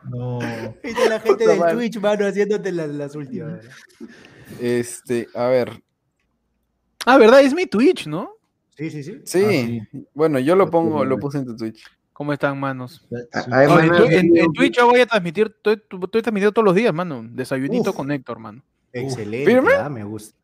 [0.10, 0.40] No.
[0.84, 1.76] Viste la gente Puta del madre.
[1.76, 3.60] Twitch, mano, haciéndote las, las últimas.
[4.62, 5.84] Este, a ver.
[7.06, 7.42] Ah, ¿verdad?
[7.42, 8.32] Es mi Twitch, ¿no?
[8.78, 9.22] Sí, sí, sí.
[9.24, 9.82] Sí,
[10.14, 11.84] bueno, yo lo pongo, lo puse en tu Twitch.
[12.14, 13.08] ¿Cómo están, manos?
[13.52, 17.24] Ay, No, en, Twitch yo voy a transmitir, estoy, estoy transmitiendo todos los días, mano.
[17.30, 17.96] Desayunito Uf.
[17.96, 18.64] con Héctor, mano.
[18.92, 20.36] Excelente, ah, me gusta.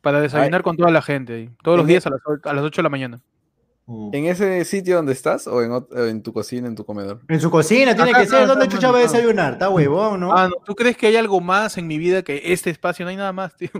[0.00, 1.34] Para desayunar con toda la gente.
[1.34, 3.20] ahí, Todos los días a las, a las 8 de la mañana.
[4.12, 7.20] ¿En ese sitio donde estás o en, en tu cocina, en tu comedor?
[7.28, 8.46] En su cocina tiene Acá, que ser.
[8.46, 9.54] ¿Dónde chucha va a desayunar?
[9.54, 10.32] Está huevón, ¿no?
[10.36, 13.04] Ah, no, ¿Tú crees que hay algo más en mi vida que este espacio?
[13.04, 13.70] No hay nada más, tío.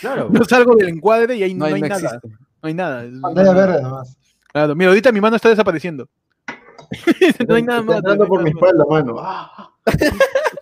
[0.00, 0.30] claro.
[0.32, 2.00] Yo salgo del encuadre y ahí no, hay no nada.
[2.16, 2.28] existe.
[2.28, 3.04] No hay nada.
[3.20, 4.16] Pantalla verde nomás.
[4.52, 6.08] Claro, mira, ahorita mi mano está desapareciendo.
[7.48, 7.96] no hay nada Está más.
[7.98, 9.16] entrando no por mi espalda, mano.
[9.18, 9.70] Ah.
[9.86, 10.12] Es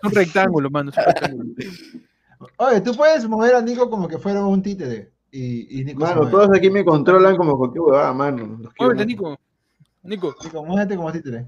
[0.03, 0.91] un rectángulo, mano.
[0.91, 1.49] es un rectángulo.
[2.57, 5.11] Oye, tú puedes mover a Nico como que fuera un títere.
[5.31, 8.57] Y, y Nico se Mano, todos aquí me controlan como cualquier huevada, mano.
[8.59, 9.05] Los quiero Muévete.
[9.05, 9.39] Nico.
[10.03, 10.35] Nico.
[10.43, 11.47] Nico, muévete como títere.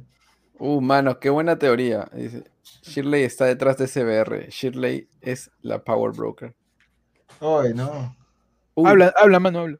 [0.59, 2.09] Uh, mano, qué buena teoría.
[2.13, 4.47] Dice, Shirley está detrás de SBR.
[4.49, 6.55] Shirley es la power broker.
[7.39, 8.15] Oye, no.
[8.75, 9.77] Uh, Habla, habla, mano, habla.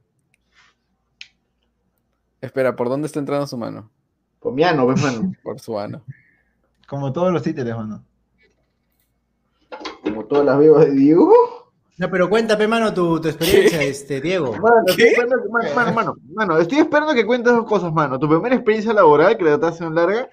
[2.41, 3.89] Espera, ¿por dónde está entrando su mano?
[4.39, 5.32] Pomiano, pues, mano.
[5.43, 6.04] Por su ano.
[6.88, 8.04] Como todos los títeres, mano.
[10.04, 11.62] Como todas las bebas de Diego.
[11.98, 14.52] No, pero cuéntame, mano, tu, tu experiencia, este, Diego.
[14.54, 18.18] Mano, estoy esperando que- mano, mano, mano, mano, estoy esperando que cuentes dos cosas, mano.
[18.18, 20.28] Tu primera experiencia laboral, que la trataste en larga.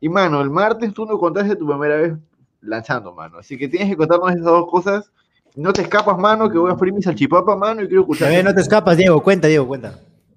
[0.00, 2.14] Y, mano, el martes tú nos contaste tu primera vez
[2.60, 3.38] lanzando, mano.
[3.38, 5.10] Así que tienes que contarnos esas dos cosas.
[5.54, 8.28] No te escapas, mano, que voy a freír mi salchipapa, mano, y quiero A escuchar.
[8.30, 9.22] ver, no te escapas, Diego.
[9.22, 9.94] Cuenta, Diego, cuenta.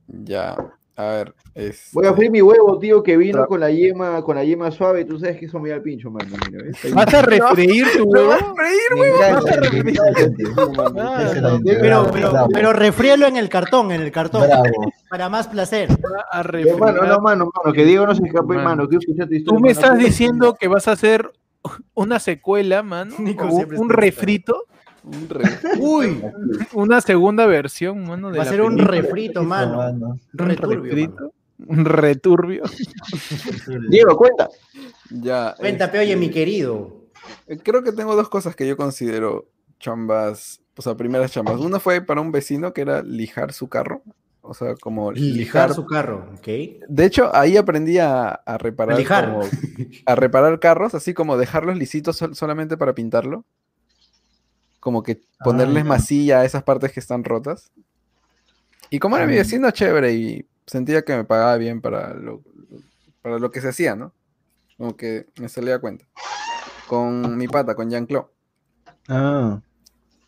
[0.08, 0.56] Ya,
[0.98, 1.34] a ver.
[1.54, 1.90] Es...
[1.94, 5.06] Voy a freír mi huevo, tío, que vino con la yema, con la yema suave.
[5.06, 6.36] Tú sabes que eso me da el pincho, mano.
[6.94, 8.32] ¿Vas a refreír tu huevo?
[8.96, 10.50] Me encanta, me encanta, tío.
[11.00, 14.44] Ah, Excelente, Pero, bravo, pero, pero refríelo en el cartón, en el cartón.
[14.48, 14.64] bravo.
[15.10, 15.90] Para más placer.
[15.92, 16.78] Va a refreír.
[16.78, 18.64] mano, no, mano, mano, que Diego no se escape, Mano.
[18.64, 18.84] mano.
[18.92, 19.28] Historia.
[19.46, 19.72] Tú me mano.
[19.72, 21.32] estás diciendo que vas a hacer
[21.94, 24.66] una secuela, mano, Nico un está refrito,
[25.08, 26.22] Un re- Uy,
[26.74, 29.78] una segunda versión, mano, de va a ser un refrito, mano.
[29.78, 30.08] Mano.
[30.08, 31.32] un Returbio, mano.
[31.68, 32.64] un returbio.
[33.90, 34.50] Diego, cuenta.
[35.10, 35.56] Ya.
[35.58, 37.06] Cuéntate, este, oye, mi querido.
[37.48, 39.48] eh, Creo que tengo dos cosas que yo considero
[39.80, 41.60] chambas, o sea, primeras chambas.
[41.60, 44.02] Una fue para un vecino que era lijar su carro.
[44.50, 45.36] O sea, como Lijar
[45.70, 45.74] lijar.
[45.74, 46.48] su carro, ¿ok?
[46.88, 48.96] De hecho, ahí aprendí a, a reparar.
[48.96, 49.26] A lijar.
[49.34, 49.42] como-
[50.06, 53.44] a reparar carros, así como dejarlos lisitos sol- solamente para pintarlo.
[54.80, 55.90] Como que ponerles ya.
[55.90, 57.72] masilla a esas partes que están rotas.
[58.90, 59.38] Y como era mi Mm.
[59.38, 62.42] vecino, chévere, y sentía que me pagaba bien para lo,
[63.22, 64.14] para lo que se hacía, ¿no?
[64.78, 66.06] Como que me salía a cuenta.
[66.88, 68.28] Con mi pata, con Jean-Claude.
[69.10, 69.62] Ah,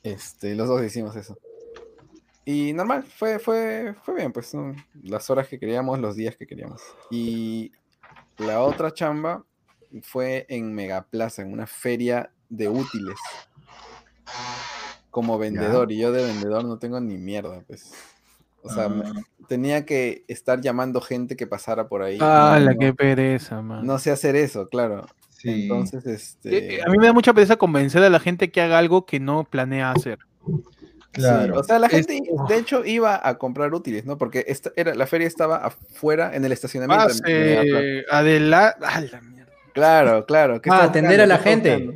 [0.03, 1.37] Este, los dos hicimos eso.
[2.45, 4.75] Y normal, fue, fue, fue bien, pues ¿no?
[5.03, 6.81] las horas que queríamos, los días que queríamos.
[7.11, 7.71] Y
[8.39, 9.43] la otra chamba
[10.01, 13.17] fue en Megaplaza, en una feria de útiles.
[15.11, 17.91] Como vendedor, y yo de vendedor no tengo ni mierda, pues.
[18.61, 19.05] O sea, me-
[19.47, 22.17] tenía que estar llamando gente que pasara por ahí.
[22.21, 23.85] Ah, la no, qué pereza, man.
[23.85, 25.07] no sé hacer eso, claro.
[25.29, 25.63] sí.
[25.63, 26.75] Entonces, Eh, este.
[26.75, 29.19] eh, A mí me da mucha pereza convencer a la gente que haga algo que
[29.19, 30.19] no planea hacer.
[30.45, 30.53] Sí,
[31.13, 31.59] claro.
[31.59, 34.17] o sea, la Es- gente, de hecho, iba a comprar útiles, ¿no?
[34.17, 37.03] Porque esta era, la feria estaba afuera en el estacionamiento.
[37.05, 38.05] adelante.
[38.11, 39.51] Ah, la mierda.
[39.73, 40.61] Claro, claro.
[40.61, 41.93] ¿qué Ah, atender a la buscando?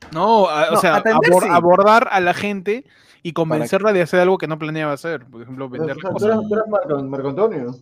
[0.00, 0.14] ¿Qué está gente.
[0.14, 1.48] No, o sea, atender abor- sí.
[1.50, 2.84] abordar a la gente
[3.22, 5.26] y convencerla de hacer algo que no planeaba hacer.
[5.26, 6.40] Por ejemplo, O sea, vender eres, cosas.
[6.48, 7.76] tú eres Marco, Marco Antonio.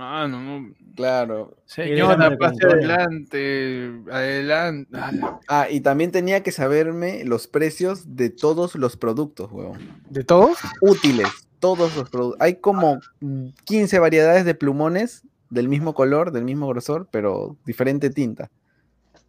[0.00, 0.72] Ah, no, no.
[0.94, 1.56] Claro.
[1.64, 3.92] Señora, pase adelante.
[4.10, 4.90] Adelante.
[4.94, 5.10] Ah,
[5.48, 9.78] Ah, y también tenía que saberme los precios de todos los productos, huevón.
[10.08, 10.58] ¿De todos?
[10.80, 11.28] Útiles,
[11.58, 12.40] todos los productos.
[12.40, 18.10] Hay como mm, 15 variedades de plumones del mismo color, del mismo grosor, pero diferente
[18.10, 18.50] tinta.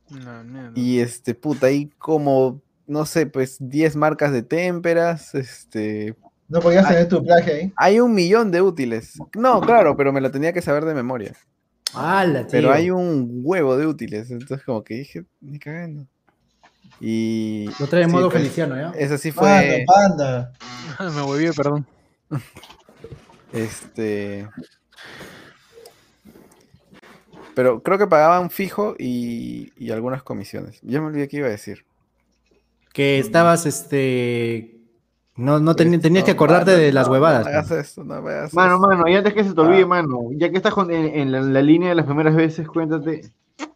[0.09, 0.71] No.
[0.75, 6.15] Y este, puta, hay como, no sé, pues 10 marcas de témperas, este,
[6.47, 7.73] No podías tener tu plagio ahí.
[7.75, 9.13] Hay un millón de útiles.
[9.35, 11.33] No, claro, pero me lo tenía que saber de memoria.
[11.93, 12.51] ¡Hala, tío!
[12.51, 14.29] Pero hay un huevo de útiles.
[14.31, 16.07] Entonces, como que dije, ni cagando.
[16.99, 17.69] Y.
[17.79, 18.91] Lo trae en sí, modo pues, Feliciano, ¿ya?
[18.97, 19.85] Ese sí Panda, fue.
[19.85, 20.53] panda.
[21.15, 21.85] Me volví, perdón.
[23.51, 24.47] Este.
[27.59, 30.79] Pero creo que pagaban fijo y, y algunas comisiones.
[30.81, 31.83] Ya me olvidé qué iba a decir.
[32.93, 34.77] Que estabas, este...
[35.35, 37.43] No, no Pues, tenías que acordarte mano, de las huevadas.
[37.43, 38.87] No hagas esto, no me hagas Mano, esto.
[38.87, 39.87] mano, y antes que se te olvide, Ah.
[39.87, 42.65] mano, ya que estás con- en, en la, en la línea de las primeras veces,
[42.65, 43.29] cuéntate.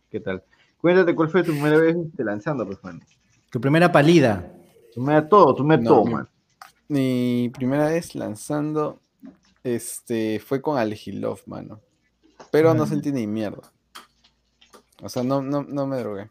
[0.09, 0.41] ¿Qué tal?
[0.79, 3.01] Cuéntate cuál fue tu primera vez este, lanzando, pues, mano.
[3.49, 4.49] Tu primera palida.
[4.93, 6.27] Tú me das todo, das No, todo, mi- mano.
[6.87, 9.01] Mi primera vez lanzando
[9.61, 11.81] este, fue con Alegilov, mano.
[12.49, 12.87] Pero no Mm.
[12.87, 13.72] sentí ni mierda.
[15.03, 16.29] O sea, no, no, no me drogué.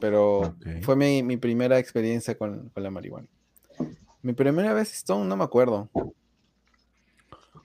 [0.00, 3.26] Pero fue mi, mi primera experiencia con, con la marihuana.
[4.22, 5.90] Mi primera vez Stone no me acuerdo.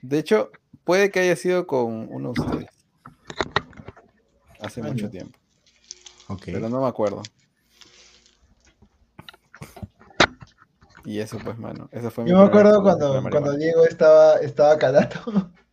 [0.01, 0.51] De hecho,
[0.83, 2.69] puede que haya sido con uno de ustedes.
[4.59, 5.37] Hace mucho tiempo.
[6.27, 6.43] Ok.
[6.45, 7.21] Pero no me acuerdo.
[11.05, 11.87] Y eso pues, mano.
[11.91, 13.55] Esa fue mi Yo me acuerdo cuando, cuando.
[13.57, 15.19] Diego estaba, estaba calato.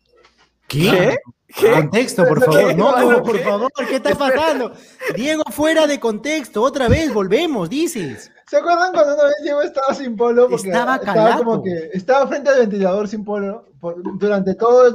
[0.69, 1.17] ¿Qué?
[1.49, 1.71] ¿Qué?
[1.73, 2.77] Contexto, por ¿Qué, favor.
[2.77, 3.23] No, mano?
[3.23, 4.73] por favor, ¿qué está pasando?
[5.15, 6.63] Diego, fuera de contexto.
[6.63, 8.31] Otra vez, volvemos, dices.
[8.49, 10.49] ¿Se acuerdan cuando una vez Diego estaba sin polo?
[10.49, 13.65] Porque Estaba estaba como que estaba frente al ventilador sin polo.
[13.81, 14.95] por- durante todo el,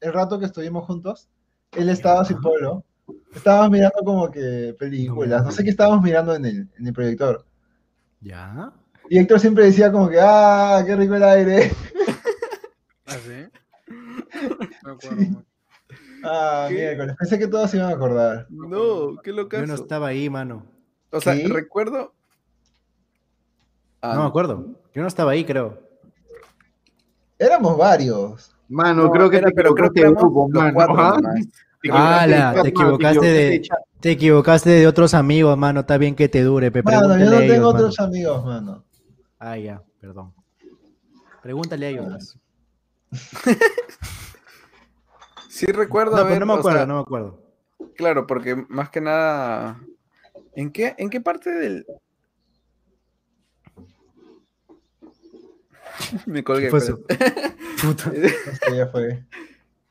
[0.00, 1.28] el rato que estuvimos juntos,
[1.72, 2.84] él estaba sin polo.
[3.34, 7.44] Estábamos mirando como que películas, no sé qué estábamos mirando en el, en el proyector.
[8.20, 8.72] ¿Ya?
[9.08, 11.70] Y Héctor siempre decía como que, ah, qué rico el aire.
[13.06, 13.46] ¿Ah, sí?
[14.84, 15.44] Me acuerdo.
[16.24, 18.46] Ah, miércoles, pensé que todos se iban a acordar.
[18.50, 19.62] No, qué locazo.
[19.62, 20.66] Yo no estaba ahí, mano.
[21.10, 21.46] O sea, ¿Qué?
[21.48, 22.12] recuerdo.
[24.00, 24.66] Ah, No me acuerdo.
[24.94, 25.78] Yo no estaba ahí, creo.
[27.38, 28.54] Éramos varios.
[28.68, 30.74] Mano, No, creo que era- pero creo que éramos grupo, mano.
[30.74, 32.22] cuatro ¿ah?
[32.22, 33.68] Ala, equivocaste de te equivocaste de-.
[34.00, 35.80] Te equivocaste de otros amigos, mano.
[35.80, 36.82] Está bien que te dure, pe.
[36.82, 37.68] Mano, yo no tengo ellos, mano.
[37.68, 38.84] otros amigos, mano.
[39.38, 40.32] Ah, ya, perdón.
[41.42, 42.38] Pregúntale a ellos.
[45.48, 47.40] Sí recuerdo No, pero haber, no me o acuerdo, sea, no me acuerdo.
[47.96, 49.80] Claro, porque más que nada.
[50.54, 51.86] ¿En qué, en qué parte del.
[56.26, 56.68] Me colgué.
[56.68, 56.98] ¿Qué fue pero-
[57.82, 58.12] Puta.
[58.74, 59.24] Ya fue.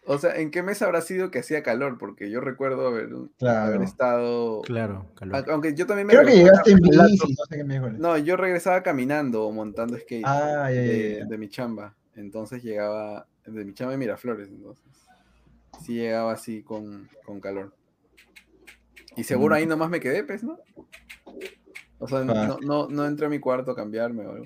[0.05, 1.97] o sea, ¿en qué mes habrá sido que hacía calor?
[1.97, 3.09] Porque yo recuerdo haber,
[3.39, 3.61] Claro.
[3.67, 4.61] haber estado.
[4.61, 5.45] Claro, calor.
[5.49, 7.07] Aunque yo también me Creo que llegaste en bici, no
[7.49, 7.99] sé qué miércoles.
[7.99, 11.25] No, yo regresaba caminando o montando skate Ah, ya, ya, de, ya.
[11.25, 11.95] de mi chamba.
[12.15, 13.27] Entonces llegaba.
[13.45, 14.83] De mi chamba de Miraflores, entonces.
[15.83, 17.75] Sí llegaba así con, con calor.
[19.15, 19.57] Y seguro Mm.
[19.57, 20.57] ahí nomás me quedé, pues, ¿no?
[21.99, 22.23] O sea, Ah.
[22.23, 24.45] no, no, no entré a mi cuarto a cambiarme o algo.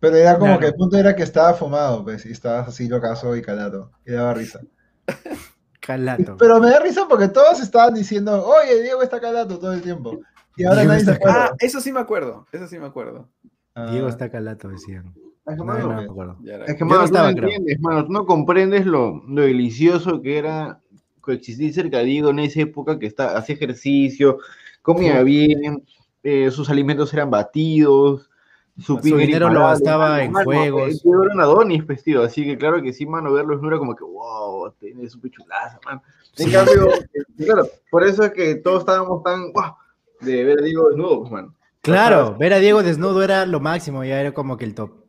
[0.00, 0.60] Pero era como Claro.
[0.60, 3.90] que el punto era que estaba fumado, pues, y estabas así locazo y calato.
[4.06, 4.60] Y daba risa.
[5.80, 6.36] Calato.
[6.38, 10.18] Pero me da risa porque todos estaban diciendo, oye, Diego está calato todo el tiempo.
[10.56, 11.46] Y ahora Diego nadie se está acuerda.
[11.52, 12.46] Ah, eso sí me acuerdo.
[12.52, 13.28] Eso sí me acuerdo.
[13.74, 15.12] Ah, Diego está calato, decían.
[15.46, 16.36] Es que, No, mano, no me acuerdo.
[16.42, 17.48] Ya era- Es que, mano, no tú estaba, no creo.
[17.50, 20.80] entiendes, mano, tú no comprendes lo, lo delicioso que era
[21.20, 24.38] coexistir cerca de Diego en esa época que está, hacía ejercicio,
[24.82, 25.82] comía bien,
[26.22, 28.30] eh, sus alimentos eran batidos,
[28.78, 31.02] su, dinero lo gastaba en mano, juegos.
[31.02, 33.78] Diego era un Adonis, pues, tío, así que claro que sí, mano, verlo no era
[33.78, 36.02] como que, wow, tiene su pichulaza, mano.
[36.38, 36.52] En Sí.
[36.52, 39.74] cambio, eh, claro, por eso es que todos estábamos tan, wow,
[40.20, 41.54] de ver a Diego desnudo, pues, mano.
[41.82, 45.03] Claro, ver a Diego desnudo era lo máximo, ya era como que el top.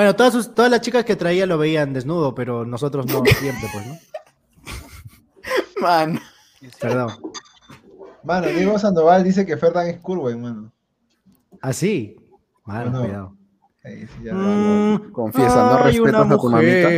[0.00, 3.68] Bueno, todas, sus- todas las chicas que traía lo veían desnudo, pero nosotros no siempre,
[3.70, 3.98] pues, ¿no?
[5.82, 6.18] Mano.
[6.80, 7.10] Perdón.
[8.24, 10.72] Mano, Diego Sandoval dice que Ferdan es Curwen, mano.
[11.60, 12.16] Así.
[12.64, 13.00] Mano, No.
[13.02, 13.36] cuidado.
[13.84, 14.32] Ahí sí, ya.
[14.32, 16.88] Mm, Confiesa, no una respetas a tu mamita.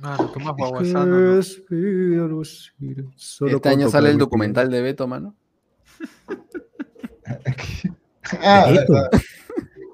[0.00, 1.38] Mano, tú más guaguasano, ¿no?
[3.46, 5.36] Este año sale el documental de Beto, mano.
[8.42, 8.94] Ah, Beto.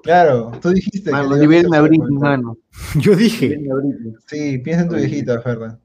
[0.03, 2.29] Claro, tú dijiste Mano, que le ibas a a hacer Britney, documental.
[2.43, 2.57] mano.
[3.01, 3.57] Yo dije.
[4.27, 5.79] Sí, piensa en tu viejita, Ferdan.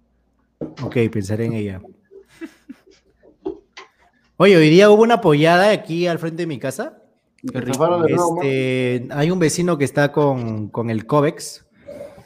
[0.82, 1.80] Ok, pensaré en ella.
[4.36, 7.02] Oye, hoy día hubo una pollada aquí al frente de mi casa.
[7.42, 11.64] Este, hay un vecino que está con, con el Covex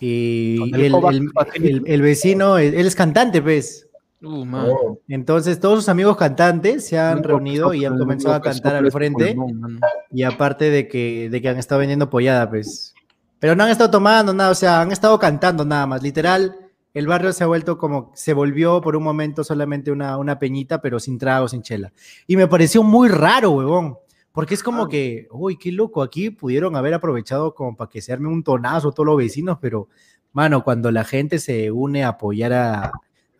[0.00, 3.88] y el- el vecino, él es cantante, pues.
[4.22, 4.46] Uh.
[4.54, 8.50] Oh, Entonces todos sus amigos cantantes se han Nunca reunido y han comenzado a nunca
[8.52, 9.80] cantar al frente pulmón,
[10.12, 12.94] y aparte de que, de que han estado vendiendo pollada, pues.
[13.40, 16.02] Pero no han estado tomando nada, o sea, han estado cantando nada más.
[16.02, 16.54] Literal,
[16.94, 20.80] el barrio se ha vuelto como, se volvió por un momento solamente una, una peñita,
[20.80, 21.92] pero sin trago, sin chela.
[22.28, 23.98] Y me pareció muy raro, huevón.
[24.30, 28.12] Porque es como que, uy, qué loco, aquí pudieron haber aprovechado como para que se
[28.12, 29.88] arme un tonazo todos los vecinos, pero,
[30.32, 32.92] mano, cuando la gente se une a apoyar a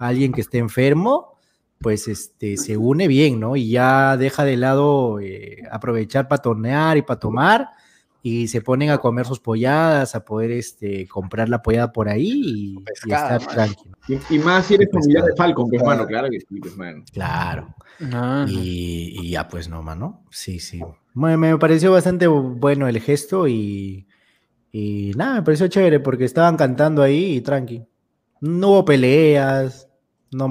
[0.06, 1.38] alguien que esté enfermo,
[1.78, 3.56] pues este, se une bien, ¿no?
[3.56, 7.68] Y ya deja de lado eh, aprovechar para tornear y para tomar
[8.24, 12.30] y se ponen a comer sus polladas, a poder este, comprar la pollada por ahí
[12.30, 13.96] y, y pescado, estar tranquilo.
[14.06, 15.34] Y, y más si eres familiar de.
[15.36, 17.02] Falcon, pues, mano, claro que sí, pues, mano.
[17.12, 17.74] Claro.
[18.48, 20.22] Y, y ya, pues no, mano.
[20.30, 20.80] Sí, sí.
[21.14, 24.06] Me, me pareció bastante bueno el gesto y,
[24.70, 27.84] y nada, me pareció chévere porque estaban cantando ahí y tranqui.
[28.40, 29.88] No hubo peleas,
[30.32, 30.46] no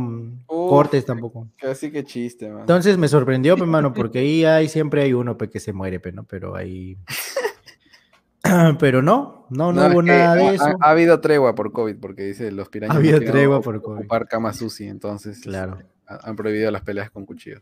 [0.47, 0.69] Uf.
[0.69, 1.47] cortes tampoco.
[1.69, 2.61] Así que chiste, mano.
[2.61, 5.99] Entonces me sorprendió, pues, mano, porque ahí hay, siempre hay uno pues, que se muere,
[5.99, 6.23] pues, ¿no?
[6.23, 6.97] Pero ahí.
[8.79, 10.63] Pero no, no, no, hubo nada ha, de eso.
[10.65, 13.81] ha- ha habido tregua por COVID, porque dice los pirañas Ha habido no tregua por
[13.81, 13.99] COVID.
[13.99, 15.77] ocupar cama sushi, entonces Claro.
[16.07, 17.61] ha- han prohibido las peleas con cuchillos.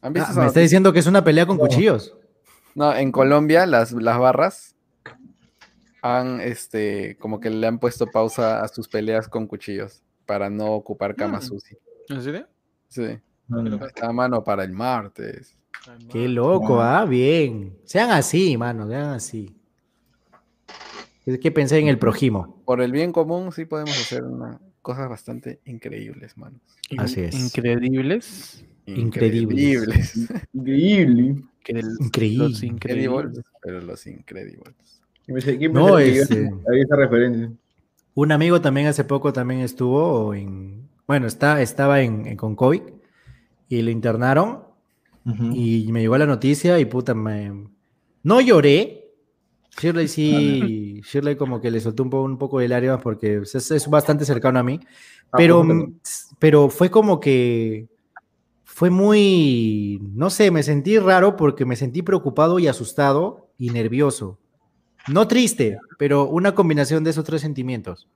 [0.00, 2.16] ¿Han Ah, visto me está diciendo que es una pelea con cuchillos.
[2.74, 4.76] No, en Colombia las, las barras
[6.02, 10.72] han, este, como que le han puesto pausa a sus peleas con cuchillos para no
[10.72, 11.42] ocupar cama Mm.
[11.42, 11.76] sushi.
[12.08, 12.46] ¿En serio?
[12.88, 13.02] Sí,
[13.48, 13.84] mano.
[13.86, 15.56] está a mano para el martes.
[15.88, 16.34] Ay, Qué mano.
[16.34, 17.76] loco, ah, bien.
[17.84, 19.54] Sean así, mano, sean así.
[21.26, 22.62] Es que pensé en el prójimo.
[22.64, 26.60] Por el bien común sí podemos hacer una- cosas bastante increíbles, manos.
[26.98, 27.34] Así es.
[27.34, 28.64] Increíbles.
[28.86, 30.16] Increíbles.
[30.52, 31.44] Increíble.
[31.68, 31.82] Increíble.
[31.82, 32.62] Los increíbles.
[32.62, 35.02] Increíbles, pero los increíbles.
[35.24, 36.50] ¿Quién pensé- quién No, pensaba que este-
[36.82, 37.52] esa referencia?
[38.20, 42.82] Un amigo también hace poco también estuvo en, bueno, está, estaba en, en- con COVID
[43.70, 44.64] y lo internaron
[45.54, 47.50] y me llegó la noticia y puta, me...
[48.22, 49.10] No lloré.
[49.80, 53.70] Shirley sí, Shirley como que le soltó un poco, un poco de lágrimas porque es,
[53.70, 54.78] es bastante cercano a mí,
[55.32, 55.64] Ah, pero,
[56.38, 57.88] pero fue como que
[58.64, 64.38] fue muy, no sé, me sentí raro porque me sentí preocupado y asustado y nervioso.
[65.08, 68.08] No triste, pero una combinación de esos tres sentimientos.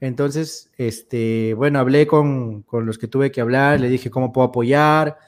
[0.00, 4.48] Entonces, este, bueno, hablé con, con los que tuve que hablar, le dije cómo puedo
[4.48, 5.18] apoyar,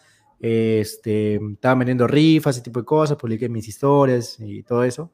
[0.40, 5.10] este, estaba vendiendo rifas, ese tipo de cosas, publiqué mis historias y todo eso.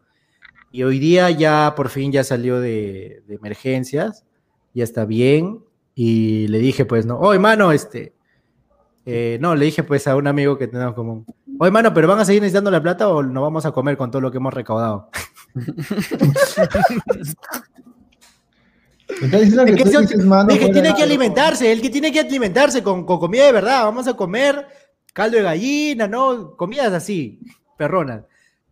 [0.70, 4.24] Y hoy día ya por fin ya salió de, emergencias,
[4.74, 5.64] ya está bien.
[5.94, 8.12] Y le dije, pues, no, oye, mano, este,
[9.06, 11.24] eh, no, le dije pues a un amigo que tenemos como,
[11.58, 14.10] oye, mano, pero ¿van a seguir necesitando la plata o nos vamos a comer con
[14.10, 15.10] todo lo que hemos recaudado?
[19.08, 23.18] Está diciendo que que mano, tiene que alimentarse, el que tiene que alimentarse con, con
[23.18, 23.84] comida de verdad.
[23.84, 24.66] Vamos a comer
[25.12, 26.56] caldo de gallina, ¿no?
[26.56, 27.40] Comidas así,
[27.78, 28.24] perronas.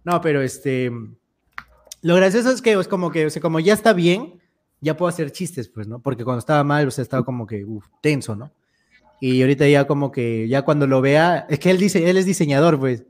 [0.05, 0.90] No, pero este.
[2.02, 4.40] Lo gracioso es que es como que, o sea, como ya está bien,
[4.81, 6.01] ya puedo hacer chistes, pues, ¿no?
[6.01, 7.65] Porque cuando estaba mal, o sea, estaba como que
[8.02, 8.52] tenso, ¿no?
[9.20, 12.27] Y ahorita ya como que, ya cuando lo vea, es que él dice, él es
[12.27, 13.05] diseñador, pues.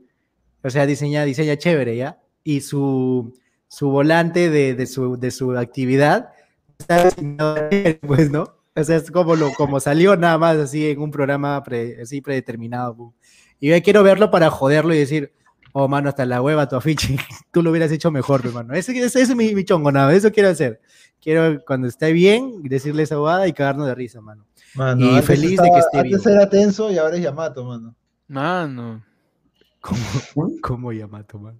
[0.63, 2.19] O sea, diseña, diseña chévere, ¿ya?
[2.43, 3.33] Y su,
[3.67, 6.29] su volante de, de su, de su actividad
[6.77, 7.09] está
[8.07, 8.55] pues, ¿no?
[8.75, 12.19] O sea, es como, lo, como salió nada más así en un programa pre- así
[12.21, 13.13] predeterminado.
[13.59, 15.31] Y yo quiero verlo para joderlo y decir,
[15.71, 17.15] oh, mano, hasta la hueva tu afiche,
[17.51, 18.73] tú lo hubieras hecho mejor, hermano.
[18.73, 20.81] Ese, ese, es mi, mi chongo, nada, eso quiero hacer.
[21.21, 24.45] Quiero, cuando esté bien, decirle esa bobada y cagarnos de risa, mano.
[24.75, 26.35] Mano, Y antes feliz de estaba- que esté Antes vivo.
[26.35, 27.95] era tenso y ahora es Yamato, mano.
[28.27, 29.03] Mano.
[29.79, 31.59] ¿Cómo, cómo Yamato, mano?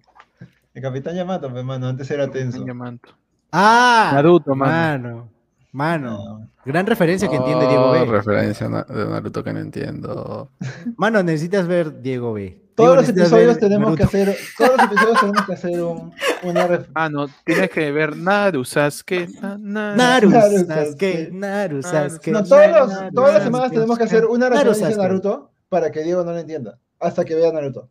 [0.76, 2.64] El capitán Yamato, pues, mano, antes era tenso.
[2.66, 3.08] Yamato.
[3.50, 5.08] Ah, Naruto, mano.
[5.08, 5.28] mano.
[5.72, 6.50] Mano, No.
[6.66, 8.04] gran referencia que entiende Diego B.
[8.04, 10.50] referencia de Naruto que no entiendo.
[10.98, 12.62] Mano, necesitas ver Diego B.
[12.74, 16.12] Todos Digo, los episodios tenemos que hacer, todos los episodios tenemos que hacer un,
[16.42, 19.28] una ref- Ah, no, tienes que ver Naru, Sasuke.
[19.40, 21.30] na- na- Naru, Sasuke.
[21.32, 22.30] Naru, Naru, Sasuke.
[22.32, 25.08] No, todos los- todas las semanas tenemos que hacer una referencia de Sasuke.
[25.08, 26.78] Naruto para que Diego no lo entienda.
[27.00, 27.88] Hasta que vea Naruto.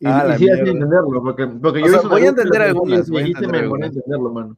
[0.00, 3.62] Y, Ah, y sí, así entenderlo, porque, yo sea, hice voy a entender algunas, entender
[3.62, 4.56] me pone a entenderlo, mano.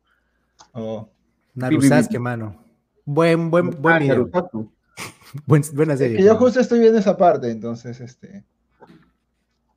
[0.72, 1.08] Oh.
[1.54, 1.88] Naru, Pi, pi, pi.
[1.88, 2.56] Sasuke, mano.
[3.04, 4.28] Buen, buen, buen Ah, video.
[4.32, 4.72] Naruto.
[5.46, 6.16] Buen- buena serie.
[6.16, 8.44] que yo justo estoy viendo esa parte, entonces, este.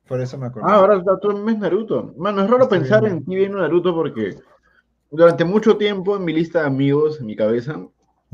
[0.08, 0.68] Por eso me acuerdo.
[0.68, 2.12] Ah, ahora está todo el mes Naruto.
[2.18, 3.18] Mano, es raro Estoy pensar viendo.
[3.18, 4.36] en ti viendo Naruto porque
[5.10, 7.80] durante mucho tiempo en mi lista de amigos, en mi cabeza,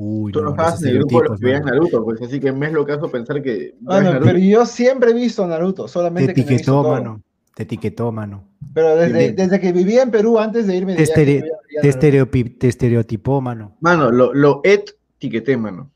[0.00, 1.60] Uy, tú no no, en el grupo de los que.
[1.60, 4.26] Naruto, pues así que me es lo caso pensar que Mano, Naruto.
[4.26, 6.92] pero yo siempre he visto Naruto, Te solamente visto etiquetó, todo.
[6.92, 7.22] mano.
[7.56, 8.44] Te etiquetó, mano.
[8.72, 11.42] Pero desde, desde que vivía en Perú, antes de irme de Te, viaje,
[11.82, 13.76] te, te estereotipó, mano.
[13.80, 15.90] Mano, lo, lo etiqueté, mano.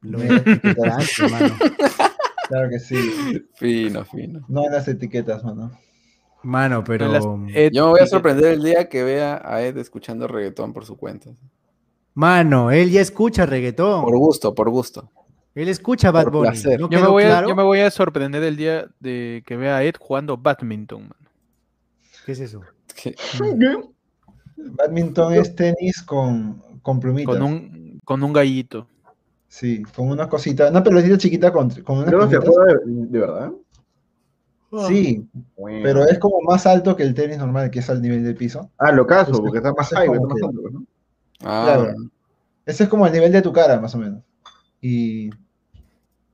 [0.00, 1.54] Lo etiquetaste, mano.
[2.48, 3.46] Claro que sí.
[3.54, 4.44] Fino, fino.
[4.48, 5.70] No en las etiquetas, mano.
[6.42, 7.12] Mano, pero.
[7.12, 7.24] Las-
[7.54, 10.84] eh, Yo me voy a sorprender el día que vea a Ed escuchando reggaetón por
[10.84, 11.30] su cuenta.
[12.16, 14.02] Mano, él ya escucha reggaetón.
[14.04, 15.10] Por gusto, por gusto.
[15.54, 16.48] Él escucha Bad por Bunny.
[16.48, 16.80] placer.
[16.80, 17.48] ¿No Yo me, voy a, claro?
[17.48, 21.30] yo me voy a sorprender el día de que vea a Ed jugando badminton, mano.
[22.24, 22.62] ¿Qué es eso?
[22.94, 23.14] Que-
[24.56, 27.34] Badminton es tenis con, con plumitas.
[27.36, 28.88] Con un, con un gallito.
[29.48, 32.54] Sí, con unas cositas, una pelotita chiquita con, con unas Creo que se plumitas.
[32.54, 33.52] juega de, de verdad.
[34.88, 35.26] Sí,
[35.56, 35.80] Bueno.
[35.84, 38.70] pero es como más alto que el tenis normal, que es al nivel del piso.
[38.78, 40.85] Ah, lo caso, porque está más es high, está más alto, ¿no?
[41.44, 41.94] Ah, Claro.
[42.64, 44.22] Ese es como el nivel de tu cara, más o menos.
[44.80, 45.30] Y,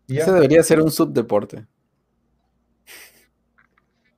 [0.09, 1.67] ese debería ser un subdeporte.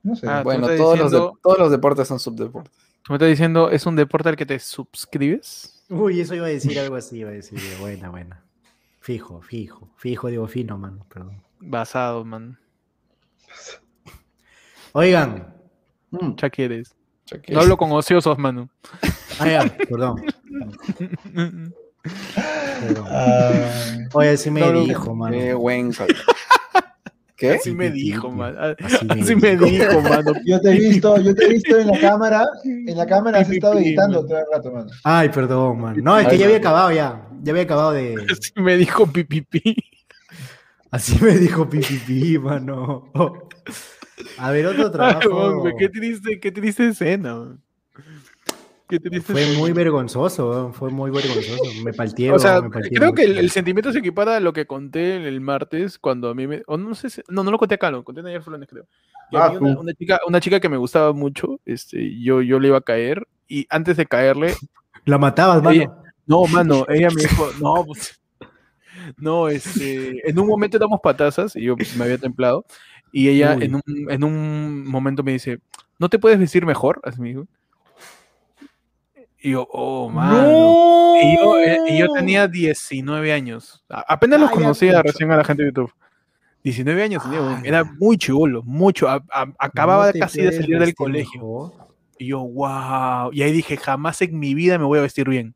[0.03, 0.27] no sé.
[0.29, 2.73] Ah, Bueno, todos, los de- diciendo- todos los deportes son subdeportes.
[3.03, 5.85] ¿Tú me estás diciendo es un deporte al que te suscribes?
[5.91, 7.59] Uy, eso iba a decir algo así, iba a decir.
[7.81, 8.43] Buena, buena.
[9.01, 9.91] Fijo, fijo.
[9.97, 11.43] Fijo, digo fino, mano, perdón.
[11.61, 12.59] Basado, man.
[14.93, 15.55] Oigan.
[16.11, 16.35] Mm.
[16.37, 16.91] Ya quieres.
[17.25, 18.71] O sea que- No hablo con ociosos, mano.
[19.39, 20.23] Ah, ya, perdón.
[24.13, 25.37] Oye, sí me No, no, dijo, mano.
[25.37, 25.93] Qué buen
[27.37, 27.51] ¿Qué?
[27.55, 28.37] Así me dijo, sí.
[28.37, 28.55] man.
[28.59, 30.33] Ah, Así me Así me dijo, mano.
[30.47, 33.51] yo te he visto, yo te he visto en la cámara, en la cámara has
[33.51, 34.91] estado editando todo el rato, mano.
[35.03, 36.01] Ay, perdón, mano.
[36.03, 37.29] No, es que ya había acabado ya.
[37.43, 38.15] Ya había acabado de.
[38.31, 39.77] Así me dijo pipipi.
[40.95, 43.11] Así me dijo Pipipi, mano.
[44.39, 45.65] A ver, otro trabajo.
[45.77, 47.64] Qué triste, qué triste escena, man.
[48.89, 51.65] Qué triste Fue muy vergonzoso, fue muy vergonzoso.
[51.83, 54.53] Me palteé, O sea, weón, me palteé creo que el, sentimiento se equipara a lo
[54.53, 56.63] que conté el martes cuando a mí me.
[56.69, 58.87] No sé si- no, no lo conté acá, lo conté en ayer Flores, creo.
[59.31, 62.61] Y a Ah, mí una, chica, una chica que me gustaba mucho, este, yo, yo
[62.61, 64.49] le iba a caer, y antes de caerle,
[65.07, 65.75] La matabas, mano.
[65.77, 65.91] Ella-
[66.27, 68.21] no, mano, ella me dijo, no, pues.
[69.17, 70.29] No, este.
[70.29, 72.65] En un momento damos patazas, y yo me había templado,
[73.13, 75.61] y ella en un, en un momento me dice,
[75.99, 77.01] ¿no te puedes vestir mejor?
[77.03, 77.47] Así me dijo.
[79.45, 81.17] Y yo, oh, mano.
[81.23, 83.85] Y yo, eh, y yo tenía 19 años.
[83.91, 85.93] A- Apenas los Ay, conocía recién a la gente de YouTube.
[86.63, 87.41] 19 años tenía.
[87.41, 87.61] Ala.
[87.63, 89.07] era muy chivolo, mucho.
[89.07, 91.41] A- a- acababa No casi de salir del colegio.
[91.43, 91.73] mejor.
[92.19, 93.31] Y yo, wow.
[93.35, 95.55] Y ahí dije, jamás en mi vida me voy a vestir bien.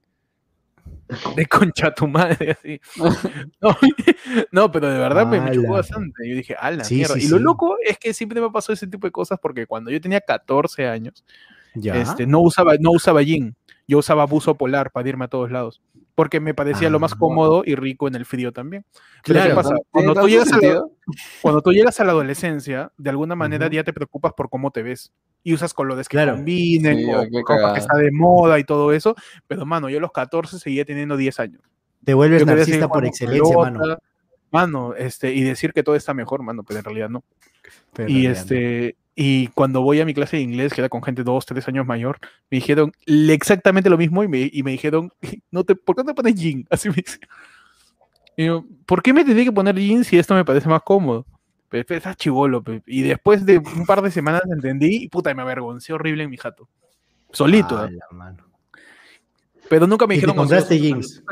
[1.34, 2.78] De concha tu madre, así.
[3.62, 3.70] No,
[4.52, 5.76] no, pero de verdad pues, me chocó Ala.
[5.78, 6.28] bastante.
[6.28, 7.14] Yo dije, a la Sí, mierda.
[7.14, 7.42] sí, y lo sí.
[7.42, 10.86] loco es que siempre me pasó ese tipo de cosas porque cuando yo tenía 14
[10.86, 11.24] años,
[11.74, 11.96] Ya.
[11.96, 13.56] este, no usaba, no usaba jean.
[13.88, 15.82] Yo usaba buzo polar para irme a todos lados.
[16.14, 17.16] Porque me parecía lo más Ah.
[17.18, 18.84] cómodo y rico en el frío también.
[19.24, 19.78] Pero ¿qué Claro.
[19.90, 20.90] Cuando tú, llegas a la, sentido?
[21.42, 24.82] cuando tú llegas a la adolescencia, de alguna manera ya te preocupas por cómo te
[24.82, 25.12] ves.
[25.42, 26.34] Y usas colores que Claro.
[26.34, 29.14] combinen, Sí, o qué ropa que está de moda y todo eso.
[29.46, 31.62] Pero, mano, yo a los 14 seguía teniendo 10 años.
[32.04, 33.96] Te vuelves Yo narcisista por excelencia, pelota, mano.
[34.50, 37.22] Mano, este, y decir que todo está mejor, mano, pero en realidad no.
[37.92, 38.30] Pero y no.
[39.20, 41.84] Y cuando voy a mi clase de inglés, que era con gente dos, tres años
[41.84, 42.20] mayor,
[42.52, 45.12] me dijeron exactamente lo mismo y me, y me dijeron,
[45.50, 46.64] no te, ¿por qué no te pones jean?
[46.70, 47.18] Así me dice.
[48.36, 51.26] Y yo, ¿por qué me tenía que poner jean si esto me parece más cómodo?
[51.68, 52.62] Pero pero estás chivolo.
[52.86, 56.36] Y después de un par de semanas entendí y puta, me avergoncé horrible en mi
[56.36, 56.68] jato.
[57.32, 57.74] Solito.
[57.84, 57.88] ¿eh?
[57.88, 58.47] Ala, mano.
[59.68, 60.36] Pero nunca me ¿Y te dijeron.
[60.36, 61.22] compraste "Ocioso, jeans?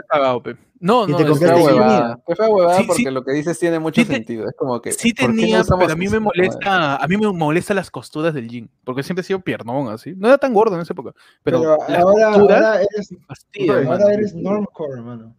[0.45, 0.57] pe".
[0.79, 1.65] No, ¿Y no, te compraste jeans?
[1.73, 2.87] huevada, qué fea huevada Sí, sí.
[2.89, 4.47] porque lo que dices tiene mucho Sí sentido.
[4.49, 4.93] Es como que.
[4.93, 7.91] Sí ¿por qué no tenía, pero a mí me molesta, a mí me molesta las
[7.91, 10.13] costuras del jean, porque siempre he sido piernón así.
[10.17, 13.77] No era tan gordo en esa época, pero, Pero, las ahora, costuras ahora eres, fastidian,
[13.87, 14.09] ahora mano.
[14.11, 15.35] eres normcore, hermano.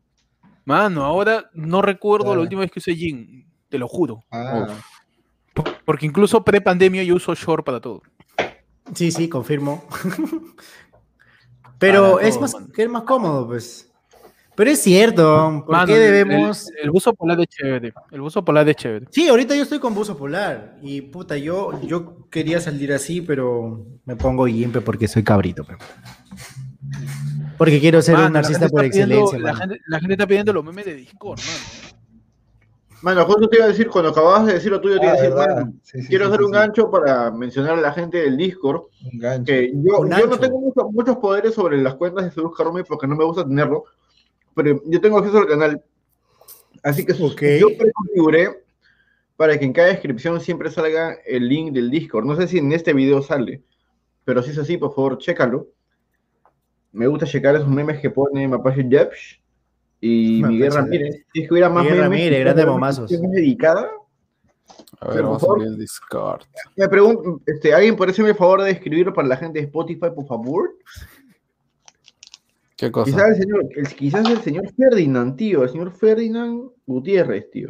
[0.65, 2.37] Mano, ahora no recuerdo Claro.
[2.37, 4.23] la última vez que usé jean, te lo juro.
[4.31, 4.67] Ah,
[5.85, 8.01] Porque incluso pre-pandemia yo uso short para todo.
[8.93, 9.83] Sí, sí, confirmo.
[11.79, 13.83] Pero es todo, más, que es más cómodo, pues.
[14.55, 16.67] Pero es cierto, ¿por Mano, qué debemos...?
[16.71, 17.93] El, el buzo polar es chévere.
[18.11, 19.05] El buzo polar es chévere.
[19.11, 23.85] Sí, ahorita yo estoy con buzo polar y puta, yo, yo quería salir así, pero
[24.05, 25.63] me pongo yimpe porque soy cabrito.
[25.63, 25.75] pe.
[27.57, 29.59] Porque quiero ser Mano, un narcisista por pidiendo- excelencia, la, mano.
[29.59, 31.96] gente, la gente está pidiendo los memes de Discord, mano.
[33.01, 35.15] Mano, justo te iba a decir, cuando acababas de decir lo tuyo, te iba a
[35.15, 36.57] ah, decir, bueno, Sí, sí, quiero sí, hacer sí, un sí.
[36.57, 38.81] gancho para mencionar a la gente del Discord,
[39.13, 39.45] Un gancho.
[39.45, 42.83] que yo, Un yo no tengo mucho- muchos poderes sobre las cuentas de Sedus Karumi
[42.83, 43.83] porque no me gusta tenerlo,
[44.55, 45.83] pero yo tengo acceso al canal.
[46.83, 47.41] Así que Ok.
[47.59, 48.63] yo preconfiguré
[49.35, 52.25] para que en cada descripción siempre salga el link del Discord.
[52.25, 53.61] No sé si en este video sale,
[54.25, 55.67] pero si es así, por favor, chécalo.
[56.91, 59.39] Me gusta checar esos memes que pone Mapache Jepsh
[60.01, 60.75] y Miguel Jepsh.
[60.75, 61.25] Ramírez.
[61.33, 63.09] Si es que hubiera más Miguel memes, Ramírez, grandes momazos.
[63.09, 63.89] dedicada.
[64.99, 66.41] A ver, vamos a abrir el Discord.
[66.75, 70.07] Me pregunto, este, ¿alguien puede hacerme el favor de escribirlo para la gente de Spotify,
[70.15, 70.75] por favor?
[72.75, 73.11] ¿Qué cosa?
[73.11, 77.67] Quizás el señor, el- quizás el señor Ferdinand, tío, el señor Ferdinand Gutiérrez, tío.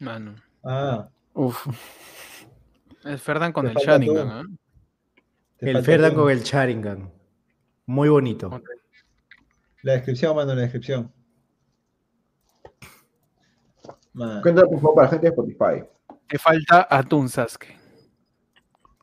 [0.00, 0.34] Mano.
[0.64, 1.66] Ah, Uf.
[3.04, 4.58] Es Ferdan con Te el Sharingan,
[5.58, 7.12] te El Ferdan con el Sharingan.
[7.88, 8.50] Muy bonito.
[9.82, 11.10] La descripción, mano, la descripción.
[14.12, 15.88] Man, Cuéntame, por favor, para la gente de Spotify.
[16.28, 17.74] Te falta atún, Sasuke.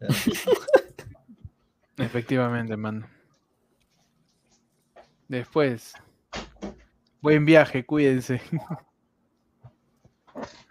[1.97, 3.07] Efectivamente, mano.
[5.27, 5.93] Después.
[7.21, 8.39] Buen viaje, cuídense.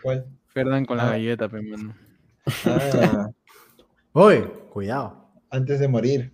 [0.01, 0.25] ¿Cuál?
[0.47, 1.11] Ferdan con la Ah.
[1.11, 1.97] galleta, pe, mano.
[2.67, 3.29] Ah,
[4.13, 5.33] Uy, cuidado.
[5.51, 6.33] antes de morir.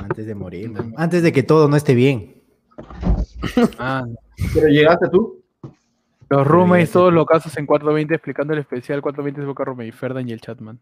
[0.00, 0.72] Antes de morir.
[0.96, 2.34] Antes de que todo no esté bien.
[3.78, 4.04] Ah,
[4.54, 5.42] Pero llegaste tú.
[6.28, 10.28] los roommates, todos los casos en 420 explicando el especial 420 es Boca Roommate, Ferdan
[10.28, 10.78] y el Chatman.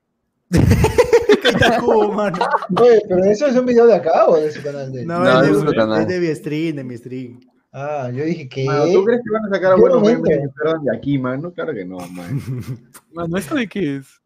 [1.81, 2.39] Cubo, mano.
[2.81, 5.41] Oye, pero eso es un video de acá o de su canal de No, No,
[5.43, 6.03] es, es de, otro canal.
[6.03, 7.41] es de mi stream, de mi stream.
[7.73, 8.65] Ah, yo dije que.
[8.65, 11.19] Mano, ¿Tú crees que van a sacar a ¿Qué buenos memes de Ferdinand de aquí,
[11.19, 11.53] mano?
[11.53, 12.41] Claro que no, man.
[13.13, 14.21] Mano, ¿esto de qué es?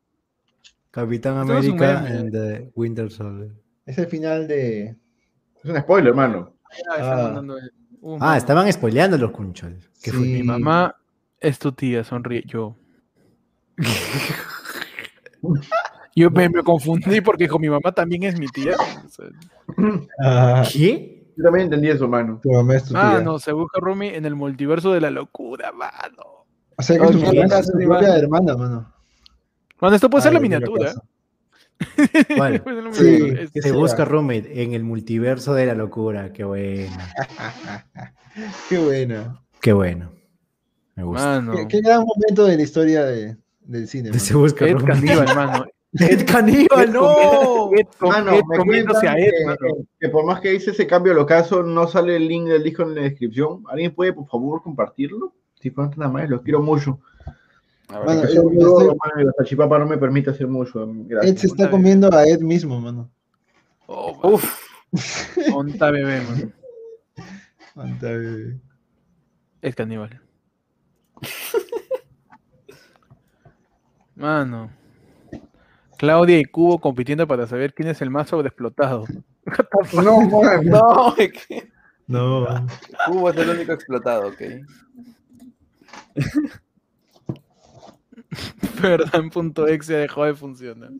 [0.90, 3.50] Capitán es América and the Winter Soldier.
[3.86, 4.96] Es el final de.
[5.62, 6.54] Es un spoiler, mano.
[6.90, 7.42] Ah, Ah.
[8.00, 9.70] Uh, Ah, estaban spoileando los cunchos.
[10.02, 10.20] ¿Qué fue?
[10.26, 10.96] Mi mamá
[11.38, 12.42] es tu tía, sonríe.
[12.46, 12.76] Yo.
[16.14, 18.76] Yo me, me confundí porque con mi mamá también es mi tía.
[20.22, 21.32] Ah, ¿Qué?
[21.36, 22.40] Yo también entendí eso, mano.
[22.42, 23.16] tu mamá es tu tía.
[23.16, 26.44] Ah, no, se busca Rumi en el multiverso de la locura, mano.
[26.76, 28.92] O sea que tu mamá es tu propia hermana, mano.
[29.80, 30.92] Bueno, esto puede ser la miniatura.
[32.36, 33.72] Bueno, sí, sea.
[33.72, 36.32] busca roommate en el multiverso de la locura.
[36.32, 36.96] Qué bueno.
[38.68, 39.42] Qué buena.
[39.60, 40.10] Qué bueno.
[40.96, 41.40] Me gusta.
[41.40, 41.52] Mano.
[41.54, 44.10] Qué, qué gran momento de la historia de, del cine.
[44.10, 44.20] mano.
[44.20, 45.06] Se busca Ed roommate.
[45.06, 45.66] Caníbal, mano.
[46.00, 47.70] Ed Caníbal, no.
[47.74, 49.86] Ed, Mano, Ed me comiéndose cuentan a Ed, que, mano.
[50.00, 52.82] que por más que hice ese cambio al ocaso, no sale el link del disco
[52.82, 53.62] en la descripción.
[53.68, 55.34] ¿Alguien puede, por favor, compartirlo?
[55.60, 56.98] Si falta nada más, los quiero mucho.
[57.92, 60.46] A ver, Mano, ¿qué- eh, Yo, estoy- mano, y la salchipapa no me permite hacer
[60.48, 60.82] mucho.
[60.84, 61.40] Ed Gracias.
[61.40, 63.10] se está comiendo a Ed mismo, mano.
[63.86, 64.32] Oh.
[64.34, 64.58] Uf,
[65.54, 66.52] Onta bebé, mano.
[67.76, 68.60] Anda, bebé.
[69.60, 70.20] Es caníbal.
[74.14, 74.70] Mano.
[75.98, 79.04] Claudia y Cubo compitiendo para saber quién es el más sobreexplotado.
[79.92, 80.64] No, man.
[80.64, 81.14] No,
[82.06, 82.66] No.
[83.08, 84.40] Cubo es el único explotado, ok.
[88.82, 90.90] Verdad.exe dejó de funcionar.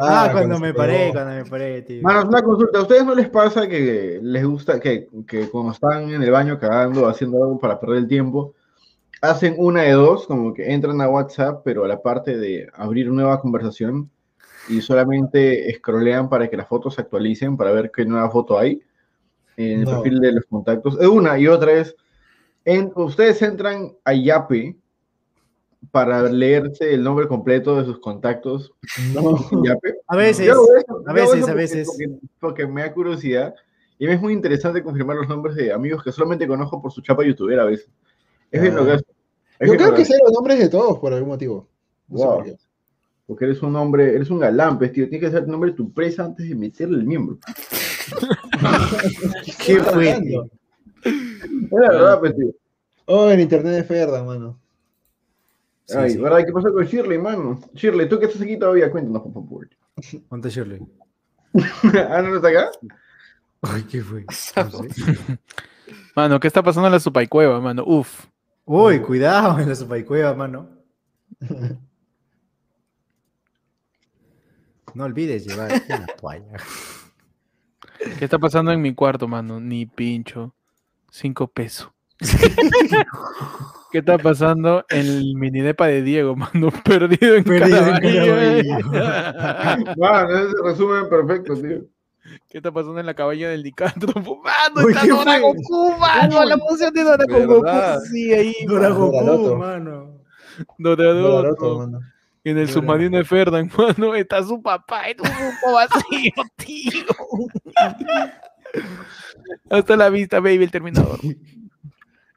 [0.00, 2.02] Ah, cuando me paré, cuando me paré, tío.
[2.02, 2.78] Manos, una consulta.
[2.78, 6.58] ¿A ustedes no les pasa que les gusta que, que cuando están en el baño
[6.58, 8.54] cagando, haciendo algo para perder el tiempo,
[9.20, 13.08] hacen una de dos, como que entran a WhatsApp, pero a la parte de abrir
[13.08, 14.10] nueva conversación
[14.68, 18.80] y solamente scrollean para que las fotos se actualicen para ver qué nueva foto hay
[19.56, 19.90] en el No.
[20.02, 20.98] perfil de los contactos?
[21.00, 21.94] Es una y otra es,
[22.64, 24.76] en, ustedes entran a Yape
[25.90, 28.72] para leerse el nombre completo de sus contactos
[29.12, 29.36] No.
[30.08, 30.66] A veces, eso,
[31.06, 31.88] a veces, a veces.
[31.88, 33.54] Porque, porque me da curiosidad
[33.98, 37.00] y me es muy interesante confirmar los nombres de amigos que solamente conozco por su
[37.00, 37.88] chapa youtuber a veces.
[38.50, 38.80] Es bien Ah.
[38.80, 39.04] lo que hace.
[39.58, 41.68] Es Yo creo lo que sé los nombres de todos por algún motivo.
[42.08, 42.34] No sé Wow.
[42.36, 42.56] por qué.
[43.26, 45.08] Porque eres un hombre, eres un galán, pues, tío.
[45.08, 47.38] Tienes que saber el nombre de tu presa antes de meterle el miembro.
[49.64, 50.10] ¿Qué fue?
[50.10, 50.20] Es
[51.70, 52.50] la verdad, pues, tío.
[53.06, 54.58] Oh, el internet de Ferda, mano.
[55.92, 56.18] Sí, Ay, sí.
[56.18, 56.38] ¿verdad?
[56.46, 57.60] ¿Qué pasó con Shirley, mano?
[57.74, 59.68] Shirley, tú que estás aquí todavía, cuéntanos, por favor.
[60.28, 60.80] Ponte Shirley.
[62.08, 62.70] ¿Ah, no está acá?
[63.60, 64.24] Ay, ¿qué fue?
[64.56, 65.38] No sé.
[66.16, 67.84] Mano, ¿qué está pasando en la supaicueva, mano?
[67.86, 68.26] Uf.
[68.64, 70.70] Uy, cuidado en la supaicueva, mano.
[74.94, 76.56] No olvides llevar una toalla.
[78.18, 79.60] ¿Qué está pasando en mi cuarto, mano?
[79.60, 80.54] Ni pincho.
[81.10, 81.90] Cinco pesos.
[83.92, 86.70] ¿Qué está pasando en el minidepa de Diego, mano?
[86.82, 87.82] Perdido en Perdido.
[89.98, 91.84] Mano, ese resumen perfecto, tío.
[92.48, 94.40] ¿Qué está pasando en la cabaña del licántropo?
[94.42, 94.88] ¡Mano!
[94.88, 95.38] ¡Está ¿qué Dora?
[95.40, 96.44] Goku, mano!
[96.44, 97.66] La función de Dora Goku.
[98.10, 98.54] Sí, ahí.
[98.66, 99.10] Dora mano.
[99.10, 100.20] Goku, mano.
[100.78, 102.00] Dora mano.
[102.44, 107.06] En el submarino de Ferdan, mano, está su papá en un grupo vacío, tío.
[109.70, 111.20] Hasta la vista, baby, el terminador.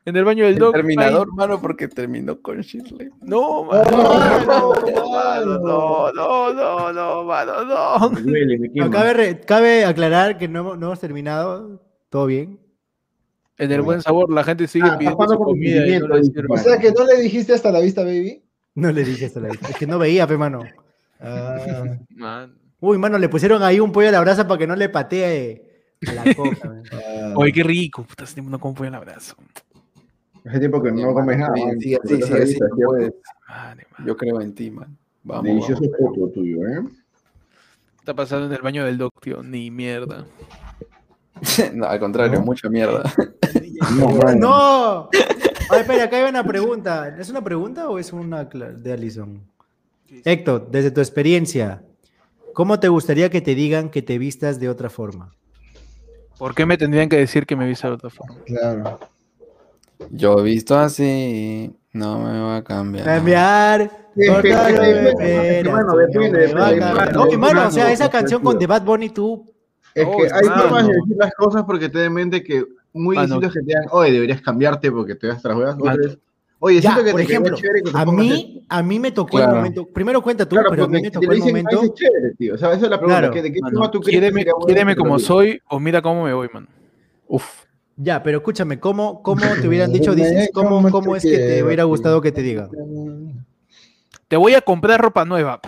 [0.06, 0.74] En el baño del El dog.
[0.74, 3.10] terminador, mano, porque terminó con Shirley.
[3.22, 3.84] No, mano.
[4.46, 4.74] no,
[5.44, 8.10] no, no, no, no, mano, no.
[8.76, 11.82] No, cabe, re- cabe aclarar que no, hemos- no hemos terminado.
[12.10, 12.60] ¿Todo bien?
[13.58, 16.08] En el buen sabor, la gente sigue Ah, pidiendo su con comida y no.
[16.50, 18.44] O sea que no le dijiste hasta la vista, baby.
[18.76, 19.70] No le dije hasta la vista.
[19.70, 20.62] Es que no veía, pe, mano.
[21.22, 22.54] Ah, Man.
[22.82, 25.88] Uy, mano, le pusieron ahí un pollo a la brasa para que no le patee
[26.06, 26.82] a la coca.
[27.36, 28.04] Oye, qué rico.
[28.04, 29.36] Puta, tiempo no como pollo al abrazo.
[30.46, 31.54] Hace tiempo que no comes nada.
[31.56, 32.08] No ¿cierto?
[32.08, 33.14] puedes.
[33.48, 34.08] Madre, man.
[34.08, 34.96] Yo creo en ti, man.
[35.24, 36.84] Vamos, Delicioso foto tuyo, ¿eh?
[36.84, 39.42] ¿Qué está pasando en el baño del doc, tío?
[39.44, 40.26] Ni mierda.
[41.74, 42.46] No, al contrario, ¿No?
[42.46, 43.04] mucha mierda.
[43.98, 44.34] No.
[44.36, 45.10] ¡No!
[45.70, 47.14] Ay, espera, acá hay una pregunta.
[47.20, 49.42] ¿Es una pregunta o es una de Alison?
[50.24, 51.84] Héctor, desde tu experiencia,
[52.54, 55.34] ¿cómo te gustaría que te digan que te vistas de otra forma?
[56.38, 58.38] ¿Por qué me tendrían que decir que me viste de otra forma?
[58.46, 59.00] Claro.
[60.12, 63.06] Yo he visto así, no me va a cambiar.
[63.06, 63.92] Cambiar.
[64.16, 66.94] No me va a depende, cambiar.
[66.96, 68.68] mano, No, y mano, o sea, esa canción con The.
[68.68, 69.46] Bad Bunny, tú.
[69.94, 70.62] Es Oh, que hay mano.
[70.64, 73.86] formas de decir las cosas porque ten en mente que muy distintos que te digan,
[73.92, 75.78] oye, deberías cambiarte porque te das tras huevas.
[76.60, 79.12] Oye, Ya, siento que por te ejemplo, chévere que te a mí, a mí me
[79.12, 79.86] tocó el momento.
[79.88, 81.80] Primero cuenta tú, Claro, pero a mí me tocó te el momento.
[81.82, 82.56] "Ay, es chévere, tío.
[82.56, 83.20] O sea, esa es la pregunta.
[83.20, 83.34] Claro.
[83.34, 84.32] ¿que ¿De qué tú crees que
[84.74, 86.68] te lo como soy o mira cómo me voy, mano.
[87.28, 87.65] Uf.
[87.98, 90.14] Ya, pero escúchame, ¿cómo, cómo te hubieran dicho?
[90.14, 92.70] Dices, ¿cómo, cómo es que te hubiera gustado que te digan?
[94.28, 95.60] Te voy a comprar ropa nueva.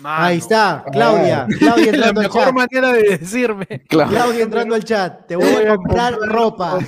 [0.00, 1.46] Mano, Ahí está, Claudia.
[1.58, 2.54] Claudia La entrando al mejor chat.
[2.54, 3.66] manera de decirme.
[3.88, 4.10] Claro.
[4.10, 5.26] Claudia entrando al chat.
[5.26, 6.78] Te voy a comprar ropa.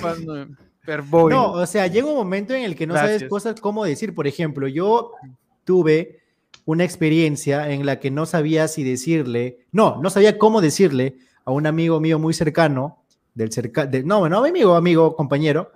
[1.29, 4.15] No, o sea, llega un momento en el que no sabes cosas cómo decir.
[4.15, 5.11] Por ejemplo, yo
[5.63, 6.21] tuve
[6.65, 11.51] una experiencia en la que no sabía si decirle, no, no sabía cómo decirle a
[11.51, 13.00] un amigo mío muy cercano,
[13.33, 15.71] del cerca, de, no, bueno, amigo, amigo, compañero,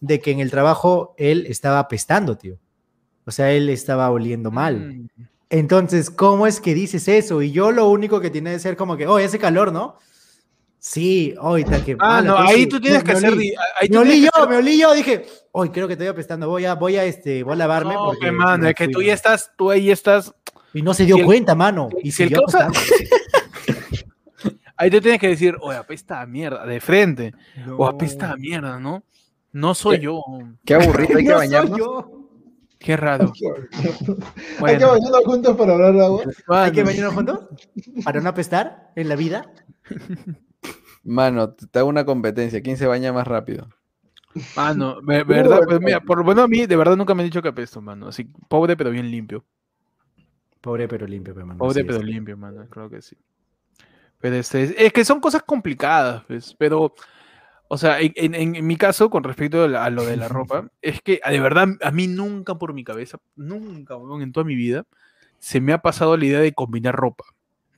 [0.00, 2.58] de que en el trabajo él estaba apestando, tío.
[3.26, 4.94] O sea, él estaba oliendo mal.
[4.94, 5.08] Mm.
[5.50, 7.42] Entonces, ¿cómo es que dices eso?
[7.42, 9.98] Y yo lo único que tiene que ser como que, oh, hace calor, ¿no?
[10.78, 11.94] Sí, hoy está que.
[11.98, 13.36] Ah, no, ahí tú tienes que hacer.
[13.36, 16.96] Me olí yo, me olí yo, dije, hoy creo que estoy apestando, voy a, voy
[16.96, 17.92] a, este, voy a lavarme.
[17.92, 19.04] No, porque que, mano, es que tú ¿no?
[19.04, 20.34] ya estás, tú ahí estás.
[20.72, 21.90] Y no se dio cuenta, mano.
[22.02, 22.32] Y si el.
[24.80, 27.34] Ahí te tienes que decir, oye, apesta a mierda, de frente.
[27.66, 27.76] No.
[27.76, 29.02] O apesta a mierda, ¿no?
[29.52, 30.04] No soy ¿Qué?
[30.04, 30.22] yo.
[30.64, 31.78] Qué aburrido, hay que No soy bañarnos.
[31.78, 32.16] yo.
[32.78, 33.30] Qué raro.
[34.64, 36.22] Hay que bañarnos juntos para hablar de agua.
[36.48, 37.40] Hay que bañarnos juntos
[38.04, 39.52] para no apestar en la vida.
[41.04, 42.62] Mano, te hago una competencia.
[42.62, 43.68] ¿Quién se baña más rápido?
[44.56, 47.26] Mano, ve- verdad, pues mira, por lo bueno a mí, de verdad nunca me han
[47.28, 48.08] dicho que apesto, mano.
[48.08, 49.44] Así, pobre pero bien limpio.
[50.62, 51.58] Pobre pero limpio, pe, mano.
[51.58, 52.04] Pobre pero es.
[52.04, 53.16] limpio, mano, creo que sí.
[54.20, 56.94] Pero este, es, que son cosas complicadas, pues, pero,
[57.68, 60.28] o sea, en, en- en mi caso, con respecto a, la- a lo de la
[60.28, 64.54] ropa, es que de verdad a mí nunca por mi cabeza, nunca, en toda mi
[64.56, 64.84] vida,
[65.38, 67.24] se me ha pasado la idea de combinar ropa.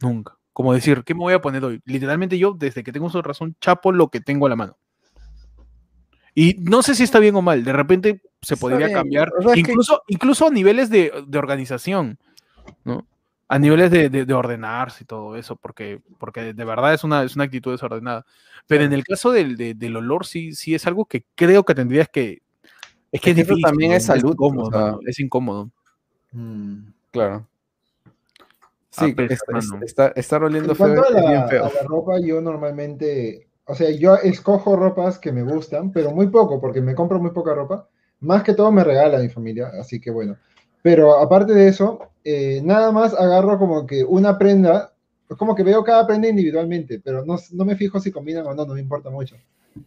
[0.00, 0.36] Nunca.
[0.52, 1.80] Como decir, ¿qué me voy a poner hoy?
[1.84, 4.76] Literalmente yo, desde que tengo de razón, chapo lo que tengo a la mano.
[6.34, 9.50] Y no sé si está bien o mal, de repente se podría cambiar, o sea,
[9.52, 12.18] es que- incluso, incluso a niveles de, de organización,
[12.84, 13.06] ¿no?
[13.48, 17.22] A niveles de, de- de ordenarse y todo eso, porque, porque de verdad es una,
[17.22, 18.24] es una actitud desordenada.
[18.66, 21.74] Pero en el caso del, de- del olor, sí, sí es algo que creo que
[21.74, 22.40] tendrías que...
[23.12, 24.80] Es que es Es difícil, también es salud, incómodo, o sea.
[24.80, 25.70] mano, es incómodo.
[26.32, 26.78] Mm.
[27.10, 27.46] Claro.
[28.96, 29.80] Ah, Sí, es- es- hermano.
[29.84, 31.64] está, estar oliendo En feo a es bien la, feo.
[31.66, 36.28] a la ropa, yo normalmente, o sea, yo escojo ropas que me gustan, pero muy
[36.28, 37.88] poco, porque me compro muy poca ropa.
[38.20, 40.36] Más que todo me regala mi familia, así que bueno.
[40.82, 44.92] Pero aparte de eso, eh, nada más agarro como que una prenda,
[45.30, 48.54] es como que veo cada prenda individualmente, pero no, no me fijo si combinan o
[48.54, 49.36] no, no me importa mucho.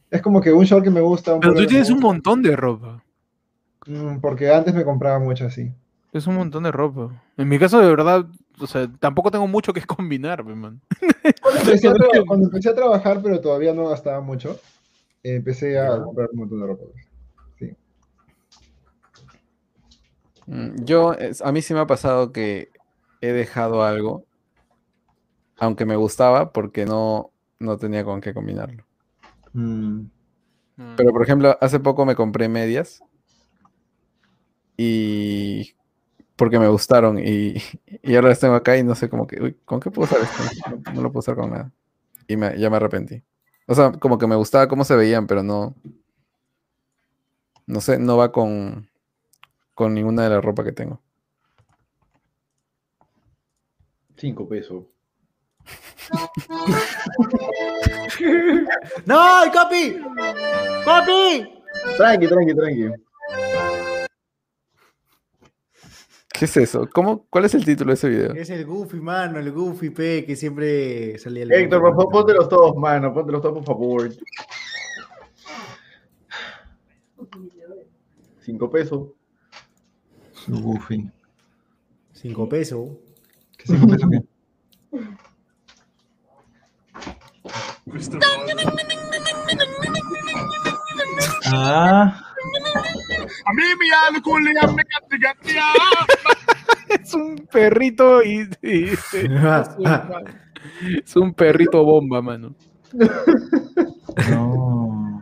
[0.09, 2.55] Es como que un short que me gusta, un Pero tú tienes un montón de
[2.55, 3.03] ropa.
[3.85, 5.71] mm, porque antes me compraba mucho así.
[6.13, 7.11] Es un montón de ropa.
[7.35, 8.25] En mi caso, de verdad,
[8.59, 10.79] o sea, tampoco tengo mucho que combinar, man.
[11.41, 14.57] Cuando empecé, a traba- cuando empecé a trabajar, pero todavía no gastaba mucho,
[15.23, 16.83] eh, empecé a comprar un montón de ropa.
[17.59, 17.65] Sí.
[17.65, 17.75] Mm,
[20.47, 22.69] Yo, es- a mí sí me ha pasado que
[23.21, 24.25] he dejado algo,
[25.57, 28.85] aunque me gustaba, porque no, no tenía con qué combinarlo.
[29.53, 30.01] Mm.
[30.97, 33.01] Pero, por ejemplo, hace poco me compré medias
[34.77, 35.73] y
[36.35, 37.55] porque me gustaron y,
[38.03, 40.23] y ahora las tengo acá y no sé cómo que, uy, ¿con qué puedo usar
[40.23, 40.43] esto?
[40.85, 41.71] No, no lo puedo usar con nada.
[42.27, 43.23] Y me- ya me arrepentí.
[43.67, 45.75] O sea, como que me gustaba cómo se veían, pero no,
[47.67, 48.89] no sé, no va con,
[49.75, 51.01] con ninguna de la ropa que tengo.
[54.17, 54.85] Cinco pesos.
[59.05, 59.99] ¡No, el copy!
[60.85, 61.61] ¡Copy!
[61.97, 62.89] Tranqui, tranqui, tranqui.
[66.31, 66.87] ¿Qué es eso?
[66.93, 68.33] ¿Cómo, ¿Cuál es el título de ese video?
[68.33, 72.49] Es el Goofy, mano, el Goofy, pe, que siempre salía el Héctor, por favor, póntelos
[72.49, 73.13] todos, mano.
[73.13, 74.09] Póntelos todos, por favor.
[78.41, 79.07] Cinco pesos.
[80.45, 81.09] Su Goofy.
[82.13, 82.89] Cinco pesos.
[83.57, 84.19] ¿Qué cinco pesos qué?
[91.47, 92.21] Ah,
[96.89, 98.89] Es un perrito y, y-
[101.03, 102.55] es un perrito bomba, mano.
[104.29, 105.21] no.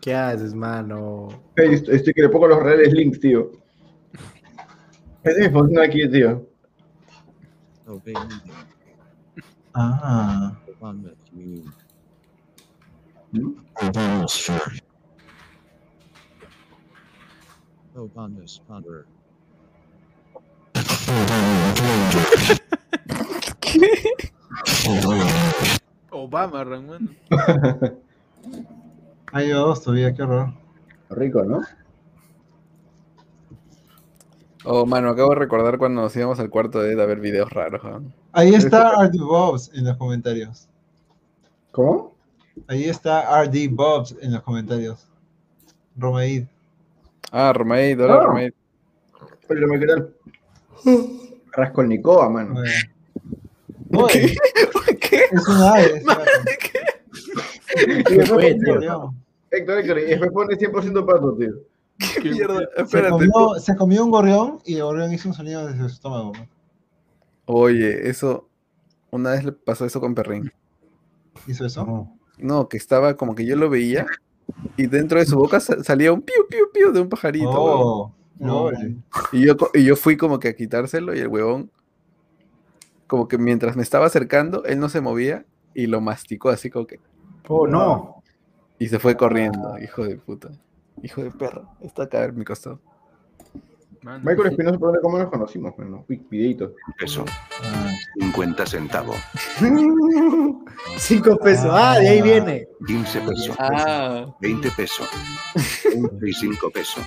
[0.00, 1.28] ¿Qué haces, mano?
[1.56, 3.50] Hey, Estoy estoy que le pongo los reales links, tío.
[5.22, 6.46] Ese me funciona aquí, tío.
[9.74, 10.56] Ah.
[17.94, 18.36] Obama,
[26.64, 27.08] mano.
[29.32, 30.52] Hay dos todavía, qué horror.
[31.10, 31.60] Rico, ¿no?
[34.64, 37.50] Oh, mano, acabo de recordar cuando nos íbamos al cuarto de Ed a ver videos
[37.50, 37.80] raros.
[37.84, 38.00] ¿ah?
[38.32, 40.68] Ahí está RD Bobs en los comentarios.
[41.70, 42.14] ¿Cómo?
[42.66, 45.06] Ahí está RD Bobs en los comentarios.
[45.96, 46.46] Romaid.
[47.32, 48.24] Ah, Romaid, hola Ah.
[48.24, 48.52] Romaid.
[49.46, 50.14] Pero me queda el.
[51.52, 52.60] Raskolnikova, mano.
[53.94, 54.36] Oye,
[55.00, 55.24] ¿Qué?
[55.32, 55.32] ave.
[55.32, 56.02] es un ave.
[58.10, 58.44] Y después?
[59.50, 61.52] Héctor, Héctor, y después pone 100% pato, tío.
[62.22, 62.58] ¿Qué mierda?
[62.76, 63.10] Se Espérate.
[63.10, 66.32] comió, se comió un gorrión y el gorrión hizo un sonido desde su estómago.
[66.36, 66.46] ¿no?
[67.46, 68.48] Oye, eso.
[69.10, 70.52] Una vez le pasó eso con Perrín.
[71.46, 72.08] ¿Hizo eso?
[72.36, 74.06] No, que estaba como que yo lo veía
[74.76, 77.50] y dentro de su boca sa- salía un piu, piu, piu de un pajarito.
[77.50, 78.70] Oh, no.
[79.32, 81.70] Y yo, y yo fui como que a quitárselo y el huevón,
[83.06, 86.86] como que mientras me estaba acercando, él no se movía y lo masticó así como
[86.86, 87.00] que.
[87.48, 88.22] Oh, no.
[88.78, 90.50] Y se fue corriendo, hijo de puta.
[91.02, 91.68] Hijo de perro.
[91.80, 92.80] Está acá en mi costado.
[94.02, 94.22] Mano.
[94.24, 95.74] Michael Espinosa, ¿por ¿cómo nos conocimos?
[95.76, 96.72] Bueno, uy, videito.
[96.98, 97.24] Peso,
[97.64, 99.16] Ah, 50 centavos,
[100.98, 101.68] Cinco pesos.
[101.72, 102.68] Ah, de ahí viene.
[102.86, 104.26] 15 pesos, Ah.
[104.40, 105.08] 20 pesos,
[106.12, 107.04] 25 pesos,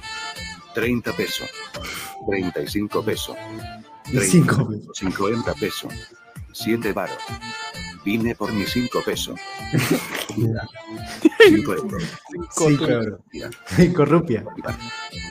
[0.73, 1.49] 30 pesos,
[2.30, 3.35] 35 pesos,
[4.11, 4.91] Y cinco pesos.
[4.97, 5.93] 50 pesos,
[6.51, 7.18] 7 varos,
[8.03, 9.40] Vine por mis 5 pesos.
[10.36, 12.03] 5 euros.
[12.57, 13.19] Cinco euros.
[13.95, 14.44] Corrupia.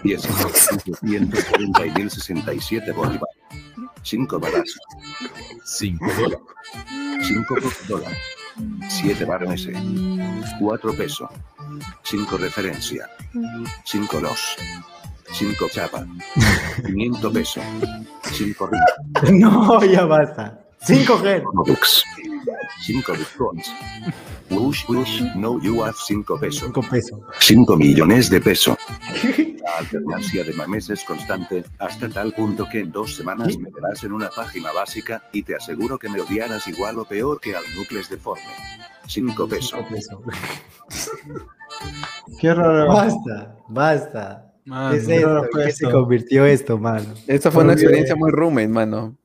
[0.05, 3.29] 10 140 y 1067 bolívar.
[4.03, 4.77] 5 balas.
[5.65, 6.39] 5 dólares.
[7.23, 8.13] 5 por dólar.
[8.89, 9.69] 7 barones.
[10.61, 11.29] 4 pesos.
[12.03, 13.09] 5 referencia.
[13.85, 14.57] 5 los.
[15.33, 16.07] 5 chapa.
[16.87, 17.65] 500 pesos.
[18.33, 18.71] 5
[19.33, 20.61] No, ya basta.
[20.87, 21.43] 5G.
[21.43, 22.05] Robux.
[22.83, 23.67] 5 bitcoins.
[24.51, 26.63] Wush, wush, no you have 5 pesos.
[26.73, 27.21] 5 pesos.
[27.39, 28.77] 5 millones de pesos.
[29.63, 34.03] La alternancia de mames es constante, hasta tal punto que en dos semanas me verás
[34.05, 37.65] en una página básica, y te aseguro que me odiarás igual o peor que al
[37.77, 38.43] núcleo deforme.
[39.07, 39.71] 5 pesos.
[39.71, 40.19] 5 pesos.
[42.41, 42.89] Qué raro.
[42.89, 44.47] Basta, basta.
[44.65, 45.49] Mano, ¿Qué es esto?
[45.53, 47.15] ¿Qué se convirtió esto, mano?
[47.27, 49.17] Esta fue una experiencia muy roommate, mano.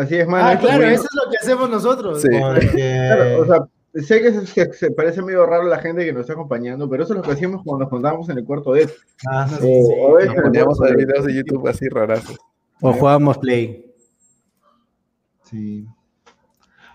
[0.00, 0.46] Así es, mano.
[0.46, 2.22] Ah, es claro, eso es lo que hacemos nosotros.
[2.22, 2.28] Sí.
[2.30, 2.68] Porque...
[3.06, 3.68] Claro, o sea,
[4.02, 7.18] sé que se, parece medio raro la gente que nos está acompañando, pero eso es
[7.18, 8.88] lo que hacíamos cuando nos juntábamos en el cuarto de
[9.28, 9.66] Ah, no, o, sí.
[10.00, 12.38] o a veces Nos el poníamos a ver videos de YouTube así rarazos.
[12.80, 13.92] O jugábamos Play.
[15.44, 15.86] Sí.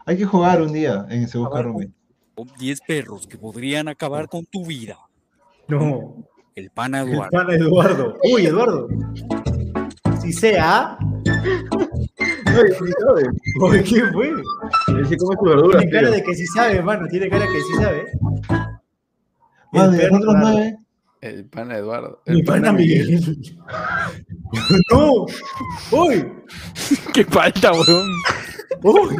[0.06, 1.92] Hay que jugar un día en ese busca Rumi.
[2.34, 4.98] con 10 perros que podrían acabar con tu vida.
[5.68, 6.16] No.
[6.56, 7.32] El pana El Eduardo.
[7.32, 8.18] pana Eduardo.
[8.34, 8.88] Uy, Eduardo.
[10.22, 10.98] Si sea.
[12.46, 14.30] Ay, sí, ¿qué fue?
[14.30, 15.82] Él sí come sus verduras.
[15.82, 16.16] Tiene cara tío.
[16.16, 17.08] de que sí sabe, mano.
[17.08, 18.06] Tiene cara que sí sabe.
[19.72, 20.78] Mano, El perro nueve.
[21.22, 22.22] El pana Eduardo.
[22.28, 23.20] Mi El pana Miguel.
[24.92, 25.26] no.
[25.92, 26.26] Uy.
[27.14, 28.12] qué falta, weón.
[28.84, 29.16] Uy.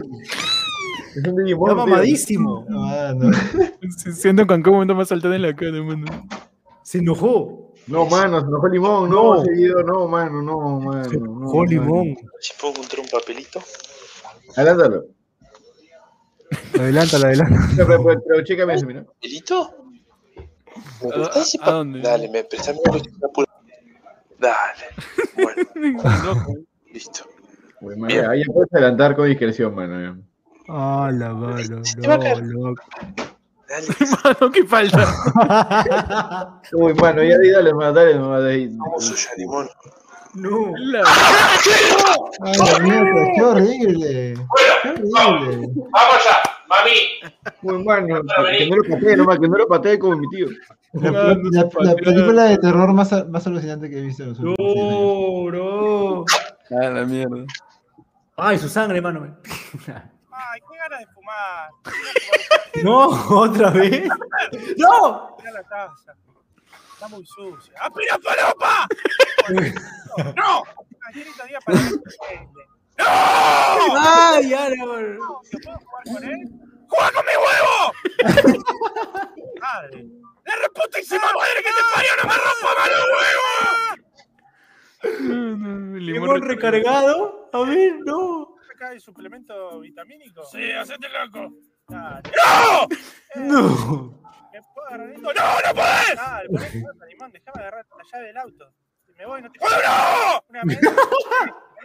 [1.16, 2.66] Es un Digimon, Está mamadísimo.
[2.70, 3.32] Mano.
[3.98, 6.06] Si- Siento con qué momento más saltado en la cara, mano.
[6.84, 7.65] Se enojó.
[7.88, 9.10] No, mano, se enojó limón.
[9.10, 9.42] No, No.
[9.42, 11.04] ese video, no, mano, no, mano.
[11.06, 11.70] Se no, enojó mano.
[11.70, 12.16] limón.
[12.40, 13.60] Si puedo encontrar un papelito.
[14.56, 15.06] Adelántalo.
[16.80, 17.66] Adelántalo, adelántalo.
[17.88, 19.04] Pero, pero, pero chécame eso, mira.
[19.04, 19.76] ¿Papelito?
[21.02, 22.02] ¿Me ¿A- prestás ese a pa- dónde?
[22.02, 23.48] Dale, me un apuro.
[24.40, 24.84] Dale.
[25.36, 25.62] Bueno,
[26.94, 27.26] listo.
[27.82, 30.18] Uy, mano, Ahí ya puedes adelantar con discreción, mano.
[30.68, 31.82] Ah, la mano.
[31.98, 32.84] No, loco.
[33.68, 33.88] Dale.
[34.24, 36.60] Mano, qué falta.
[36.74, 38.70] Uy, mano, ya di, dale, mano, dale, mano, dale.
[38.72, 39.68] Vamos suya, limón.
[40.36, 40.72] no.
[40.78, 41.04] La-
[42.42, 44.34] Ay, la mierda, qué horrible.
[44.84, 45.68] Qué horrible.
[47.64, 48.22] Uy, mano,
[48.58, 50.48] que no lo patee, nomás, que no lo patee como mi tío.
[50.94, 55.02] La, película de terror más, más alucinante que he visto en los últimos 100 años.
[55.02, 56.26] No, bro.
[56.72, 57.46] Ah, la mierda.
[58.38, 59.38] Ay, su sangre, mano.
[60.38, 61.70] Ay, qué ganas de fumar.
[62.84, 63.08] No,
[63.40, 64.10] otra vez.
[64.78, 65.36] No.
[65.38, 66.14] Mira la taza.
[66.94, 67.74] Está muy sucia.
[67.80, 68.88] ¡Aspira falopa!
[70.36, 70.64] ¡No!
[71.66, 71.96] Para
[74.36, 75.42] Ay, no.
[75.52, 76.40] ¿Yo puedo jugar con él?
[76.90, 77.76] ¡Juega con mi huevo!
[79.62, 80.06] Madre.
[80.46, 83.56] ¡La reputísima madre que te parió no me rompa más los huevos!
[85.22, 87.50] No, no, Limón recargado.
[87.54, 88.55] A ver, no.
[88.76, 90.44] ¿Acá hay suplemento vitamínico?
[90.44, 91.54] Sí, hacete loco.
[91.88, 92.30] Dale.
[93.36, 94.22] No.
[94.52, 95.34] ¿Me puedo agarrar esto?
[95.34, 96.84] ¡No, no podés!
[97.08, 98.74] Limón, déjame agarrar la llave del auto.
[99.18, 99.60] Me voy, no te.
[99.60, 100.44] ¡No!
[100.50, 100.92] ¿Una media?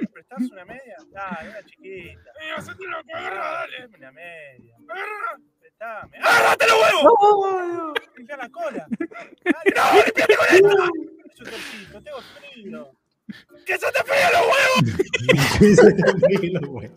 [0.00, 0.96] ¿Me prestás una media?
[1.12, 2.30] Dale, una chiquita.
[2.42, 3.86] ¡Eh, hacete loco, agarra, dale!
[3.86, 4.74] Una media.
[4.88, 5.40] ¡Agarra!
[5.60, 6.18] Prestame.
[6.18, 7.94] ¡Agárrate los huevos!
[8.16, 8.86] ¡Limpia la cola!
[8.98, 9.72] ¡Dale!
[9.76, 10.92] ¡No, limpiate con esto!
[11.36, 12.99] Yo torcito, tengo frío.
[13.66, 14.28] ¡Que se te fríe
[16.52, 16.90] los huevos!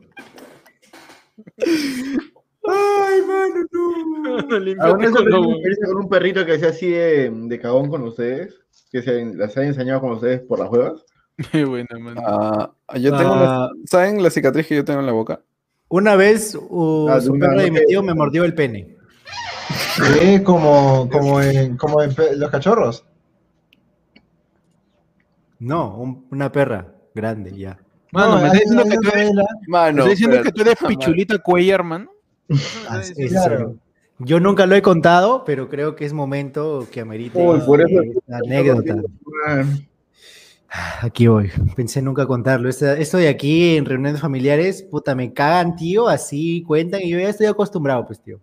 [2.66, 4.38] Ay, mano, no.
[4.84, 8.04] ¿Alguna vez tenido los experiencia con un perrito que sea así de, de cagón con
[8.04, 8.54] ustedes?
[8.92, 11.04] ¿Que se las haya enseñado con ustedes por las huevas?
[11.52, 12.22] Qué buena, mano.
[12.26, 13.70] Ah, yo tengo Ah.
[13.72, 15.42] la- ¿Saben la cicatriz que yo tengo en la boca?
[15.90, 18.96] Una vez uh, Ah, su una perra de mi tío me mordió el pene.
[20.20, 23.06] Sí, como, como, en, como en los cachorros.
[25.64, 27.80] No, un- una perra grande ya.
[28.12, 30.52] Mano, No, me estás diciendo que tú eres, me Mano, estás diciendo que espérate.
[30.78, 32.12] tú eres pichulita cuellar, hermano.
[32.90, 33.76] Ah, claro.
[34.20, 38.02] Yo nunca lo he contado, pero creo que es momento que amerite Uy, por eso-
[38.02, 38.96] esta anécdota.
[41.02, 41.52] Aquí voy.
[41.76, 42.68] Pensé nunca contarlo.
[42.70, 47.30] Esto de aquí en reuniones familiares, puta, me cagan, tío, así cuentan y yo ya
[47.30, 48.40] estoy acostumbrado, pues, tío.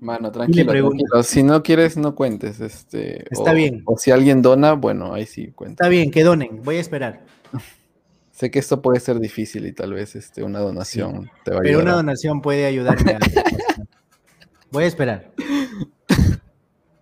[0.00, 1.22] Mano, tranquilo, tranquilo.
[1.22, 2.60] Si no quieres, no cuentes.
[2.60, 3.82] Este, Está o- bien.
[3.86, 5.84] O si alguien dona, bueno, ahí sí cuenta.
[5.84, 7.24] Está bien, que donen, voy a esperar.
[8.32, 11.60] Sé que esto puede ser difícil y tal vez este, una donación te va a
[11.60, 11.84] Pero ayudar.
[11.84, 13.18] una a- donación puede ayudarme a...
[14.70, 15.30] Voy a esperar.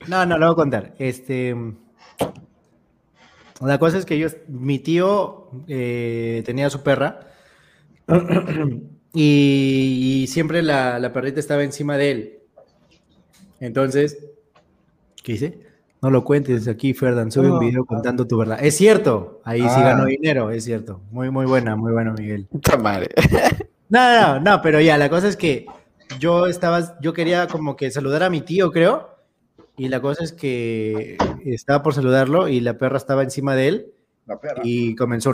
[0.06, 0.94] No, no, lo voy a contar.
[0.98, 1.56] Este...
[3.60, 7.20] La cosa es que yo, mi tío eh, tenía su perra
[9.14, 12.38] y, y siempre la, la perrita estaba encima de él.
[13.60, 14.18] Entonces,
[15.22, 15.58] ¿qué dice?
[16.02, 18.58] No lo cuentes aquí, Ferdan, sube un video contando tu verdad.
[18.62, 19.82] Es cierto, ahí sí Ah.
[19.84, 21.00] ganó dinero, es cierto.
[21.10, 22.46] Muy, muy buena, muy buena, Miguel.
[22.50, 23.08] Puta madre.
[23.90, 25.66] No, no, no, pero ya, la cosa es que
[26.18, 29.10] yo estaba, yo quería como que saludar a mi tío, creo,
[29.76, 33.92] y la cosa es que estaba por saludarlo y la perra estaba encima de él
[34.26, 34.62] La perra.
[34.64, 35.32] y comenzó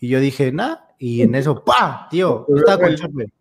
[0.00, 3.32] y yo dije, nah, y en eso, pa, tío, yo estaba con el.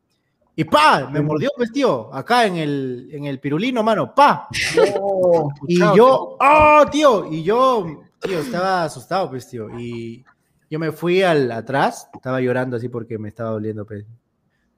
[0.61, 5.49] Y pa, me mordió, pues, tío, acá en el, en el pirulino, mano, pa, No.
[5.67, 7.27] y Chao, yo, ¡ah, tío!
[7.31, 9.67] Y yo, tío, estaba asustado, pues, tío.
[9.79, 10.23] Y
[10.69, 14.05] yo me fui al atrás, estaba llorando así porque me estaba doliendo, pues.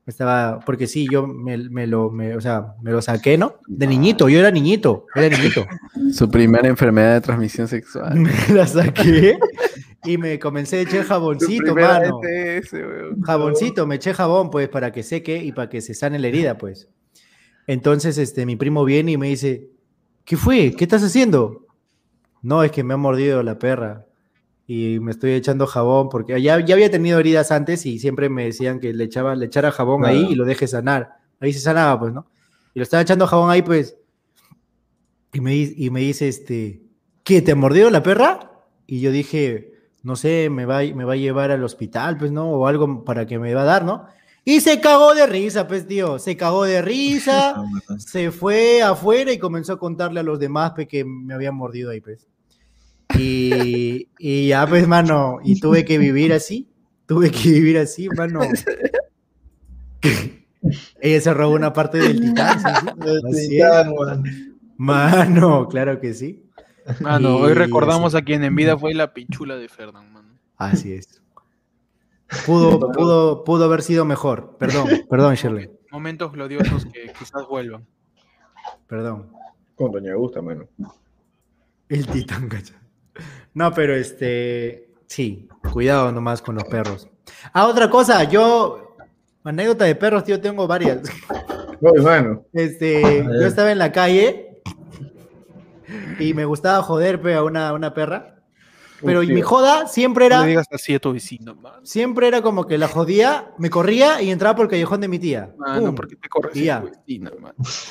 [0.05, 3.55] Me estaba, porque sí, yo me, me lo, me- o sea, me lo saqué, ¿no?
[3.67, 5.65] De niñito, yo era niñito, era niñito.
[6.13, 8.15] Su primera enfermedad de transmisión sexual.
[8.19, 9.37] Me la saqué
[10.05, 12.19] y me comencé a echar jaboncito, mano.
[12.23, 12.75] ETS.
[13.23, 16.57] Jaboncito, me eché jabón, pues, para que seque y para que se sane la herida,
[16.57, 16.89] pues.
[17.67, 19.69] Entonces, este, mi primo viene y me dice,
[20.25, 20.73] ¿qué fue?
[20.77, 21.65] ¿Qué estás haciendo?
[22.41, 24.05] No, es que me ha mordido la perra
[24.67, 28.45] y me estoy echando jabón porque ya, ya había tenido heridas antes y siempre me
[28.45, 31.17] decían que le, echaba, le echara jabón ahí y lo deje sanar.
[31.39, 32.27] Ahí se sanaba, pues, ¿no?
[32.73, 33.97] Y lo estaba echando jabón ahí, pues.
[35.33, 36.83] Y me, y me dice, este,
[37.23, 37.41] ¿qué?
[37.41, 38.51] ¿Te ha mordido la perra?
[38.85, 39.72] Y yo dije,
[40.03, 42.51] no sé, me va, me va a llevar al hospital, pues, ¿no?
[42.51, 44.05] O algo para que me va a dar, ¿no?
[44.45, 46.19] Y se cagó de risa, pues, tío.
[46.19, 47.63] Se cagó de risa,
[47.97, 51.91] se fue afuera y comenzó a contarle a los demás, pues, que me habían mordido
[51.91, 52.27] ahí, pues.
[53.17, 56.67] Y, y ya, pues, mano, y tuve que vivir así.
[57.05, 58.41] Tuve que vivir así, mano.
[61.01, 62.59] Ella se robó una parte del titán,
[63.33, 63.49] sí.
[63.49, 63.93] Titán.
[64.77, 66.42] Mano, claro que sí.
[66.99, 70.39] Mano, hoy Y recordamos a quien en vida fue la pichula de Ferdan, mano.
[70.57, 71.21] Así es.
[72.45, 74.57] Pudo, pudo, pudo haber sido mejor.
[74.57, 75.69] Perdón, perdón, Shirley.
[75.91, 77.85] Momentos gloriosos que quizás vuelvan.
[78.87, 79.31] Perdón.
[79.75, 80.67] Con Doña Gusta, mano.
[81.89, 82.75] El titán, cacha.
[83.53, 84.89] No, pero este.
[85.05, 87.07] Sí, cuidado nomás con los perros.
[87.53, 88.95] Ah, otra cosa, yo.
[89.43, 91.01] Anécdota de perros, tío, tengo varias.
[91.81, 92.45] No, hermano.
[92.53, 94.52] Este, yo estaba en la calle
[96.19, 98.29] y me gustaba joder pe, a una, una perra.
[99.05, 100.41] Pero Uf, mi joda siempre No era.
[100.43, 101.85] le digas así a tu vecino, mano.
[101.85, 105.19] Siempre era como que la jodía, me corría y entraba por el callejón de mi
[105.19, 105.53] tía.
[105.57, 106.79] Mano, Pum, ¿por qué te corres ya.
[106.81, 106.87] tu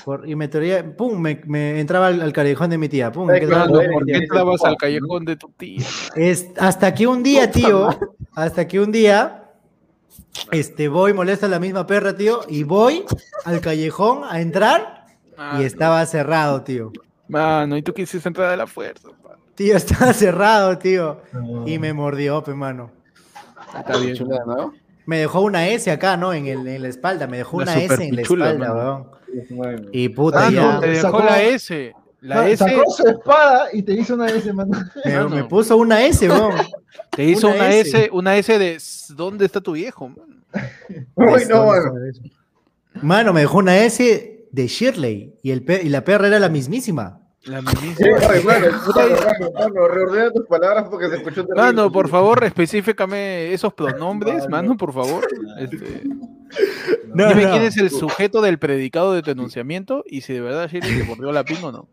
[0.07, 3.13] por- y me, traía- pum, me, me entraba al, al callejón de mi tía.
[3.13, 5.85] Pum, me claro, quedaba- Mano, ¿por qué entrabas el al callejón de tu tía?
[6.17, 7.89] Es, hasta que un día, tío,
[8.35, 9.51] hasta que un día,
[10.51, 13.05] este, voy, molesto a la misma perra, tío, y voy
[13.45, 15.05] al callejón a entrar
[15.37, 16.91] Mano, y estaba cerrado, tío.
[17.33, 19.39] Mano, y tú quisiste entrar a la fuerza, mano.
[19.55, 21.21] Tío, estaba cerrado, tío.
[21.67, 22.91] Y me mordió, pe, mano.
[23.77, 24.15] Está bien.
[24.15, 24.75] Chula, ¿no?
[25.07, 26.33] Me dejó una S acá, ¿no?
[26.33, 29.11] En, el, en la espalda, me dejó una S en la espalda, mano.
[29.51, 29.89] weón.
[29.93, 30.73] Y puta, Ah, ya.
[30.75, 31.93] no, Te dejó Sacó- la S.
[32.21, 34.79] La Sa- S Sacó su espada y te hizo una S, mano.
[35.05, 35.29] Me, Mano.
[35.31, 36.55] me puso una S, weón.
[37.11, 37.89] te hizo una una, S.
[38.05, 38.11] S.
[38.13, 40.09] una S de "S- ¿dónde está tu viejo?
[40.11, 40.35] mano?
[41.17, 41.95] Uy, no, mano.
[43.01, 46.49] Mano, me dejó una S de Shirley y, el pe- y la perra era la
[46.51, 47.22] mismísima.
[47.45, 47.67] La Sí,
[48.45, 51.61] mano, puta, mano, mano, reordena tus palabras porque se escuchó terrible.
[51.63, 55.27] Mano, por favor, específicame esos pronombres, mano, por favor.
[55.59, 56.03] Este,
[57.15, 57.51] No, dime no.
[57.51, 61.05] quién es el sujeto del predicado de tu enunciamiento y si de verdad Shirley te
[61.05, 61.89] mordió la pin o no.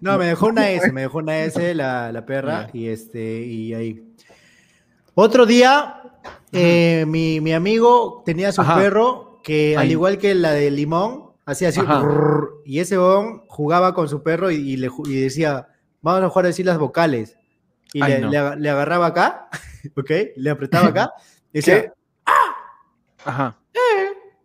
[0.00, 3.72] No, me dejó una S, me dejó una S la, la perra y este, y
[3.74, 4.02] ahí.
[5.14, 6.02] Otro día,
[6.52, 8.76] eh, mi, mi amigo tenía su Ajá.
[8.76, 13.94] perro que, al igual que la de Limón, hacía así, brrr, y ese bon jugaba
[13.94, 15.68] con su perro y, y le, y decía,
[16.02, 17.36] vamos a jugar a decir las vocales.
[17.92, 18.30] Y Ay, le, no.
[18.30, 19.48] le aga- le agarraba acá,
[19.96, 20.10] ¿ok?
[20.36, 21.12] Le apretaba acá,
[21.52, 21.92] y decía,
[23.24, 23.56] Ajá.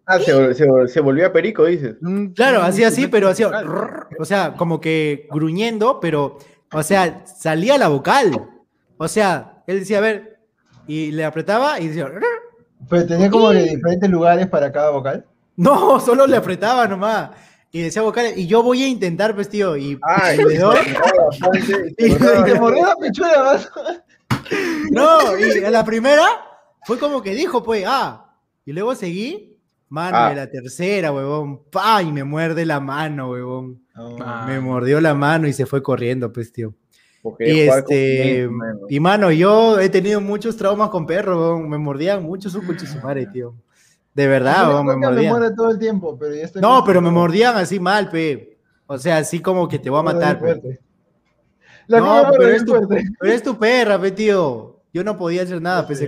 [0.06, 1.96] ah, se, se, se volvió a perico, dices.
[2.36, 6.38] Claro, hacía así, pero hacía, rrr, o sea, como que gruñendo, pero,
[6.72, 8.50] o sea, salía la vocal.
[8.98, 10.40] O sea, él decía, a ver,
[10.88, 12.10] y le apretaba y decía.
[12.90, 15.26] Pero tenía como diferentes lugares para cada vocal.
[15.60, 17.32] No, solo le apretaba nomás.
[17.72, 20.40] Y decía vocal, y yo voy a intentar, pues, tío, y, Ay,
[21.98, 23.60] y y Y- Te mordió la mano.
[24.92, 26.26] No, y en la primera
[26.86, 28.34] fue como que dijo, pues, ah,
[28.66, 29.56] y luego seguí,
[29.90, 30.30] mano, Ah.
[30.30, 33.84] de la tercera, huevón, pa, y me muerde la mano, huevón.
[33.96, 34.46] Ah.
[34.48, 36.74] Me mordió la mano y se fue corriendo, pues, tío.
[37.40, 38.80] Y este, mano.
[38.90, 41.70] y mano, yo he tenido muchos traumas con perros, weón.
[41.70, 43.54] me mordían mucho su coche su madre, tío.
[44.14, 47.56] De verdad, Yo weón, me todo el tiempo, pero ya estoy No, pero me mordían
[47.56, 48.58] así mal, pe.
[48.88, 50.46] O sea, así como que te voy a matar, pe.
[50.46, 50.80] Fuerte.
[51.88, 52.88] La No, pero es tu,
[53.20, 54.82] pero es tu perra, pe, tío.
[54.94, 56.08] Yo no podía hacer nada, Sí.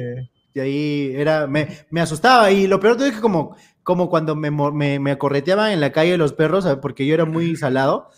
[0.53, 2.51] Y ahí era, me, me asustaba.
[2.51, 5.91] Y lo peor todo es que como, como cuando me, me, me acorreteaban en la
[5.91, 6.79] calle los perros, ¿sabes?
[6.81, 8.09] porque yo era muy salado,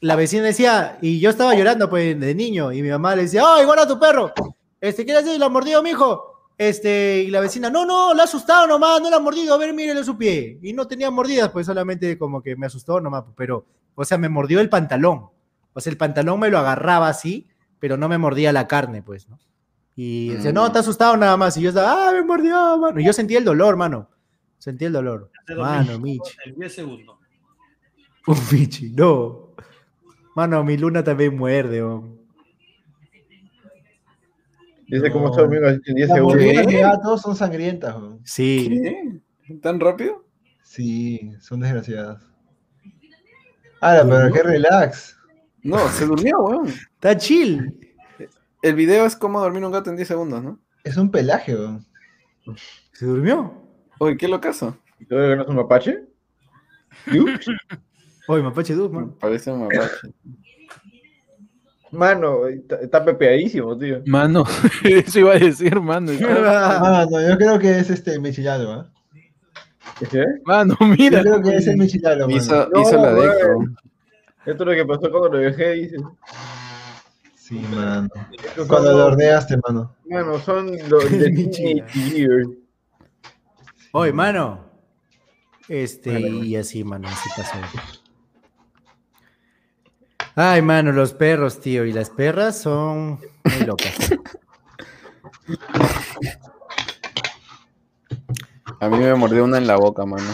[0.00, 3.42] la vecina decía, y yo estaba llorando pues de niño, y mi mamá le decía,
[3.44, 4.32] ¡ay, guarda tu perro!
[4.80, 5.38] Este, ¿qué le haces?
[5.38, 6.33] ¿Lo ha mordido, mijo?
[6.56, 9.58] Este, y la vecina, no, no, le ha asustado nomás, no le ha mordido, a
[9.58, 10.58] ver, mírele su pie.
[10.62, 14.28] Y no tenía mordidas, pues solamente como que me asustó nomás, pero, o sea, me
[14.28, 15.28] mordió el pantalón.
[15.72, 17.48] O sea, el pantalón me lo agarraba así,
[17.80, 19.38] pero no me mordía la carne, pues, ¿no?
[19.96, 21.56] Y decía, no, te ha asustado nada más.
[21.56, 22.98] Y yo estaba, ah, me mordió, mano.
[23.00, 24.08] Y yo sentí el dolor, mano.
[24.58, 25.30] Sentí el dolor.
[25.56, 26.32] Mano, Michi.
[26.46, 27.16] En 10 segundos.
[28.26, 29.54] Un Michi, no.
[30.34, 32.23] Mano, mi luna también muerde, weón.
[34.86, 36.40] Dice cómo está durmiendo así en 10 Las segundos.
[36.40, 38.20] de gatos son sangrientas, weón.
[38.24, 38.80] Sí.
[39.46, 39.54] ¿Qué?
[39.60, 40.24] ¿Tan rápido?
[40.62, 42.22] Sí, son desgraciadas.
[43.80, 45.16] Ahora, pero qué relax.
[45.62, 46.68] No, se durmió, weón.
[46.68, 47.78] Está chill.
[48.62, 50.60] El video es cómo dormir un gato en 10 segundos, ¿no?
[50.84, 51.84] Es un pelaje, weón.
[52.92, 53.62] ¿Se durmió?
[53.98, 54.76] Oye, qué locazo.
[54.98, 56.04] ¿Y tú que no es un mapache?
[58.28, 59.14] Oye, Mapache Duz, man.
[59.18, 60.14] Parece un mapache.
[61.94, 64.02] Mano, está, está pepeadísimo, tío.
[64.06, 64.44] Mano,
[64.84, 66.12] eso iba a decir, mano.
[66.20, 68.90] Ah, no, yo creo que es este Michilalo, ¿ah?
[70.10, 70.24] ¿Qué?
[70.44, 71.20] Mano, Yo mira.
[71.20, 72.36] creo que es el Michilalo, mano.
[72.36, 73.58] Hizo, No, hizo la decro.
[74.46, 75.96] Esto es lo que pasó cuando lo dejé, dice.
[77.34, 78.08] Sí, mano.
[78.66, 79.94] Cuando son lo horneaste, mano.
[80.06, 82.46] Mano, son los de.
[83.92, 84.64] Oye, mano.
[85.68, 87.56] Este, y así, mano, así pasó.
[90.36, 93.94] Ay, mano, los perros, tío, y las perras son muy locas.
[98.80, 100.24] A mí me mordió una en la boca, mano.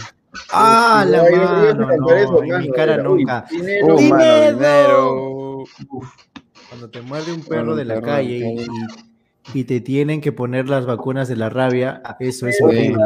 [0.52, 3.44] Ah, la Ay, no mano, eso, no, en mi cara era, uy, nunca.
[3.50, 3.94] dinero.
[3.96, 4.52] Uh, mano, ¡Dinero!
[4.52, 5.64] dinero.
[6.68, 8.38] Cuando te muerde un Bueno, perro un de la perro calle
[9.52, 13.02] y, y te tienen que poner las vacunas de la rabia, eso es horrible.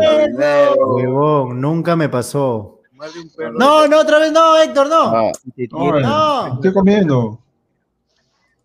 [0.79, 2.74] Huevón, nunca me pasó.
[2.95, 3.53] Muerde un perro.
[3.59, 5.03] No, no, otra vez no, Héctor, no.
[5.17, 5.33] Ah,
[5.71, 6.01] No, bueno.
[6.01, 7.39] no, Estoy comiendo.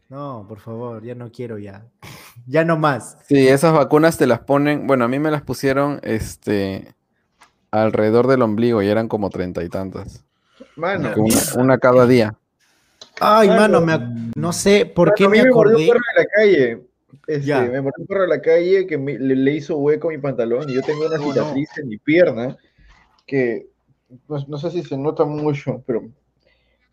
[0.10, 1.86] no, por favor, ya no quiero ya.
[2.48, 3.18] Ya no más.
[3.28, 6.96] Sí, esas vacunas te las ponen, bueno, a mí me las pusieron este
[7.70, 10.24] alrededor del ombligo y eran como treinta y tantas.
[10.78, 12.34] Mano, Una, una cada día.
[13.20, 13.82] Ay, Mano.
[13.82, 15.88] mano, me no sé por Mano, qué a mí me me mordió un acordé.
[15.92, 16.88] perro en la calle.
[17.28, 17.62] Este, Ya.
[17.62, 20.18] Me mordió un perro en la calle que me- le, le hizo hueco a mi
[20.18, 21.24] pantalón y yo tengo una no.
[21.34, 22.58] cicatriz en mi pierna
[23.28, 23.69] que
[24.28, 26.04] no, no sé si se nota mucho, pero,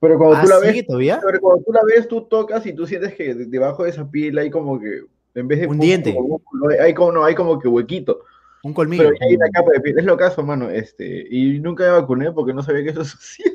[0.01, 1.21] pero cuando ¿Ah, tú la ves, todavía?
[1.25, 4.09] pero cuando tú la ves, tú tocas y tú sientes que de- debajo de esa
[4.11, 5.03] piel hay como que,
[5.35, 6.13] en vez de Un músculo, diente.
[6.15, 8.21] músculo, hay como, no, hay como que huequito.
[8.63, 9.05] Un colmillo.
[9.05, 9.99] Pero ya hay una capa de piel.
[9.99, 10.69] Es lo caso, mano.
[10.71, 13.53] Este, y nunca me vacuné porque no sabía que eso sucedía.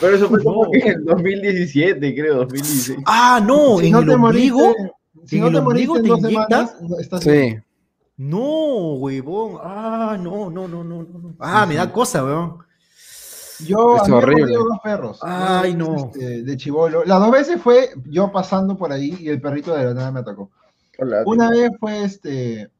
[0.00, 2.98] Pero eso fue como que en el 2017, creo, 2016.
[3.06, 4.58] Ah, no, Si en no el te ombligo.
[4.58, 4.92] moriste,
[5.26, 7.56] si ¿En no el te ombligo te semanas, no, estás Sí,
[8.16, 9.58] No, huevón.
[9.62, 11.34] Ah, no, no, no, no, no, no.
[11.38, 12.58] Ah, me da cosa, huevón.
[13.66, 14.54] Yo Es a mí me han horrible.
[14.54, 15.18] dos perros.
[15.22, 15.96] Ay, no.
[15.96, 17.04] este, de chivolo.
[17.04, 20.20] Las dos veces fue yo pasando por ahí y el perrito de la nada me
[20.20, 20.50] atacó.
[20.98, 22.70] Hola, Una vez fue este.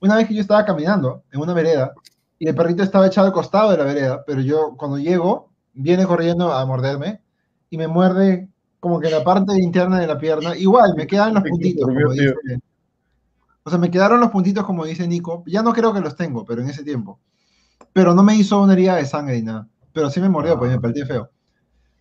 [0.00, 1.92] Una vez que yo estaba caminando en una vereda
[2.38, 6.06] y el perrito estaba echado al costado de la vereda, pero yo cuando llego, viene
[6.06, 7.20] corriendo a morderme
[7.70, 8.48] y me muerde
[8.80, 10.56] como que la parte interna de la pierna.
[10.56, 12.34] Igual, me quedan los puntitos, como tío.
[12.42, 12.60] dice.
[13.64, 15.44] O sea, me quedaron los puntitos, como dice Nico.
[15.46, 17.20] Ya no creo que los tengo, pero en ese tiempo.
[17.92, 19.68] Pero no me hizo una herida de sangre ni nada.
[19.92, 21.30] Pero sí me mordió, pues me pareció feo.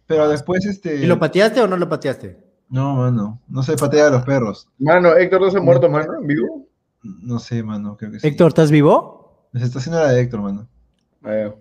[0.07, 0.97] Pero después, este.
[0.97, 2.37] ¿Y lo pateaste o no lo pateaste?
[2.69, 3.41] No, mano.
[3.47, 4.67] No se patea a los perros.
[4.79, 6.67] Mano, Héctor no se ha muerto, mano, en vivo.
[7.01, 7.97] No sé, mano.
[7.97, 8.27] Creo que sí.
[8.27, 9.49] Héctor, ¿estás vivo?
[9.53, 10.67] Se está haciendo la de Héctor, mano.
[11.23, 11.51] Ah,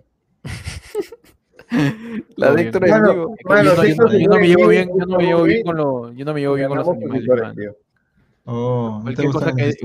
[2.35, 2.61] la de.
[2.61, 3.35] Héctor Mano, vivo.
[3.45, 6.39] yo, no, me llevo bien, yo no me llevo bien con lo, yo no me
[6.39, 7.75] llevo bien con los animales.
[8.45, 9.75] Oh, ¿no te gustan que-?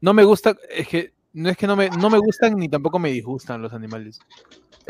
[0.00, 2.98] No me gusta, es que no es que no me, no me gustan ni tampoco
[2.98, 4.20] me disgustan los animales.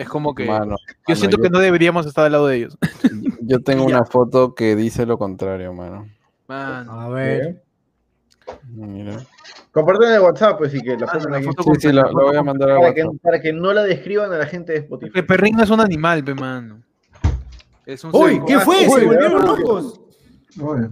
[0.01, 2.79] Es como que Mano, yo mano, siento que no deberíamos estar al lado de ellos.
[3.43, 6.09] yo tengo una foto que dice lo contrario, mano.
[6.49, 7.01] Mano.
[7.01, 7.63] A ver.
[8.75, 9.19] Mira.
[9.73, 11.47] Comparten en el WhatsApp, pues, y que la Ah, pongan la aquí.
[11.47, 13.83] foto Sí, sí, lo, lo voy a mandar a Para que, para que no la
[13.85, 15.13] describan a la gente de Spotify.
[15.19, 16.81] El perrín no es un animal, pe mano.
[17.87, 18.37] Es un ¡Uy!
[18.37, 18.77] ser- ¿Qué fue?
[18.79, 20.01] Uy, ¡Se volvieron locos!
[20.57, 20.91] Bueno,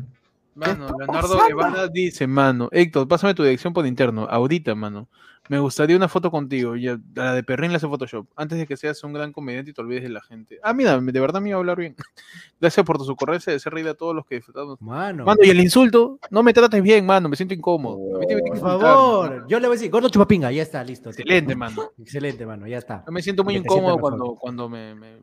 [0.55, 5.09] Mano, Leonardo Guevara dice, mano, Héctor, pásame tu dirección por interno, ahorita, mano.
[5.49, 6.77] Me gustaría una foto contigo.
[6.77, 8.27] Ya, la de Perrin la hace Photoshop.
[8.37, 10.59] Antes de que seas un gran comediante y te olvides de la gente.
[10.63, 11.97] Ah, mira, de verdad me iba a hablar bien.
[12.61, 14.81] Gracias por tu socorrerse de ser reír a todos los que disfrutamos.
[14.83, 15.25] Mano.
[15.25, 18.17] Mano, y el insulto, no me trates bien, mano, me siento incómodo.
[18.17, 19.49] A mí te tienen que Por favor, mano.
[19.49, 21.09] yo le voy a decir, gordo chupapinga, ya está, listo.
[21.11, 21.91] Excelente, mano.
[21.99, 23.03] Excelente, mano, ya está.
[23.07, 24.95] Yo me siento muy incómodo cuando, cuando me...
[24.95, 25.17] me...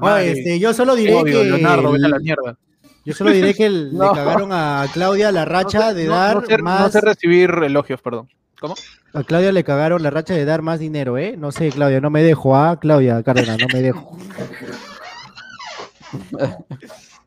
[0.00, 2.58] Madre, este, yo solo diré que Leonardo, vete a la el- mierda.
[3.04, 4.12] Yo solo diré que le No.
[4.12, 6.80] cagaron a Claudia la racha de No- dar más.
[6.80, 8.28] no sé recibir elogios, perdón.
[8.60, 8.74] ¿Cómo?
[9.12, 11.36] A Claudia le cagaron la racha de dar más dinero, ¿eh?
[11.36, 12.78] No sé, Claudia, no me dejo, ¿ah?
[12.80, 14.16] Claudia Cárdenas, no me dejo.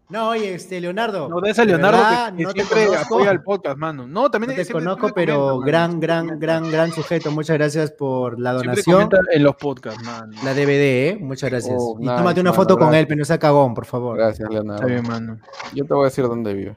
[0.10, 1.30] No, oye, este, Leonardo.
[1.30, 3.16] No, de ese Leonardo verdad, que, que no te siempre conozco.
[3.16, 4.08] apoya al podcast, mano.
[4.08, 6.00] No, también No te conozco, pero comenta, gran, mano.
[6.00, 7.30] gran, gran, gran sujeto.
[7.30, 9.08] Muchas gracias por la donación.
[9.32, 10.34] en los podcasts, mano.
[10.44, 11.18] La DVD, ¿eh?
[11.22, 11.76] Muchas gracias.
[11.78, 13.08] Oh, y nice, tómate una mano, foto con él, gracias.
[13.08, 14.18] pero no sea cagón, por favor.
[14.18, 14.82] Gracias, Leonardo.
[14.82, 15.40] Está bien, mano.
[15.76, 16.76] Yo te voy a decir dónde vive.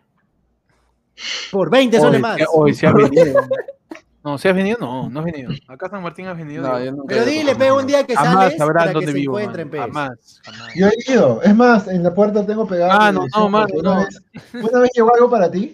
[1.50, 2.38] Por 20 soles más.
[2.52, 3.40] hoy sí has venido.
[4.24, 5.50] No, si has venido, no, no has venido.
[5.66, 6.62] Acá San Martín has venido.
[6.62, 6.84] No, digo.
[6.90, 9.38] yo nunca Pero dile, con- pe, un día que sales para que dónde se vivo,
[9.38, 9.70] encuentren, mano.
[9.70, 9.94] pues.
[9.94, 10.74] Jamás, jamás.
[10.76, 11.42] Yo he ido.
[11.42, 12.92] Es más, en la puerta tengo pegado.
[13.00, 14.00] Ah, no, no, mano, porque una no.
[14.00, 14.22] Vez,
[14.70, 15.72] una vez llegó algo para ti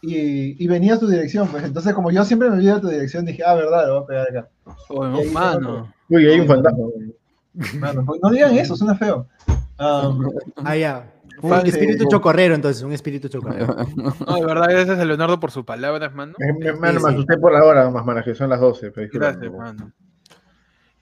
[0.00, 1.48] y, y venía tu dirección.
[1.48, 4.06] Pues entonces, como yo siempre me olvido tu dirección, dije, ah, verdad, lo voy a
[4.06, 4.48] pegar acá.
[4.90, 5.92] Oye, ahí mano.
[6.08, 6.84] Uy, hay un fantasma.
[7.80, 9.26] Mano, pues no digan eso, suena feo.
[9.80, 10.10] Ah,
[10.64, 11.06] Ah, ya.
[11.42, 11.68] Un Fácil.
[11.70, 13.76] espíritu chocorrero, entonces, un espíritu chocorrero.
[13.96, 16.34] No, de verdad, gracias a Leonardo por sus palabras, mano.
[16.38, 17.14] Me, me, mano, Sí, me sí.
[17.16, 18.90] asusté por la hora, más manas que son las 12.
[18.90, 19.08] pero.
[19.12, 19.92] Gracias, mano.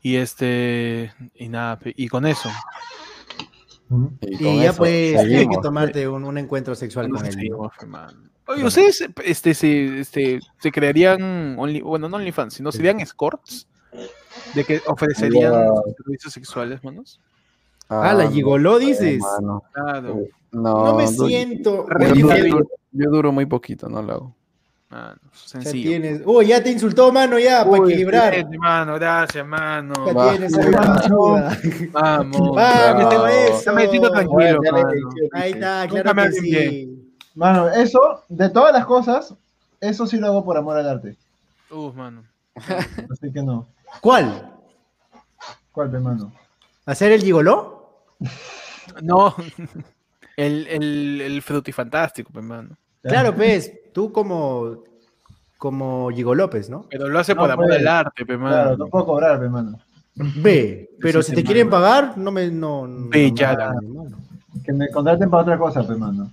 [0.03, 1.13] Y este.
[1.35, 2.49] Y nada, y con eso.
[3.89, 7.51] Y, con Y ya eso pues tienes que tomarte un, un encuentro sexual con él.
[7.87, 8.13] Mano.
[8.49, 13.67] Oye, ¿ustedes este, se, este, se crearían, only- bueno, no OnlyFans, sino serían escorts?
[14.55, 15.95] ¿De que ofrecerían Wow.
[15.97, 17.21] servicios sexuales, manos?
[17.89, 19.21] Ah, la gigoló, dices.
[19.21, 19.63] mano.
[19.73, 20.21] Claro.
[20.53, 21.87] No, No me siento.
[21.89, 24.35] Yo, duro- yo- duro muy poquito, no lo hago.
[24.89, 25.91] Mano, ya sencillo.
[25.91, 26.23] tienes.
[26.25, 28.47] Uy, ya te insultó, mano, ya, para equilibrar.
[28.59, 29.95] mano, gracias, mano.
[30.07, 30.31] Ya Va.
[30.31, 31.59] tienes, ayuda.
[31.93, 32.57] Vamos.
[32.57, 33.27] Vamos, no.
[33.27, 33.63] eso.
[33.65, 35.01] Ya me siento tranquilo, Ya le- mano.
[35.33, 37.13] Ahí está, claro me que sí.
[37.35, 39.35] mano, eso, de todas las cosas,
[39.81, 41.17] eso sí lo hago por amor al arte.
[41.71, 42.23] Uf, mano.
[42.55, 43.67] Así que no.
[44.01, 44.51] ¿Cuál?
[45.73, 46.33] ¿Cuál, pe, mano?
[46.87, 47.76] ¿Hacer el gigoló?
[49.03, 49.35] No.
[50.37, 52.77] El, el, el frutifantástico, pues, mano.
[53.03, 54.85] Claro, pues, tú como,
[55.57, 56.85] como Gigo López, ¿no?
[56.91, 57.79] Pero lo hace No, por amor pues.
[57.79, 59.41] al arte, pues, Claro, no puedo cobrar.
[60.15, 62.51] Ve, pero si te quieren pagar, no me.
[62.51, 63.73] No, no- Ve, no- ya,
[64.63, 66.31] Que me contraten para otra cosa, pe, mano.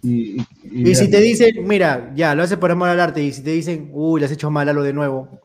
[0.00, 3.32] Y, y, Y si te dicen, mira, ya, lo hace por amor al arte, y
[3.32, 5.40] si te dicen, uy, le has hecho mal a lo de nuevo.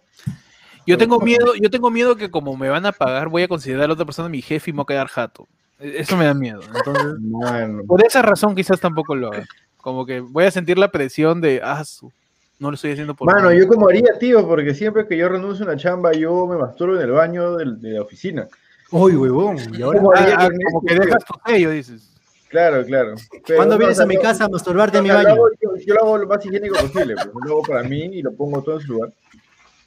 [0.85, 3.85] Yo tengo miedo, yo tengo miedo que como me van a pagar, voy a considerar
[3.85, 5.47] a la otra persona mi jefe y me voy a quedar jato.
[5.79, 6.59] Eso me da miedo.
[6.75, 7.83] Entonces, Mano.
[7.87, 9.45] por esa razón quizás tampoco lo haga.
[9.77, 12.11] Como que voy a sentir la presión de, ah, su,
[12.59, 13.57] no lo estoy haciendo por Mano, mí".
[13.59, 16.95] yo como haría, tío, porque siempre que yo renuncio a una chamba, yo me masturbo
[16.95, 18.47] en el baño de, la oficina.
[18.91, 19.99] Uy, huevón, y ahora.
[19.99, 22.05] ¿Cómo haría Ah, con como que dejas tu sello, dices.
[22.49, 23.13] Claro, claro.
[23.45, 25.29] Pero, ¿Cuándo no, vienes a mi no- casa a masturbarte en mi baño?
[25.29, 27.29] hago- yo, yo lo hago lo más higiénico posible, pues.
[27.45, 29.11] Lo hago para mí y lo pongo todo en su lugar.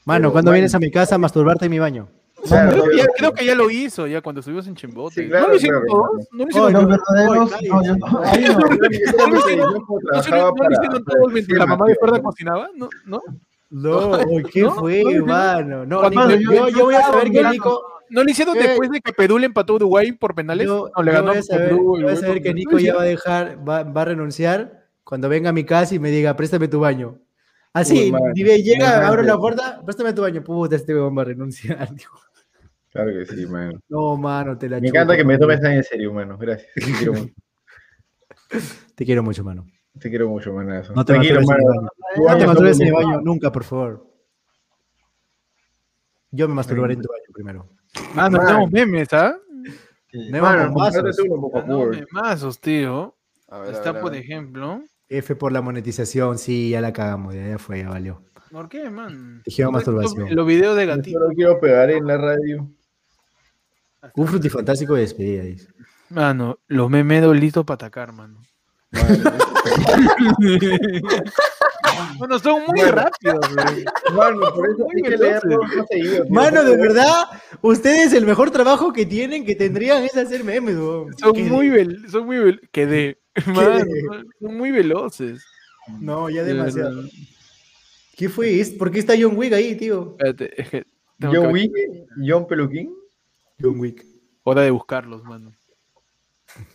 [0.05, 0.55] Mano, pero, ¿cuándo bueno.
[0.60, 2.09] vienes a mi casa a masturbarte en mi baño?
[2.48, 5.23] Claro, Creo que, ya, creo que ya lo hizo, ya cuando estuvimos en Chimbote.
[5.23, 6.28] Sí, claro, ¿No lo hicieron claro, todos?
[6.32, 7.51] ¿No lo hicieron todos?
[7.62, 8.23] No, yo no.
[8.24, 8.48] Ahí no.
[8.48, 9.85] Yo solamente- yo ¿No lo hicieron-
[10.23, 12.69] trabajaba ¿No lo para- hicieron para todos mientras la mamá de tío, Ferda cocinaba?
[12.74, 12.89] ¿No?
[13.06, 13.23] ¿No?
[13.70, 14.10] No,
[14.52, 14.74] ¿qué ¿No?
[14.74, 15.27] fue, ¿No lo hicieron?
[15.27, 15.86] mano?
[15.86, 17.44] No, yo, yo voy a saber que.
[17.44, 17.82] Nico.
[18.10, 18.69] ¿No lo hicieron ¿Qué?
[18.69, 20.66] después de que Perú le empató a Uruguay por penales?
[20.66, 22.48] Yo, no, le yo ganó voy a saber, Perú, voy a Uruguay saber por- que
[22.51, 25.94] ¿No Nico ya va a dejar, va, va a renunciar cuando venga a mi casa
[25.94, 27.19] y me diga, préstame tu baño.
[27.73, 29.06] Así, Uy, llega, Mano.
[29.06, 30.44] abro la puerta, préstame tu baño.
[30.44, 31.89] Puta, este weón va a renunciar.
[31.97, 32.10] digo.
[32.93, 33.81] Claro que sí, mano.
[33.89, 35.40] No, mano, te la Me encanta que me mano.
[35.40, 36.36] tomes tan en serio, mano.
[36.39, 36.70] Gracias.
[36.74, 37.32] Te quiero mucho,
[38.94, 39.66] Te quiero mucho, mano.
[39.98, 40.93] te quiero mucho manazo.
[40.94, 41.89] No te mi mano.
[42.16, 44.06] No te masturbes en somos- baño nunca, por favor.
[46.31, 47.69] Yo me masturbaré en tu baño primero.
[48.16, 48.47] Ah, no Man.
[48.47, 49.36] tenemos memes, ¿ah?
[50.31, 50.73] Mano,
[51.90, 53.16] memazos, tío.
[53.48, 54.20] A ver, a Está, por ver.
[54.23, 54.82] ejemplo.
[55.09, 58.23] F por la monetización, sí, ya la cagamos, ya, ya fue, ya valió.
[58.51, 59.43] ¿Por qué, man?
[59.44, 60.35] Dijeron Los- masturbación.
[60.35, 61.19] Los, videos de Yo gatito.
[61.19, 62.70] solo quiero pegar en la radio.
[64.15, 65.69] Un frutifantástico de despedida, dice.
[66.11, 68.41] Mano, los memes dolitos para atacar, mano.
[72.19, 72.93] bueno, son muy Bueno.
[72.93, 73.85] rápidos, güey.
[74.15, 75.45] Mano, por eso Muy hay que veloces.
[75.45, 76.24] leerlo más seguido.
[76.24, 76.33] tío.
[76.35, 77.24] Mano, de verdad,
[77.62, 81.16] ustedes el mejor trabajo que tienen, que tendrían, es hacer memes, weón.
[81.19, 83.19] Son Que- muy vel son muy vel quedé.
[83.47, 83.85] Mano,
[84.41, 85.45] son muy veloces.
[86.01, 87.03] No, ya De demasiado.
[88.16, 88.61] ¿Qué fue?
[88.61, 90.16] ¿Es- ¿Por qué está John Wick ahí, tío?
[90.19, 90.87] Espérate, es que
[91.19, 91.73] tengo que John ver- Wick,
[92.29, 92.95] John Peluquín.
[93.61, 94.05] John Wick.
[94.45, 95.53] hora de buscarlos, mano.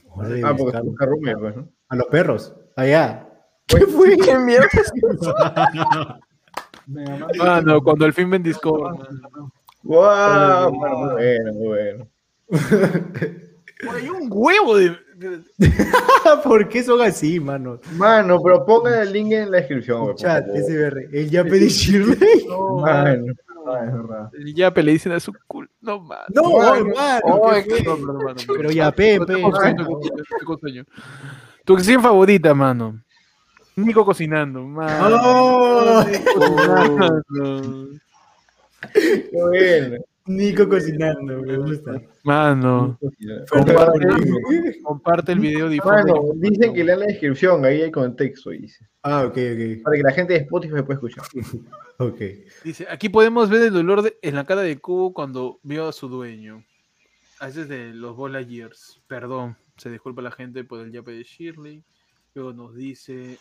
[0.10, 0.92] Hora de Ah, porque buscarlo.
[1.00, 1.70] es Rubio, pues, ¿no?
[1.90, 2.54] A los perros.
[2.76, 3.28] Allá.
[3.68, 4.18] ¿Qué fue?
[4.18, 4.68] ¿Qué mierda?
[7.38, 8.44] Mano, cuando al fin mano.
[9.84, 10.72] ¡Wow!
[10.72, 12.08] Bueno, bueno, bueno.
[13.92, 14.98] Hay un huevo de.
[15.18, 15.44] de-
[16.44, 17.80] ¿Por qué son así, mano?
[17.94, 20.46] Mano, pero pongan el link en la descripción, Chat.
[20.48, 21.10] SBR.
[21.12, 22.46] El ya pedí Shirley.
[22.48, 23.26] No, mano.
[23.26, 23.34] Mano.
[23.68, 24.32] Ah, es verdad.
[24.56, 25.68] Ya le dicen a su culo.
[25.82, 26.24] No, mano.
[26.30, 26.42] No.
[26.44, 29.34] Oh, no, perdón, mano, Pero ya, pe, pe.
[29.34, 30.84] Estoy con sueño, estoy con sueño.
[31.66, 33.02] Tu acción favorita, mano.
[33.76, 35.18] Nico cocinando, mano.
[35.22, 36.04] ¡Oh!
[36.04, 37.90] Nico cocinando.
[40.28, 42.02] Nico cocinando, me gusta.
[42.24, 43.00] Mano,
[43.50, 45.70] Comparte, comparte el video.
[45.86, 48.88] Mano, dicen que lea la descripción, ahí hay contexto, dice.
[49.04, 49.84] Ah, ok, ok.
[49.84, 51.26] Para que la gente de Spotify pueda escuchar.
[52.00, 52.22] Ok.
[52.64, 55.92] Dice, aquí podemos ver el dolor de- en la cara de Cubo cuando vio a
[55.92, 56.64] su dueño.
[57.40, 59.02] Ah, ese es de los Bola Years.
[59.08, 61.84] Perdón, se disculpa la gente por el yape de Shirley.
[62.36, 63.40] Luego nos dice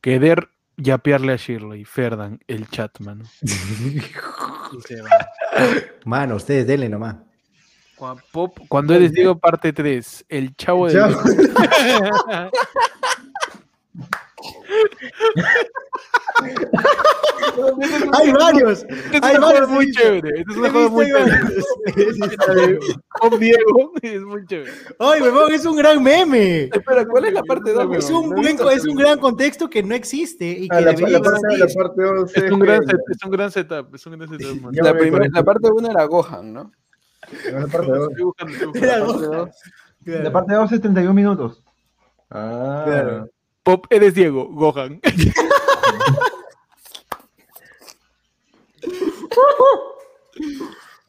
[0.00, 0.48] querer
[0.80, 1.84] yapearle a Shirley.
[1.84, 3.24] Ferdan, el chat, mano.
[6.04, 7.16] Mano, ustedes denle nomás.
[7.96, 10.24] Cua- Pop, cuando eres Diego, parte 3.
[10.28, 10.94] El chavo de.
[10.94, 11.20] Chavo.
[18.12, 18.84] Hay varios.
[18.88, 20.40] Este es Hay varios, muy chévere.
[20.40, 22.12] Este es joda visto, muy hay chévere.
[22.12, 22.78] sí, La de
[23.20, 24.72] Pop Diego es muy chévere.
[24.98, 26.64] Ay, huevón, es un gran meme.
[26.64, 27.96] Espera, ¿cuál es la parte 2?
[27.96, 31.18] Es un, buen, es un gran contexto que no existe y que Ah, la, debería
[31.18, 31.74] la parte, la Es
[32.36, 33.94] es un gran, que- set- es un gran setup.
[33.94, 34.72] Es un gran setup, man.
[34.74, 36.72] La, me primera, la parte 1 era Gohan, ¿no?
[37.70, 38.78] parte parte.
[38.78, 39.48] Claro.
[40.04, 41.62] La parte 2 es 31 minutos.
[42.30, 43.28] Ah, Claro.
[43.62, 45.00] Pop, eres Diego, Gohan.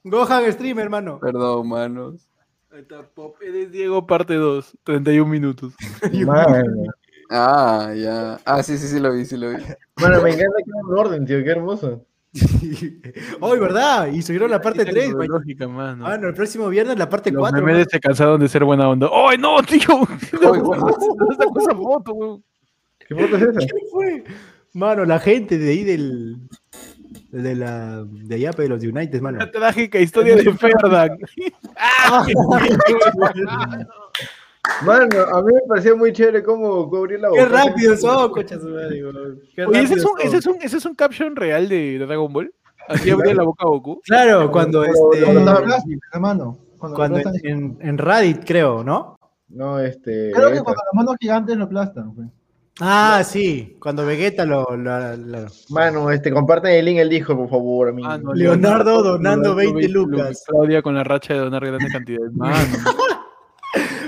[0.04, 1.20] Gohan stream, hermano.
[1.20, 2.28] Perdón, manos.
[2.72, 4.78] Ahí está, Pop, eres Diego, parte 2.
[4.84, 5.74] 31 minutos.
[7.34, 8.42] Ah, ya.
[8.44, 9.56] Ah, sí, sí, sí lo vi, sí lo vi.
[9.96, 12.06] Mano, me encanta que hay un orden, tío, qué hermoso.
[13.42, 14.08] Hoy, ¿verdad?
[14.08, 15.12] Y subieron la parte 3.
[15.28, 15.68] Lógica.
[15.68, 17.66] Bueno, el próximo viernes la parte Los 4.
[17.66, 19.10] memes se cansaron de ser buena onda.
[19.12, 19.80] ¡Ay, no, tío!
[20.54, 21.16] Ay, guau.
[21.18, 22.44] ¿Dónde sacó esa foto, weón?
[23.00, 23.60] ¿Qué foto es esa?
[23.60, 24.24] ¿Qué fue?
[24.74, 26.38] Mano, la gente de ahí del.
[27.32, 28.06] De la.
[28.06, 29.40] De allá, pero de los United, mano.
[29.40, 31.18] La trágica historia de Ferdan.
[34.86, 37.42] Mano, a mí me pareció muy chévere cómo cubrir la boca.
[37.44, 39.40] Qué rápido son, cocha su madre, weón.
[39.56, 42.32] Qué Oye, ¿ese es, un, ese, es un, ¿ese es un caption real de Dragon
[42.32, 42.54] Ball?
[42.88, 44.02] Así abría la boca a Goku.
[44.04, 45.24] Claro, cuando este.
[46.20, 46.58] Cuando.
[46.78, 49.20] Cuando, en, en Reddit, creo, ¿no?
[49.50, 50.32] No, este.
[50.32, 50.64] Creo que esta.
[50.64, 52.14] cuando los monos gigantes lo aplastan.
[52.16, 52.28] pues.
[52.80, 54.76] Ah, sí, cuando Vegeta lo.
[54.76, 57.94] lo- lo- Mano, este, compartan el link, él dijo, por favor.
[58.04, 60.44] Ah, no, Leonardo donando 20 lucas.
[60.48, 62.32] Claudia con la racha de donar grandes cantidades.
[62.34, 62.56] Mano,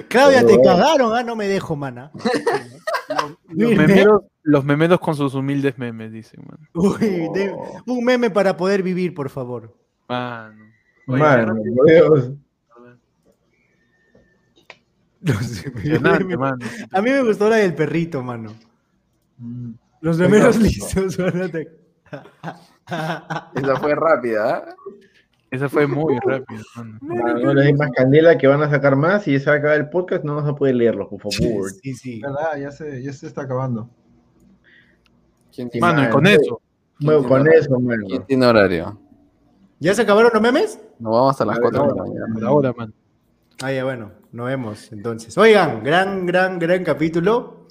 [0.08, 2.12] Claudia, te cagaron, ah, no me dejo, mana.
[3.50, 6.68] los, memeros, los memeros con sus humildes memes, dicen, mano.
[6.74, 7.56] Uy, de-
[7.86, 9.76] un meme para poder vivir, por favor.
[10.08, 10.66] Mano.
[11.08, 11.56] Oye, Mano,
[11.86, 12.32] Dios.
[16.38, 16.66] Mano.
[16.92, 18.54] A mí me gustó la del perrito, mano.
[19.38, 19.72] Mm.
[20.02, 21.18] Los memeros listos.
[23.56, 24.76] Esa fue rápida, ¿ah?
[25.54, 26.64] Esa fue muy rápida,
[27.00, 29.60] no les den más candela que van a sacar más y ya se va a
[29.60, 31.70] acabar el podcast, no vas a poder leerlos, por favor.
[31.70, 32.20] Sí, sí.
[32.22, 32.58] ¿Verdad?
[32.60, 33.88] Ya se, ya se está acabando.
[35.54, 36.60] ¿Quién tiene, Mano, y con eso.
[37.00, 38.04] Bueno, con eso, mano.
[38.08, 39.00] quién tiene horario?
[39.80, 40.80] ¿Ya se acabaron los memes?
[40.98, 42.48] Nos vamos a las A ver, 4 de la mañana.
[42.48, 42.94] Ahora, mano.
[43.62, 45.38] Ah, ya, bueno, nos vemos entonces.
[45.38, 47.68] Oigan, gran, gran, gran capítulo.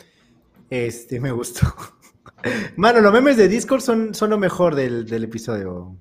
[0.71, 1.67] Este, me gustó.
[2.77, 5.97] Mano, los memes de Discord son, son lo mejor del, del episodio.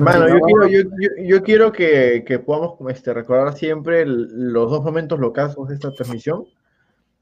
[0.00, 4.70] Mano, yo quiero, yo, yo- yo quiero que, que podamos este, recordar siempre el- los
[4.70, 6.44] dos momentos locazos de esta transmisión,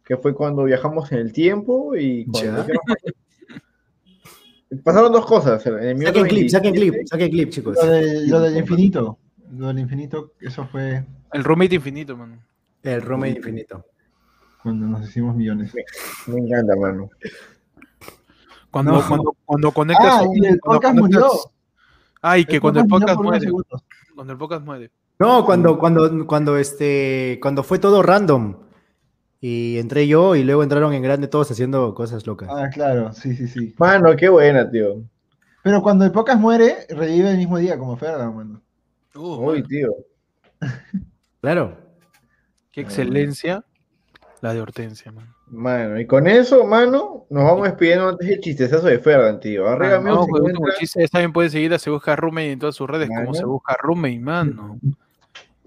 [0.05, 2.67] que fue cuando viajamos en el tiempo y cuando
[4.83, 5.65] Pasaron dos cosas.
[5.67, 7.77] En Saquen clip, saquen 27, clip, saquen clip, chicos.
[7.77, 9.19] Lo, del- lo del infinito.
[9.57, 12.39] Lo del infinito, eso fue El roommate infinito, mano.
[12.83, 13.85] El Rome infinito.
[14.63, 15.73] cuando nos hicimos millones.
[16.27, 17.09] Me encanta, mano.
[18.71, 19.07] Cuando, No.
[19.09, 20.07] cuando, cuando conectas.
[20.09, 21.53] Ah, un- y el cuando podcast conectas- murió.
[22.29, 23.47] Ay, que cuando el podcast muere.
[24.15, 24.91] Cuando el podcast muere.
[25.21, 28.57] No, cuando, cuando, cuando este, cuando fue todo random.
[29.41, 32.49] Y entré yo y luego entraron en grande todos haciendo cosas locas.
[32.51, 33.75] Ah, claro, sí, sí, sí.
[33.79, 35.05] Mano, qué buena, tío.
[35.63, 38.61] Pero cuando el podcast muere, revive el mismo día, como Ferdan, mano.
[39.15, 39.95] Uh, Uy, mano, tío.
[41.41, 41.79] Claro.
[42.73, 43.65] qué excelencia
[44.41, 45.36] la de Hortensia, man.
[45.49, 49.69] Mano, y con eso, mano, nos vamos despidiendo antes del chistezazo de Ferdan, tío.
[49.69, 52.17] Arriba, Ah, amigos, no, se pues, último encuentra- chiste, también pueden seguir a Se Busca
[52.17, 53.35] Roommate en todas sus redes, como Mano.
[53.35, 54.79] Se Busca Roommate, mano.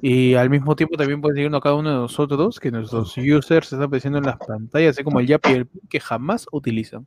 [0.01, 3.65] Y al mismo tiempo también pueden seguirnos a cada uno de nosotros, que nuestros users
[3.68, 7.06] están apareciendo en las pantallas, así como el Yapi y el que jamás utilizan.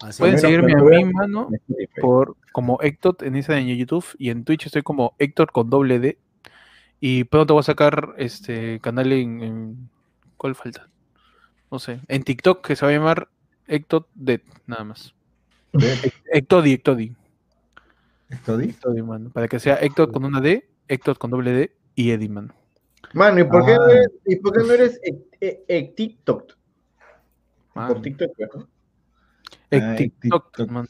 [0.00, 1.50] Así Pueden menos seguirme a mí, mano,
[2.00, 5.68] por, como Héctor en Instagram y en YouTube, y en Twitch estoy como Héctor con
[5.68, 6.18] doble D.
[7.00, 9.90] Y pronto voy a sacar este canal en, en-
[10.38, 10.88] ¿cuál falta?
[11.72, 13.28] No sé, en TikTok que se va a llamar
[13.66, 15.14] Héctor Dead, nada más.
[16.30, 17.16] Héctodi, Héctodi.
[18.28, 18.68] ¿Esto di?
[18.68, 19.30] Héctodi, mano.
[19.30, 22.52] Para que sea Héctor con una D, Héctor con doble D y Eddie, mano.
[23.14, 23.90] Mano, ¿y por qué no Ah.
[23.90, 26.52] eres, y por qué no eres e- e- e- TikTok?
[27.74, 27.94] Mano.
[27.94, 28.68] Por TikTok, ¿no?
[29.70, 30.88] En Ah, mano.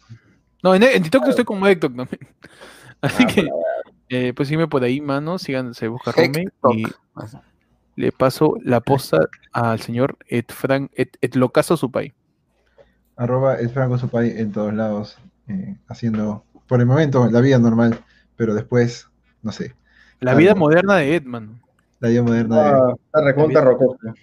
[0.65, 2.29] No, en, en TikTok estoy como TikTok también.
[3.01, 3.49] Así Ah, que,
[4.09, 5.39] eh, pues sígueme por ahí, mano.
[5.39, 6.45] Síganse, busca Rome
[6.75, 6.85] y
[7.97, 12.13] le paso la posta al señor Ed Fran, Ed, Ed Locazo Supay.
[13.17, 17.99] Arroba es Franco Supay en todos lados, eh, haciendo, por el momento, la vida normal,
[18.37, 19.09] pero después,
[19.43, 19.75] no sé,
[20.21, 20.41] La Algo.
[20.41, 21.59] vida moderna de Ed, mano.
[22.01, 22.71] la vida moderna de...
[22.71, 24.15] Ah, está recontra rocosa.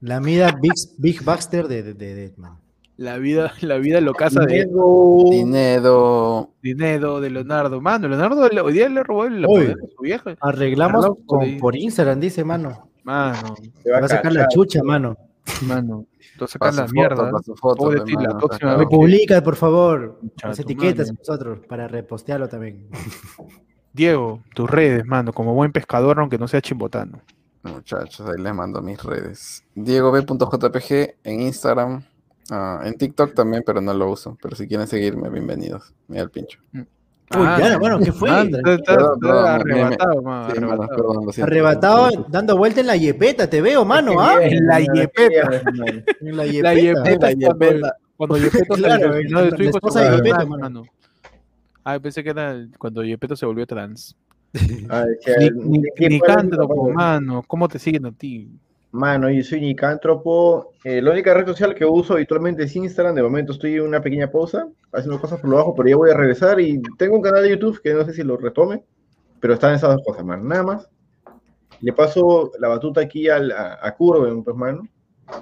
[0.00, 2.56] La mida Big, Big Baxter de, de, de Deadman.
[2.96, 4.64] La vida, la vida locaza de Ed.
[4.66, 5.28] Diego.
[5.30, 6.50] Dinero.
[6.62, 7.80] Dinero de Leonardo.
[7.80, 10.34] Mano, Leonardo le- hoy día le robó el poder a su vieja.
[10.40, 12.87] Arreglamos con- por Instagram, dice, mano.
[13.08, 13.54] Mano,
[13.90, 15.16] Va a sacar la chucha, mano.
[15.62, 16.04] mano.
[16.38, 17.30] La foto, mierda.
[17.30, 20.20] pasa foto, Pobre ti, la próxima vez Me publica, por favor.
[20.36, 21.18] Chato, Las etiquetas mano.
[21.20, 22.86] nosotros para repostearlo también.
[23.94, 27.22] Diego, tus redes, mano, como buen pescador, aunque no sea chimbotano.
[27.62, 29.64] Muchachos, ahí les mando mis redes.
[29.74, 32.04] DiegoB.jpg en Instagram,
[32.50, 34.36] ah, en TikTok también, pero no lo uso.
[34.42, 35.94] Pero si quieren seguirme, bienvenidos.
[36.08, 36.60] Mira el pincho.
[36.74, 36.86] Uy,
[37.30, 38.30] ¿qué fue?
[38.30, 39.28] Está- está- Perdón, está
[39.58, 44.38] perdón, me- arrebatado, dando vuelta en la yepeta, te veo, mano, ¿ah?
[44.42, 45.62] En la yepeta.
[46.20, 46.72] En la yepeta.
[46.74, 47.96] La cuando, yepeta.
[48.16, 50.82] cuando Yepeto se Claro, la su hijo, esposa se de volvió Yepeto, trans, mano.
[51.84, 54.16] Ah, pensé que era cuando Yepeto se volvió trans.
[54.90, 56.18] Ah, es que, Ni, ¿de ni, qué ni
[56.76, 56.94] somos?
[56.94, 57.44] mano.
[57.46, 58.48] ¿Cómo te siguen a ti?
[58.90, 60.72] Mano, yo soy nicántropo.
[60.82, 63.14] Eh, la única red social que uso habitualmente es Instagram.
[63.14, 66.10] De momento estoy en una pequeña pausa, haciendo cosas por lo bajo, pero ya voy
[66.10, 66.58] a regresar.
[66.60, 68.82] Y tengo un canal de YouTube que no sé si lo retome,
[69.40, 70.44] pero están esas dos cosas, mano.
[70.44, 70.88] Nada más.
[71.80, 74.88] Le paso la batuta aquí al, a, a Curven, pues, mano.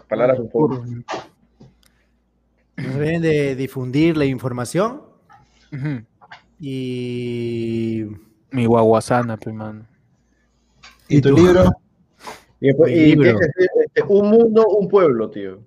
[0.08, 0.86] Palabras por favor.
[2.76, 5.02] Nos vienen de difundir la información
[5.72, 6.04] Ujú.
[6.60, 8.06] y.
[8.50, 9.86] Mi guaguasana, pues, mano.
[11.08, 11.36] ¿Y tu tú?
[11.36, 11.70] libro?
[12.66, 13.22] Y, después- y libro.
[13.24, 15.58] tiene que ser, este, un mundo, un pueblo, tío.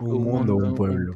[0.00, 1.14] Un mundo, un pueblo.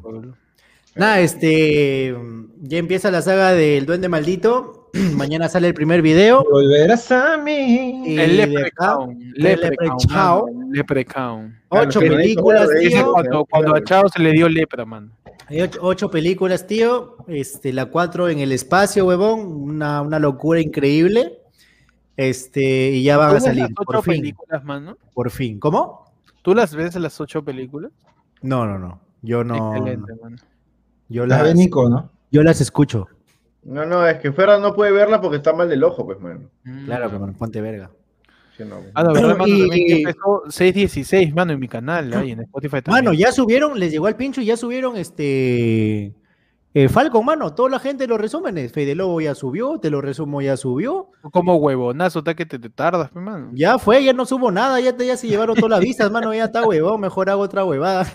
[0.95, 2.15] Nada, este.
[2.61, 4.89] Ya empieza la saga del Duende Maldito.
[5.15, 6.45] Mañana sale el primer video.
[6.49, 8.03] Volverás a mí.
[8.05, 9.19] Y El Leprechaun.
[9.35, 10.71] Leprechaun.
[10.71, 11.55] Leprechaun.
[11.69, 13.11] Ocho Claro, películas, no tío.
[13.11, 15.11] cuando, cuando a Chao se le dio lepra, mano.
[15.49, 17.17] Ocho, ocho películas, tío.
[17.27, 19.41] Este, la cuatro en el espacio, huevón.
[19.41, 21.39] Una, una locura increíble.
[22.17, 23.61] Este, y ya van ¿Tú a salir.
[23.63, 24.13] las ocho Por fin.
[24.21, 24.97] películas, mano?
[25.13, 25.59] Por fin.
[25.59, 26.05] ¿Cómo?
[26.41, 27.91] ¿Tú las ves las ocho películas?
[28.41, 28.99] No, no, no.
[29.21, 29.73] Yo no.
[29.75, 30.37] Excelente, mano.
[31.09, 32.09] Yo Las Nico, ¿no?
[32.31, 33.07] yo las escucho.
[33.63, 36.49] No, no, es que Ferran no puede verla porque está mal del ojo, pues, mano.
[36.85, 37.89] Claro, pero ponte verga.
[38.57, 42.31] Sí, no, Ah, la verdad, mano, Y- que empezó 616, mano, en mi canal, ahí
[42.31, 43.05] en Spotify también.
[43.05, 46.13] Mano, ya subieron, les llegó al pincho y ya subieron este.
[46.77, 48.69] Eh, Falcon, mano, toda la gente los resúmenes.
[48.69, 51.09] Fede Lobo ya subió, te lo resumo ya subió.
[51.31, 53.49] Como huevonazo, está que te, te tardas, pues, mano.
[53.53, 56.33] Ya fue, ya no subo nada, ya, te, ya se llevaron todas las vistas, mano,
[56.33, 58.05] ya está huevón, mejor hago otra huevada.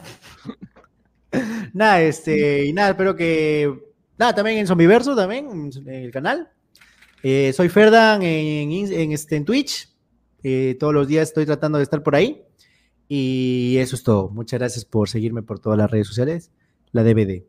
[1.73, 3.75] nada, este, y nada, espero que.
[4.19, 6.51] Nada, también en Zombiverso, también, en el canal.
[7.23, 9.89] Eh, soy Ferdan en, en, este, en Twitch.
[10.43, 12.45] Eh, todos los días estoy tratando de estar por ahí.
[13.09, 14.29] Y eso es todo.
[14.29, 16.51] Muchas gracias por seguirme por todas las redes sociales.
[16.93, 17.43] La DVD.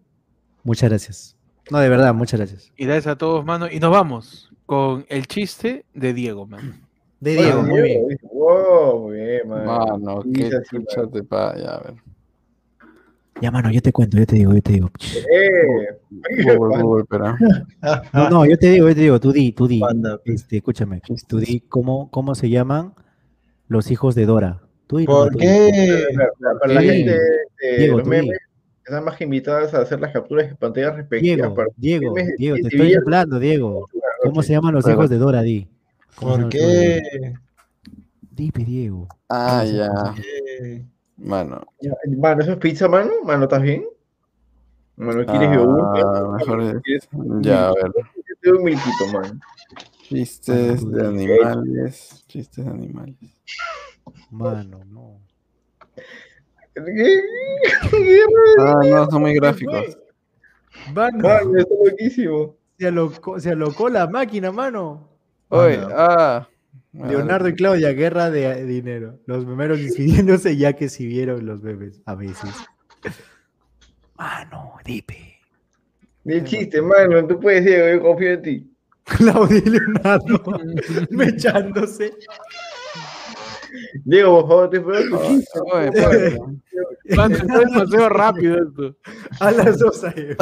[0.64, 1.38] Muchas gracias.
[1.70, 2.72] No, de verdad, muchas gracias.
[2.78, 3.68] Y gracias a todos, mano.
[3.72, 6.74] Y nos vamos con el chiste de Diego, mano.
[7.20, 8.02] De Diego, muy bien.
[8.34, 9.86] Wow, muy bien, mano.
[9.98, 11.56] Mano, qué chucha te pa...
[11.58, 11.94] Ya, a ver.
[13.42, 14.92] Ya, mano, yo te cuento, yo te digo, yo te digo.
[15.16, 17.38] Eh, Google, Google, espera.
[18.14, 19.82] No, no, yo te digo, yo te digo, tú di, tú di.
[20.26, 22.94] Este, escúchame, tú di cómo, cómo se llaman
[23.68, 24.62] los hijos de Dora.
[24.88, 26.04] Tú di, ¿Por tú qué?
[26.40, 26.88] para, para la Sí.
[26.88, 27.12] gente
[27.62, 28.38] de Diego, los memes,
[28.86, 31.38] están más que invitadas a hacer las capturas de pantalla respectivas.
[31.38, 33.88] Diego, para Diego, Diego, te estoy hablando, Diego.
[34.24, 35.68] ¿Cómo se llaman los hijos de Dora, di?
[36.16, 37.34] ¿Cómo se ¿Por qué?
[38.32, 39.08] Dime, Diego.
[39.30, 40.24] Ah, ¿Cómo se
[40.78, 40.86] ya.
[41.18, 41.62] Mano.
[42.18, 43.12] Mano, ¿eso es pizza, mano?
[43.24, 43.86] Mano, ¿estás bien?
[44.96, 45.82] Mano, ¿quieres yogur?
[45.96, 47.08] Ah, mejor es-
[47.42, 47.92] Ya, a ver.
[47.96, 49.40] Yo te doy un milquito, mano.
[50.04, 52.24] Chistes de animales.
[52.28, 53.16] Chistes de animales.
[54.30, 55.20] Mano, no.
[58.60, 59.98] Ah, no, son muy gráficos.
[60.94, 61.18] Mano,
[61.58, 62.56] está loquísimo.
[62.80, 65.10] se alocó, se alocó la máquina, mano.
[65.50, 65.96] Oye, Mano.
[65.98, 66.48] ah.
[66.94, 69.20] Leonardo y Claudia, guerra de dinero.
[69.26, 72.50] Los memeros despidiéndose ya que si vieron los memes a veces.
[74.18, 75.40] Mano, dipe.
[76.24, 78.68] Ni chiste, mano, tú puedes, Diego, yo confío en ti.
[79.06, 80.44] Claudia y Leonardo
[81.10, 82.14] mechándose.
[84.04, 86.40] Diego, por favor, pues,
[87.16, 88.96] Mano, es demasiado rápido esto.
[89.40, 90.36] A las dos ahí.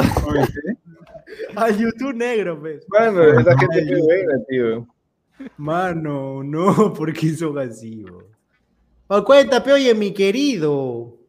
[1.56, 2.84] A YouTube negro, pues.
[2.88, 4.86] Mano, esa gente es muy buena, tío.
[5.56, 8.28] Mano, no, porque son así, bro?
[9.08, 11.19] Oh, cuéntame, oye, mi querido.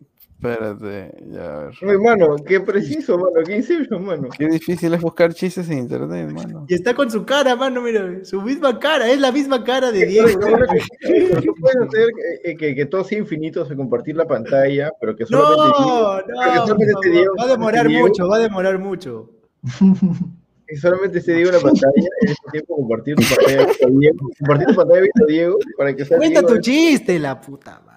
[0.43, 1.73] Espérate, ya a ver.
[1.87, 4.27] Ay, mano, qué preciso, mano, qué inception, mano.
[4.35, 6.65] Qué difícil es buscar chistes en internet, mano.
[6.67, 10.03] Y está con su cara, mano, mira, su misma cara, es la misma cara de
[10.07, 10.29] Diego.
[10.31, 12.07] Tú puedes hacer
[12.43, 15.57] que, que, que todo sea infinito, o sea, compartir la pantalla, pero que solamente.
[15.77, 19.29] No, que no, Diego- va a demorar Diego- mucho, va a demorar mucho.
[20.67, 24.17] Que solamente Diego en la pantalla, y al mismo tiempo compartir tu pantalla con Diego,
[24.39, 27.90] compartir tu pantalla con Diego, para que sea Cuenta Diego- tu chiste, la puta madre.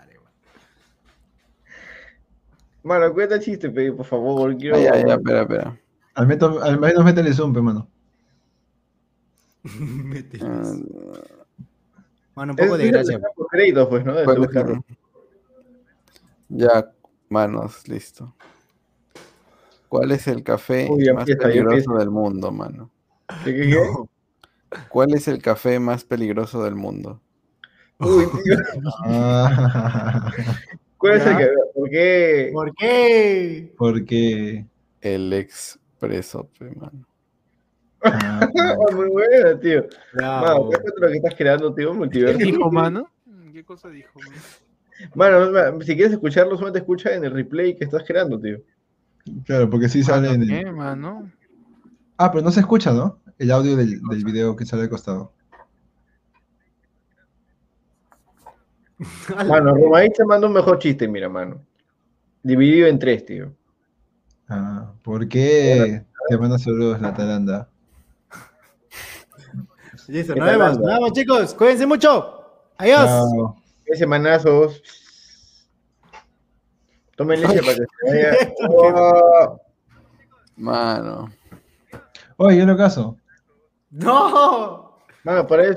[2.84, 4.76] Mano, cuenta el chiste, pe, por favor, quiero.
[4.76, 5.80] Ah, ya, ya, espera, espera.
[6.14, 7.88] Al menos, al menos métele zoom, pe, mano.
[10.42, 10.74] Ah,
[12.34, 13.20] Mano, un poco de gracia.
[13.34, 14.12] por créditos, pues, ¿no?
[14.14, 14.84] De ¿cuál es buscarlo.
[14.88, 14.96] el-
[16.48, 16.92] Ya,
[17.30, 18.34] manos, listo.
[19.88, 22.90] ¿Cuál es el café Uy, más empieza, peligroso del mundo, mano?
[23.44, 23.80] ¿Qué, qué, qué?
[24.90, 27.22] ¿Cuál es el café más peligroso del mundo?
[28.00, 28.56] Uy, tío,
[29.04, 30.30] Ah,
[30.98, 31.48] ¿cuál es el que.?
[31.74, 32.50] ¿Por qué?
[32.52, 33.72] ¿Por qué?
[33.76, 34.66] porque.
[35.00, 37.06] El expreso, pe, mano.
[38.02, 38.48] ah,
[38.92, 39.86] muy buena, tío.
[40.14, 40.66] Mano, Bravo.
[40.68, 43.10] cuéntate lo que estás creando, tío, ¿Qué dijo, mano?
[43.52, 44.40] ¿Qué cosa dijo, mano?
[45.14, 48.58] Mano, ma- si quieres escucharlo, solamente escucha en el replay que estás creando, tío.
[49.44, 50.48] claro, porque sí sale en el.
[50.48, 51.30] ¿Qué, mano?
[52.16, 53.18] Ah, pero no se escucha, ¿no?
[53.38, 55.32] El audio del, del video que sale al costado.
[59.46, 61.60] Mano, Romain te manda un mejor chiste, mira, mano.
[62.42, 63.52] Dividido en tres, tío.
[64.48, 67.68] Ah, ¿por qué te manda saludos la talanda?
[70.08, 70.78] Listo, ¿Qué nos vemos.
[70.78, 71.54] Nos vemos, chicos.
[71.54, 72.44] Cuídense mucho.
[72.76, 73.06] Adiós.
[73.06, 73.56] Chao.
[73.86, 74.82] Ese manazos.
[77.16, 78.54] Tomen leche para que se vaya.
[78.68, 79.60] Oh,
[80.56, 81.32] Mano.
[82.36, 83.16] Oye, yo lo caso.
[83.90, 85.00] No.
[85.24, 85.72] Mano, para eso.